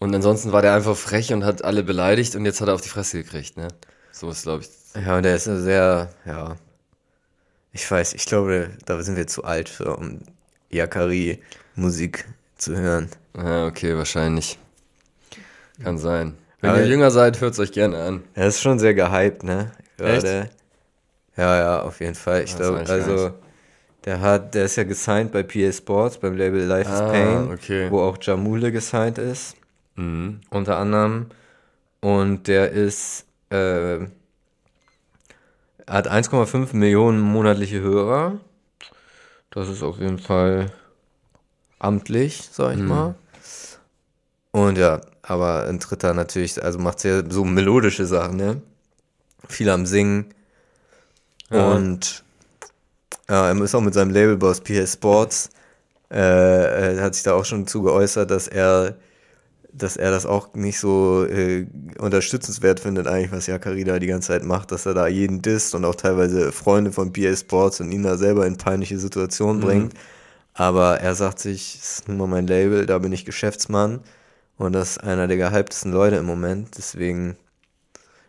Und 0.00 0.14
ansonsten 0.14 0.50
war 0.50 0.62
der 0.62 0.74
einfach 0.74 0.96
frech 0.96 1.32
und 1.32 1.44
hat 1.44 1.62
alle 1.62 1.82
beleidigt 1.82 2.34
und 2.34 2.46
jetzt 2.46 2.60
hat 2.62 2.68
er 2.68 2.74
auf 2.74 2.80
die 2.80 2.88
Fresse 2.88 3.22
gekriegt, 3.22 3.58
ne? 3.58 3.68
So 4.10 4.30
ist, 4.30 4.42
glaube 4.42 4.64
ich. 4.64 4.70
Ja, 5.00 5.18
und 5.18 5.22
der 5.22 5.36
ist 5.36 5.44
sehr, 5.44 6.10
ja. 6.24 6.56
Ich 7.72 7.88
weiß, 7.88 8.14
ich 8.14 8.24
glaube, 8.24 8.70
da 8.86 9.00
sind 9.02 9.16
wir 9.16 9.26
zu 9.26 9.44
alt 9.44 9.68
für, 9.68 9.96
um 9.96 10.20
Yakari 10.70 11.42
Musik 11.76 12.24
zu 12.56 12.76
hören. 12.76 13.10
Ja, 13.36 13.66
okay, 13.66 13.96
wahrscheinlich. 13.96 14.58
Kann 15.82 15.98
sein. 15.98 16.34
Wenn 16.62 16.70
Aber 16.70 16.80
ihr 16.80 16.88
jünger 16.88 17.10
seid, 17.10 17.40
hört 17.40 17.52
es 17.52 17.58
euch 17.58 17.72
gerne 17.72 18.02
an. 18.02 18.22
Er 18.34 18.46
ist 18.46 18.60
schon 18.60 18.78
sehr 18.78 18.94
gehypt, 18.94 19.44
ne? 19.44 19.70
Gerade. 19.98 20.40
Echt? 20.42 20.52
Ja, 21.36 21.56
ja, 21.56 21.82
auf 21.82 22.00
jeden 22.00 22.14
Fall. 22.14 22.42
Ich 22.44 22.56
glaube, 22.56 22.78
also, 22.88 23.32
der 24.06 24.20
hat, 24.20 24.54
der 24.54 24.64
ist 24.64 24.76
ja 24.76 24.84
gesigned 24.84 25.30
bei 25.30 25.42
PA 25.42 25.70
Sports, 25.70 26.16
beim 26.18 26.36
Label 26.36 26.64
Life 26.64 26.90
ah, 26.90 26.94
is 26.94 27.12
Pain, 27.12 27.50
okay. 27.52 27.90
wo 27.90 28.00
auch 28.00 28.16
Jamule 28.20 28.72
gesigned 28.72 29.18
ist. 29.18 29.56
Mhm. 29.96 30.40
Unter 30.50 30.78
anderem. 30.78 31.26
Und 32.00 32.48
der 32.48 32.70
ist, 32.70 33.26
äh, 33.50 34.00
hat 35.86 36.08
1,5 36.08 36.74
Millionen 36.74 37.20
monatliche 37.20 37.80
Hörer. 37.80 38.40
Das 39.50 39.68
ist 39.68 39.82
auf 39.82 39.98
jeden 39.98 40.18
Fall 40.18 40.72
amtlich, 41.78 42.48
sag 42.52 42.74
ich 42.74 42.80
mhm. 42.80 42.88
mal. 42.88 43.14
Und 44.52 44.78
ja, 44.78 45.00
aber 45.22 45.66
ein 45.66 45.78
Dritter 45.78 46.14
natürlich, 46.14 46.62
also 46.62 46.78
macht 46.78 47.00
sehr 47.00 47.24
so 47.28 47.44
melodische 47.44 48.06
Sachen, 48.06 48.36
ne? 48.36 48.62
Viel 49.48 49.70
am 49.70 49.86
Singen. 49.86 50.34
Ja. 51.50 51.72
Und 51.72 52.24
ja, 53.28 53.48
er 53.48 53.60
ist 53.60 53.74
auch 53.74 53.80
mit 53.80 53.94
seinem 53.94 54.10
Labelboss 54.10 54.60
PS 54.60 54.94
Sports, 54.94 55.50
äh, 56.08 56.98
hat 57.00 57.14
sich 57.14 57.22
da 57.22 57.34
auch 57.34 57.44
schon 57.44 57.66
zu 57.66 57.82
geäußert, 57.82 58.30
dass 58.30 58.48
er 58.48 58.96
dass 59.72 59.96
er 59.96 60.10
das 60.10 60.26
auch 60.26 60.54
nicht 60.54 60.78
so 60.78 61.24
äh, 61.26 61.66
unterstützenswert 61.98 62.80
findet, 62.80 63.06
eigentlich, 63.06 63.32
was 63.32 63.46
Jakari 63.46 63.84
da 63.84 63.98
die 63.98 64.06
ganze 64.06 64.28
Zeit 64.28 64.44
macht, 64.44 64.72
dass 64.72 64.86
er 64.86 64.94
da 64.94 65.06
jeden 65.06 65.42
disst 65.42 65.74
und 65.74 65.84
auch 65.84 65.94
teilweise 65.94 66.52
Freunde 66.52 66.92
von 66.92 67.12
PA 67.12 67.34
Sports 67.36 67.80
und 67.80 67.92
ihn 67.92 68.02
da 68.02 68.16
selber 68.16 68.46
in 68.46 68.56
peinliche 68.56 68.98
Situationen 68.98 69.58
mhm. 69.58 69.64
bringt. 69.64 69.94
Aber 70.54 71.00
er 71.00 71.14
sagt 71.14 71.38
sich, 71.38 71.76
es 71.80 71.98
ist 71.98 72.08
nun 72.08 72.18
mal 72.18 72.26
mein 72.26 72.46
Label, 72.46 72.86
da 72.86 72.98
bin 72.98 73.12
ich 73.12 73.24
Geschäftsmann 73.24 74.00
und 74.56 74.72
das 74.72 74.92
ist 74.92 74.98
einer 74.98 75.28
der 75.28 75.36
gehyptesten 75.36 75.92
Leute 75.92 76.16
im 76.16 76.26
Moment. 76.26 76.76
Deswegen 76.76 77.36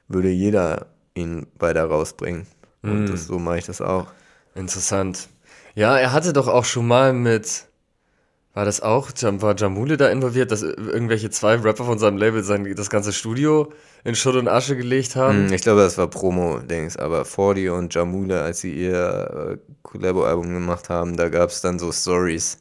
würde 0.07 0.29
jeder 0.29 0.87
ihn 1.13 1.47
weiter 1.59 1.85
rausbringen. 1.85 2.47
Und 2.83 3.03
mhm. 3.03 3.11
das, 3.11 3.27
so 3.27 3.39
mache 3.39 3.59
ich 3.59 3.65
das 3.65 3.81
auch. 3.81 4.07
Interessant. 4.55 5.29
Ja, 5.75 5.97
er 5.97 6.11
hatte 6.11 6.33
doch 6.33 6.47
auch 6.47 6.65
schon 6.65 6.87
mal 6.87 7.13
mit 7.13 7.65
war 8.53 8.65
das 8.65 8.81
auch, 8.81 9.11
war 9.21 9.55
Jamule 9.55 9.95
da 9.95 10.09
involviert, 10.09 10.51
dass 10.51 10.61
irgendwelche 10.61 11.29
zwei 11.29 11.55
Rapper 11.55 11.85
von 11.85 11.99
seinem 11.99 12.17
Label 12.17 12.43
sein, 12.43 12.73
das 12.75 12.89
ganze 12.89 13.13
Studio 13.13 13.71
in 14.03 14.13
Schutt 14.13 14.35
und 14.35 14.49
Asche 14.49 14.75
gelegt 14.75 15.15
haben? 15.15 15.47
Hm, 15.47 15.53
ich 15.53 15.61
glaube, 15.61 15.81
das 15.81 15.97
war 15.97 16.07
Promo-Dings, 16.09 16.97
aber 16.97 17.23
Fordy 17.23 17.69
und 17.69 17.93
Jamule, 17.93 18.41
als 18.41 18.59
sie 18.59 18.73
ihr 18.73 19.53
äh, 19.53 19.71
Collabo-Album 19.83 20.53
gemacht 20.53 20.89
haben, 20.89 21.15
da 21.15 21.29
gab 21.29 21.49
es 21.49 21.61
dann 21.61 21.79
so 21.79 21.93
Stories. 21.93 22.57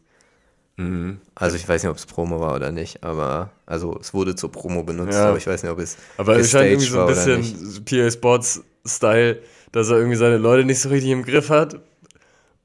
Mhm. 0.76 1.18
Also 1.34 1.56
ich 1.56 1.68
weiß 1.68 1.82
nicht, 1.82 1.90
ob 1.90 1.96
es 1.96 2.06
Promo 2.06 2.40
war 2.40 2.54
oder 2.54 2.70
nicht, 2.70 3.02
aber 3.02 3.50
also 3.66 3.98
es 4.00 4.14
wurde 4.14 4.36
zur 4.36 4.52
Promo 4.52 4.84
benutzt, 4.84 5.14
ja. 5.14 5.28
aber 5.28 5.38
ich 5.38 5.46
weiß 5.46 5.62
nicht, 5.64 5.72
ob 5.72 5.80
es 5.80 5.96
Aber 6.16 6.36
es 6.36 6.50
scheint 6.50 6.70
irgendwie 6.70 6.88
so 6.88 7.00
ein 7.00 7.06
bisschen 7.08 7.84
PA 7.84 8.10
Sports 8.10 8.62
Style, 8.86 9.40
dass 9.72 9.90
er 9.90 9.96
irgendwie 9.96 10.16
seine 10.16 10.38
Leute 10.38 10.64
nicht 10.64 10.80
so 10.80 10.88
richtig 10.88 11.10
im 11.10 11.24
Griff 11.24 11.50
hat 11.50 11.80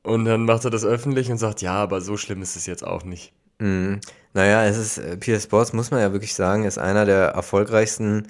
und 0.05 0.25
dann 0.25 0.45
macht 0.45 0.65
er 0.65 0.71
das 0.71 0.85
öffentlich 0.85 1.31
und 1.31 1.37
sagt, 1.37 1.61
ja, 1.61 1.73
aber 1.73 2.01
so 2.01 2.17
schlimm 2.17 2.41
ist 2.41 2.55
es 2.55 2.65
jetzt 2.65 2.85
auch 2.85 3.03
nicht. 3.03 3.33
Mhm. 3.59 3.99
Naja, 4.33 4.65
es 4.65 4.77
ist, 4.77 4.97
äh, 4.97 5.17
PS 5.17 5.43
Sports, 5.43 5.73
muss 5.73 5.91
man 5.91 6.01
ja 6.01 6.11
wirklich 6.11 6.33
sagen, 6.33 6.65
ist 6.65 6.77
einer 6.77 7.05
der 7.05 7.27
erfolgreichsten 7.29 8.27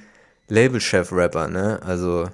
Labelchef-Rapper, 0.47 1.47
ne? 1.47 1.79
Also, 1.83 2.29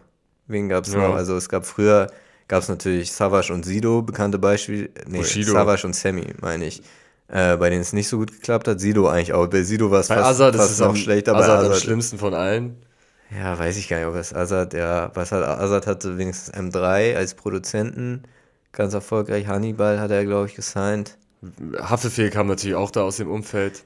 wen 0.47 0.69
gab 0.69 0.85
es 0.85 0.93
ja. 0.93 0.99
noch? 0.99 1.15
Also, 1.15 1.35
es 1.37 1.47
gab 1.47 1.65
früher, 1.65 2.07
gab 2.47 2.63
es 2.63 2.69
natürlich 2.69 3.11
Savage 3.13 3.53
und 3.53 3.63
Sido, 3.63 4.01
bekannte 4.01 4.37
Beispiele. 4.37 4.89
Nee, 5.07 5.19
Bushido. 5.19 5.53
Savage 5.53 5.87
und 5.87 5.95
Sammy, 5.95 6.33
meine 6.41 6.65
ich. 6.65 6.81
Äh, 7.29 7.55
bei 7.55 7.69
denen 7.69 7.81
es 7.81 7.93
nicht 7.93 8.09
so 8.09 8.17
gut 8.17 8.31
geklappt 8.33 8.67
hat. 8.67 8.81
Sido 8.81 9.07
eigentlich 9.07 9.31
auch. 9.31 9.47
Bei 9.47 9.63
Sido 9.63 9.89
war 9.89 10.01
es 10.01 10.07
fast, 10.07 10.21
Azad, 10.21 10.55
fast 10.57 10.81
noch 10.81 10.89
am, 10.89 10.95
schlechter. 10.97 11.33
Azad, 11.33 11.59
Azad 11.59 11.71
am 11.71 11.79
schlimmsten 11.79 12.17
von 12.17 12.33
allen. 12.33 12.75
Ja, 13.33 13.57
weiß 13.57 13.77
ich 13.77 13.87
gar 13.87 13.97
nicht, 13.97 14.07
ob 14.07 14.15
es 14.15 14.33
Azad, 14.33 14.73
ja, 14.73 15.09
was 15.13 15.31
hat, 15.31 15.41
Azad 15.41 15.87
hatte 15.87 16.17
wenigstens 16.17 16.53
M3 16.53 17.15
als 17.15 17.33
Produzenten 17.35 18.23
ganz 18.71 18.93
erfolgreich. 18.93 19.47
Hannibal 19.47 19.99
hat 19.99 20.11
er, 20.11 20.25
glaube 20.25 20.47
ich, 20.47 20.55
gesigned. 20.55 21.17
Haftefehl 21.79 22.29
kam 22.29 22.47
natürlich 22.47 22.75
auch 22.75 22.91
da 22.91 23.01
aus 23.01 23.17
dem 23.17 23.29
Umfeld. 23.31 23.83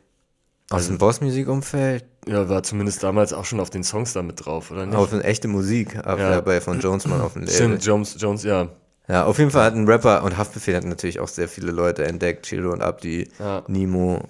Aus 0.72 0.88
dem 0.88 0.98
Boss-Musik-Umfeld 0.98 2.04
Ja, 2.28 2.50
war 2.50 2.64
zumindest 2.64 3.04
damals 3.04 3.34
auch 3.34 3.46
schon 3.46 3.60
auf 3.60 3.70
den 3.70 3.84
Songs 3.84 4.14
da 4.14 4.24
mit 4.24 4.44
drauf, 4.46 4.72
oder 4.72 4.86
nicht? 4.88 4.96
auf 4.96 5.14
eine 5.14 5.24
echte 5.24 5.48
Musik, 5.48 5.96
ab, 5.98 6.18
Ja. 6.18 6.42
bei 6.42 6.60
von 6.60 6.80
Jonesman 6.80 7.22
auf 7.22 7.34
dem 7.34 7.44
Label. 7.44 7.54
Stimmt, 7.56 7.86
Jones, 7.86 8.16
Jones, 8.20 8.44
ja. 8.44 8.70
Ja, 9.08 9.26
auf 9.26 9.38
jeden 9.38 9.52
Fall 9.52 9.64
hat 9.66 9.76
ein 9.76 9.88
Rapper 9.88 10.24
und 10.24 10.36
Haftbefehl 10.38 10.76
hat 10.76 10.84
natürlich 10.84 11.20
auch 11.20 11.28
sehr 11.28 11.48
viele 11.48 11.72
Leute 11.72 12.04
entdeckt. 12.06 12.48
Chilo 12.48 12.74
und 12.74 12.82
Abdi, 12.82 13.30
Ja. 13.38 13.64
Nemo. 13.68 14.22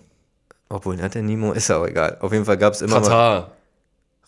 Obwohl, 0.68 1.02
hat 1.02 1.16
der 1.16 1.22
Nemo? 1.24 1.54
Ist 1.54 1.72
auch 1.72 1.88
egal. 1.88 2.18
Auf 2.20 2.34
jeden 2.34 2.44
Fall 2.44 2.58
gab 2.58 2.74
es 2.74 2.82
immer 2.82 3.00
mal. 3.00 3.02
Katar. 3.04 3.52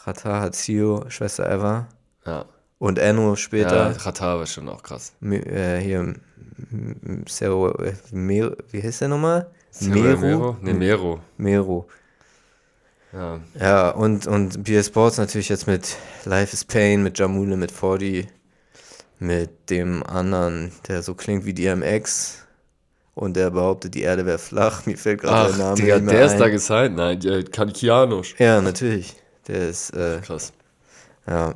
Katar 0.01 0.41
hat 0.41 0.55
Sio, 0.55 1.03
Schwester 1.09 1.51
Eva. 1.51 1.87
Ja. 2.25 2.45
Und 2.79 2.99
Enno 2.99 3.31
Ja, 3.31 3.35
später. 3.35 3.93
Katar 3.93 4.39
war 4.39 4.45
schon 4.45 4.69
auch 4.69 4.83
krass. 4.83 5.13
Äh, 5.21 5.77
hier, 5.79 5.99
M- 5.99 6.15
M- 6.71 7.25
Zero, 7.27 7.71
äh, 7.81 7.93
wie 8.11 8.83
heißt 8.83 9.01
der 9.01 9.07
nochmal? 9.07 9.49
Mero? 9.81 10.57
Ne, 10.61 10.73
Mero. 10.73 11.19
Mero. 11.37 11.87
Ja. 13.13 13.39
Ja, 13.59 13.89
und, 13.91 14.27
und 14.27 14.63
BS 14.63 14.87
Sports 14.87 15.17
natürlich 15.17 15.49
jetzt 15.49 15.65
mit 15.65 15.95
Life 16.25 16.53
is 16.53 16.65
Pain, 16.65 17.03
mit 17.03 17.17
Jamule, 17.17 17.57
mit 17.57 17.71
40, 17.71 18.27
mit 19.19 19.69
dem 19.69 20.03
anderen, 20.03 20.71
der 20.87 21.01
so 21.01 21.15
klingt 21.15 21.45
wie 21.45 21.53
DMX 21.53 22.45
und 23.15 23.35
der 23.35 23.49
behauptet, 23.49 23.95
die 23.95 24.01
Erde 24.01 24.25
wäre 24.25 24.37
flach. 24.37 24.85
Mir 24.85 24.97
fällt 24.97 25.21
gerade 25.21 25.49
der 25.55 25.57
Name 25.65 25.75
Digga, 25.75 25.95
nicht 25.95 26.05
mehr 26.05 26.13
der 26.15 26.25
ist 26.25 26.33
ein. 26.33 26.39
da 26.39 26.49
gesigned. 26.49 26.95
Nein, 26.97 27.19
der 27.19 27.43
Kianosch. 27.43 28.35
Ja, 28.37 28.61
natürlich. 28.61 29.15
Der 29.47 29.69
ist, 29.69 29.91
äh, 29.95 30.19
Krass. 30.21 30.53
ja. 31.27 31.55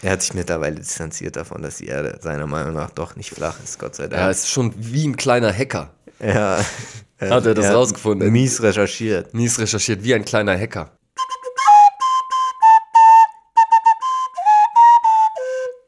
Er 0.00 0.12
hat 0.12 0.22
sich 0.22 0.34
mittlerweile 0.34 0.76
distanziert 0.76 1.36
davon, 1.36 1.62
dass 1.62 1.76
die 1.76 1.86
Erde 1.86 2.18
seiner 2.20 2.46
Meinung 2.46 2.74
nach 2.74 2.90
doch 2.90 3.14
nicht 3.14 3.30
flach 3.30 3.56
ist, 3.62 3.78
Gott 3.78 3.94
sei 3.94 4.04
Er 4.04 4.08
Dank. 4.08 4.30
ist 4.30 4.48
schon 4.48 4.72
wie 4.76 5.06
ein 5.06 5.16
kleiner 5.16 5.52
Hacker. 5.52 5.90
Ja. 6.20 6.58
Hat 7.20 7.46
er 7.46 7.54
das 7.54 7.66
hat 7.66 7.74
rausgefunden? 7.76 8.32
Mies 8.32 8.60
recherchiert. 8.62 9.32
Mies 9.32 9.56
recherchiert, 9.60 10.02
wie 10.02 10.12
ein 10.14 10.24
kleiner 10.24 10.58
Hacker. 10.58 10.90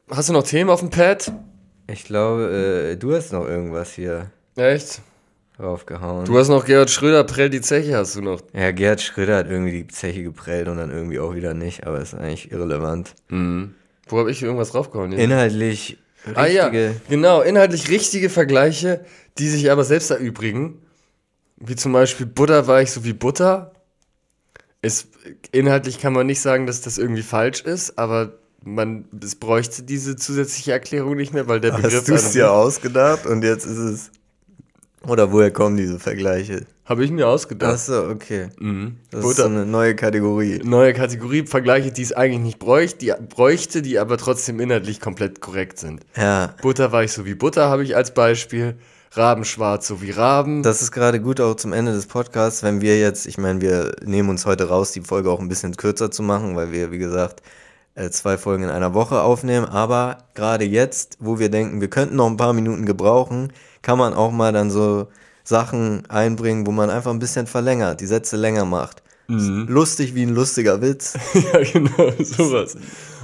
Hast 0.09 0.29
du 0.29 0.33
noch 0.33 0.43
Themen 0.43 0.69
auf 0.69 0.79
dem 0.79 0.89
Pad? 0.91 1.31
Ich 1.87 2.05
glaube, 2.05 2.91
äh, 2.93 2.95
du 2.95 3.13
hast 3.13 3.33
noch 3.33 3.45
irgendwas 3.45 3.91
hier 3.93 4.31
Echt? 4.55 5.01
draufgehauen. 5.57 6.25
Du 6.25 6.37
hast 6.37 6.47
noch 6.47 6.63
Gerhard 6.65 6.89
Schröder, 6.89 7.23
Prell 7.25 7.49
die 7.49 7.61
Zeche 7.61 7.97
hast 7.97 8.15
du 8.15 8.21
noch. 8.21 8.41
Ja, 8.53 8.71
Gerhard 8.71 9.01
Schröder 9.01 9.37
hat 9.37 9.49
irgendwie 9.49 9.83
die 9.83 9.87
Zeche 9.87 10.23
geprellt 10.23 10.67
und 10.67 10.77
dann 10.77 10.91
irgendwie 10.91 11.19
auch 11.19 11.33
wieder 11.35 11.53
nicht, 11.53 11.85
aber 11.85 11.99
ist 11.99 12.13
eigentlich 12.13 12.51
irrelevant. 12.51 13.13
Wo 14.07 14.19
habe 14.19 14.31
ich 14.31 14.41
irgendwas 14.41 14.71
draufgehauen? 14.71 15.11
Jetzt? 15.11 15.21
Inhaltlich 15.21 15.97
richtige. 16.25 16.39
Ah 16.39 16.47
ja, 16.47 16.71
genau, 17.09 17.41
inhaltlich 17.41 17.89
richtige 17.89 18.29
Vergleiche, 18.29 19.05
die 19.37 19.47
sich 19.47 19.71
aber 19.71 19.83
selbst 19.83 20.11
erübrigen. 20.11 20.81
Wie 21.57 21.75
zum 21.75 21.93
Beispiel 21.93 22.25
Butter 22.25 22.67
war 22.67 22.81
ich 22.81 22.91
so 22.91 23.03
wie 23.03 23.13
Butter. 23.13 23.71
Ist, 24.81 25.07
inhaltlich 25.51 25.99
kann 25.99 26.13
man 26.13 26.27
nicht 26.27 26.41
sagen, 26.41 26.67
dass 26.67 26.81
das 26.81 26.97
irgendwie 26.97 27.23
falsch 27.23 27.61
ist, 27.61 27.97
aber 27.97 28.33
man, 28.63 29.05
es 29.23 29.35
bräuchte 29.35 29.83
diese 29.83 30.15
zusätzliche 30.15 30.73
Erklärung 30.73 31.15
nicht 31.15 31.33
mehr, 31.33 31.47
weil 31.47 31.59
der 31.59 31.71
Begriff... 31.71 31.93
Hast 31.93 32.09
du 32.09 32.13
es 32.13 32.31
dir 32.31 32.51
ausgedacht 32.51 33.25
und 33.25 33.43
jetzt 33.43 33.65
ist 33.65 33.77
es. 33.77 34.11
Oder 35.07 35.31
woher 35.31 35.51
kommen 35.51 35.77
diese 35.77 35.99
Vergleiche? 35.99 36.65
Habe 36.85 37.03
ich 37.03 37.11
mir 37.11 37.27
ausgedacht. 37.27 37.73
Achso, 37.73 38.09
okay. 38.09 38.49
Mhm. 38.59 38.97
Das 39.11 39.21
ist 39.21 39.37
so 39.37 39.43
Butter. 39.43 39.45
eine 39.45 39.65
neue 39.65 39.95
Kategorie. 39.95 40.61
Neue 40.63 40.93
Kategorie, 40.93 41.45
Vergleiche, 41.45 41.91
die 41.91 42.01
es 42.01 42.13
eigentlich 42.13 42.41
nicht 42.41 42.59
bräuchte, 42.59 42.97
die 42.99 43.13
bräuchte, 43.27 43.81
die 43.81 43.97
aber 43.99 44.17
trotzdem 44.17 44.59
inhaltlich 44.59 44.99
komplett 44.99 45.41
korrekt 45.41 45.79
sind. 45.79 46.01
Ja, 46.15 46.53
Butter 46.61 46.91
war 46.91 47.03
ich 47.03 47.11
so 47.11 47.25
wie 47.25 47.35
Butter, 47.35 47.69
habe 47.69 47.83
ich 47.83 47.95
als 47.95 48.13
Beispiel. 48.13 48.75
Rabenschwarz 49.11 49.87
so 49.87 50.01
wie 50.01 50.11
Raben. 50.11 50.61
das 50.61 50.81
ist 50.81 50.91
gerade 50.91 51.21
gut 51.21 51.39
auch 51.39 51.55
zum 51.55 51.71
Ende 51.71 51.93
des 51.93 52.05
Podcasts, 52.05 52.63
wenn 52.63 52.81
wir 52.81 52.99
jetzt, 52.99 53.25
ich 53.27 53.37
meine, 53.37 53.61
wir 53.61 53.93
nehmen 54.03 54.29
uns 54.29 54.45
heute 54.45 54.67
raus, 54.67 54.91
die 54.91 54.99
Folge 54.99 55.31
auch 55.31 55.39
ein 55.39 55.47
bisschen 55.47 55.77
kürzer 55.77 56.11
zu 56.11 56.21
machen, 56.21 56.57
weil 56.57 56.73
wir, 56.73 56.91
wie 56.91 56.97
gesagt, 56.97 57.41
äh, 57.95 58.09
zwei 58.09 58.37
Folgen 58.37 58.63
in 58.63 58.69
einer 58.69 58.93
Woche 58.93 59.21
aufnehmen. 59.21 59.65
Aber 59.65 60.17
gerade 60.33 60.65
jetzt, 60.65 61.17
wo 61.21 61.39
wir 61.39 61.49
denken, 61.49 61.79
wir 61.79 61.89
könnten 61.89 62.17
noch 62.17 62.27
ein 62.27 62.37
paar 62.37 62.53
Minuten 62.53 62.85
gebrauchen, 62.85 63.53
kann 63.85 63.99
man 63.99 64.15
auch 64.15 64.31
mal 64.31 64.51
dann 64.51 64.71
so 64.71 65.07
Sachen 65.43 66.07
einbringen, 66.09 66.65
wo 66.65 66.71
man 66.71 66.89
einfach 66.89 67.11
ein 67.11 67.19
bisschen 67.19 67.45
verlängert, 67.45 68.01
die 68.01 68.07
Sätze 68.07 68.35
länger 68.35 68.65
macht. 68.65 69.03
Lustig 69.67 70.15
wie 70.15 70.23
ein 70.23 70.33
lustiger 70.33 70.81
Witz. 70.81 71.13
ja, 71.33 71.61
genau, 71.61 72.11
sowas. 72.19 72.75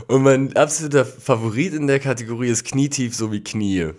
Und 0.08 0.22
mein 0.22 0.56
absoluter 0.56 1.04
Favorit 1.04 1.74
in 1.74 1.88
der 1.88 2.00
Kategorie 2.00 2.50
ist 2.50 2.64
Knietief 2.64 3.16
so 3.16 3.32
wie 3.32 3.44
Knie. 3.44 3.94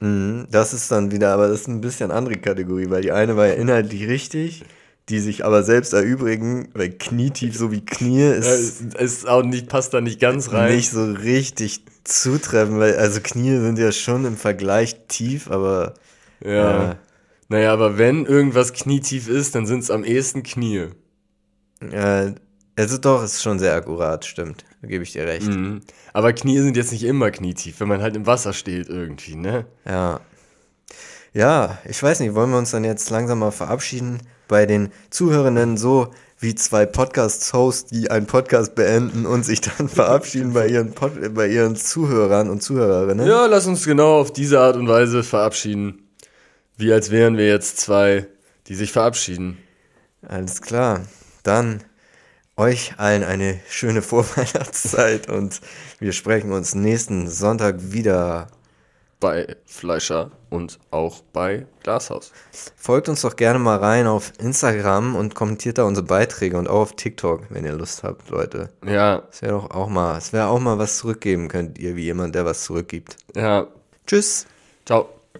Mhm, 0.00 0.46
Das 0.50 0.72
ist 0.72 0.90
dann 0.90 1.10
wieder, 1.10 1.34
aber 1.34 1.48
das 1.48 1.60
ist 1.60 1.68
ein 1.68 1.82
bisschen 1.82 2.10
andere 2.10 2.36
Kategorie, 2.36 2.88
weil 2.88 3.02
die 3.02 3.12
eine 3.12 3.36
war 3.36 3.46
ja 3.46 3.54
inhaltlich 3.54 4.08
richtig, 4.08 4.64
die 5.08 5.20
sich 5.20 5.44
aber 5.44 5.62
selbst 5.62 5.92
erübrigen, 5.92 6.68
weil 6.74 6.90
knietief 6.90 7.56
so 7.56 7.70
wie 7.70 7.84
Knie 7.84 8.22
ist 8.22 8.46
ist, 8.46 8.94
ist 8.94 9.28
auch 9.28 9.42
nicht, 9.42 9.68
passt 9.68 9.92
da 9.92 10.00
nicht 10.00 10.18
ganz 10.20 10.52
rein. 10.52 10.74
nicht 10.74 10.90
so 10.90 11.04
richtig 11.12 11.84
zutreffend, 12.04 12.78
weil 12.78 12.96
also 12.96 13.20
Knie 13.22 13.58
sind 13.58 13.78
ja 13.78 13.92
schon 13.92 14.24
im 14.24 14.36
Vergleich 14.36 15.06
tief, 15.08 15.50
aber 15.50 15.94
Ja. 16.42 16.50
Ja. 16.50 16.96
Naja, 17.48 17.72
aber 17.72 17.98
wenn 17.98 18.24
irgendwas 18.24 18.72
knietief 18.72 19.28
ist, 19.28 19.54
dann 19.54 19.66
sind 19.66 19.80
es 19.80 19.90
am 19.90 20.02
ehesten 20.02 20.42
Knie. 20.42 20.88
äh, 21.80 22.32
also 22.76 22.98
doch, 22.98 23.22
ist 23.22 23.42
schon 23.42 23.58
sehr 23.58 23.74
akkurat, 23.74 24.24
stimmt. 24.24 24.64
Da 24.80 24.88
gebe 24.88 25.04
ich 25.04 25.12
dir 25.12 25.26
recht. 25.26 25.46
Mhm. 25.46 25.80
Aber 26.12 26.32
Knie 26.32 26.58
sind 26.60 26.76
jetzt 26.76 26.90
nicht 26.90 27.04
immer 27.04 27.30
knietief, 27.30 27.78
wenn 27.80 27.88
man 27.88 28.02
halt 28.02 28.16
im 28.16 28.26
Wasser 28.26 28.52
steht 28.52 28.88
irgendwie, 28.88 29.36
ne? 29.36 29.66
Ja. 29.84 30.20
Ja, 31.32 31.78
ich 31.88 32.02
weiß 32.02 32.20
nicht, 32.20 32.34
wollen 32.34 32.50
wir 32.50 32.58
uns 32.58 32.70
dann 32.70 32.84
jetzt 32.84 33.10
langsam 33.10 33.40
mal 33.40 33.50
verabschieden 33.50 34.20
bei 34.48 34.66
den 34.66 34.90
Zuhörenden 35.10 35.76
so 35.76 36.12
wie 36.38 36.54
zwei 36.54 36.84
Podcast-Hosts, 36.84 37.90
die 37.90 38.10
einen 38.10 38.26
Podcast 38.26 38.74
beenden 38.74 39.24
und 39.24 39.44
sich 39.44 39.60
dann 39.60 39.88
verabschieden 39.88 40.52
bei 40.52 40.68
ihren, 40.68 40.92
Pod 40.92 41.12
bei 41.34 41.48
ihren 41.48 41.74
Zuhörern 41.76 42.50
und 42.50 42.62
Zuhörerinnen. 42.62 43.26
Ja, 43.26 43.46
lass 43.46 43.66
uns 43.66 43.84
genau 43.84 44.20
auf 44.20 44.32
diese 44.32 44.60
Art 44.60 44.76
und 44.76 44.88
Weise 44.88 45.22
verabschieden. 45.22 46.08
Wie 46.76 46.92
als 46.92 47.10
wären 47.10 47.36
wir 47.36 47.46
jetzt 47.46 47.78
zwei, 47.78 48.26
die 48.66 48.74
sich 48.74 48.92
verabschieden. 48.92 49.58
Alles 50.26 50.60
klar. 50.60 51.02
Dann 51.42 51.82
euch 52.56 52.94
allen 52.98 53.22
eine 53.22 53.60
schöne 53.68 54.02
Vorweihnachtszeit 54.02 55.28
und 55.28 55.60
wir 55.98 56.12
sprechen 56.12 56.52
uns 56.52 56.74
nächsten 56.74 57.28
Sonntag 57.28 57.92
wieder. 57.92 58.48
Bei 59.24 59.56
Fleischer 59.64 60.32
und 60.50 60.78
auch 60.90 61.22
bei 61.32 61.66
Glashaus. 61.82 62.30
Folgt 62.76 63.08
uns 63.08 63.22
doch 63.22 63.36
gerne 63.36 63.58
mal 63.58 63.78
rein 63.78 64.06
auf 64.06 64.34
Instagram 64.38 65.16
und 65.16 65.34
kommentiert 65.34 65.78
da 65.78 65.84
unsere 65.84 66.06
Beiträge 66.06 66.58
und 66.58 66.68
auch 66.68 66.80
auf 66.82 66.92
TikTok, 66.92 67.44
wenn 67.48 67.64
ihr 67.64 67.72
Lust 67.72 68.02
habt, 68.02 68.28
Leute. 68.28 68.68
Ja, 68.86 69.22
Es 69.32 69.40
wäre 69.40 69.52
doch 69.52 69.70
auch 69.70 69.88
mal, 69.88 70.18
es 70.18 70.34
wäre 70.34 70.48
auch 70.48 70.60
mal 70.60 70.78
was 70.78 70.98
zurückgeben 70.98 71.48
könnt 71.48 71.78
ihr, 71.78 71.96
wie 71.96 72.02
jemand, 72.02 72.34
der 72.34 72.44
was 72.44 72.64
zurückgibt. 72.64 73.16
ja. 73.34 73.66
Tschüss. 74.06 74.44
Ciao. 74.84 75.08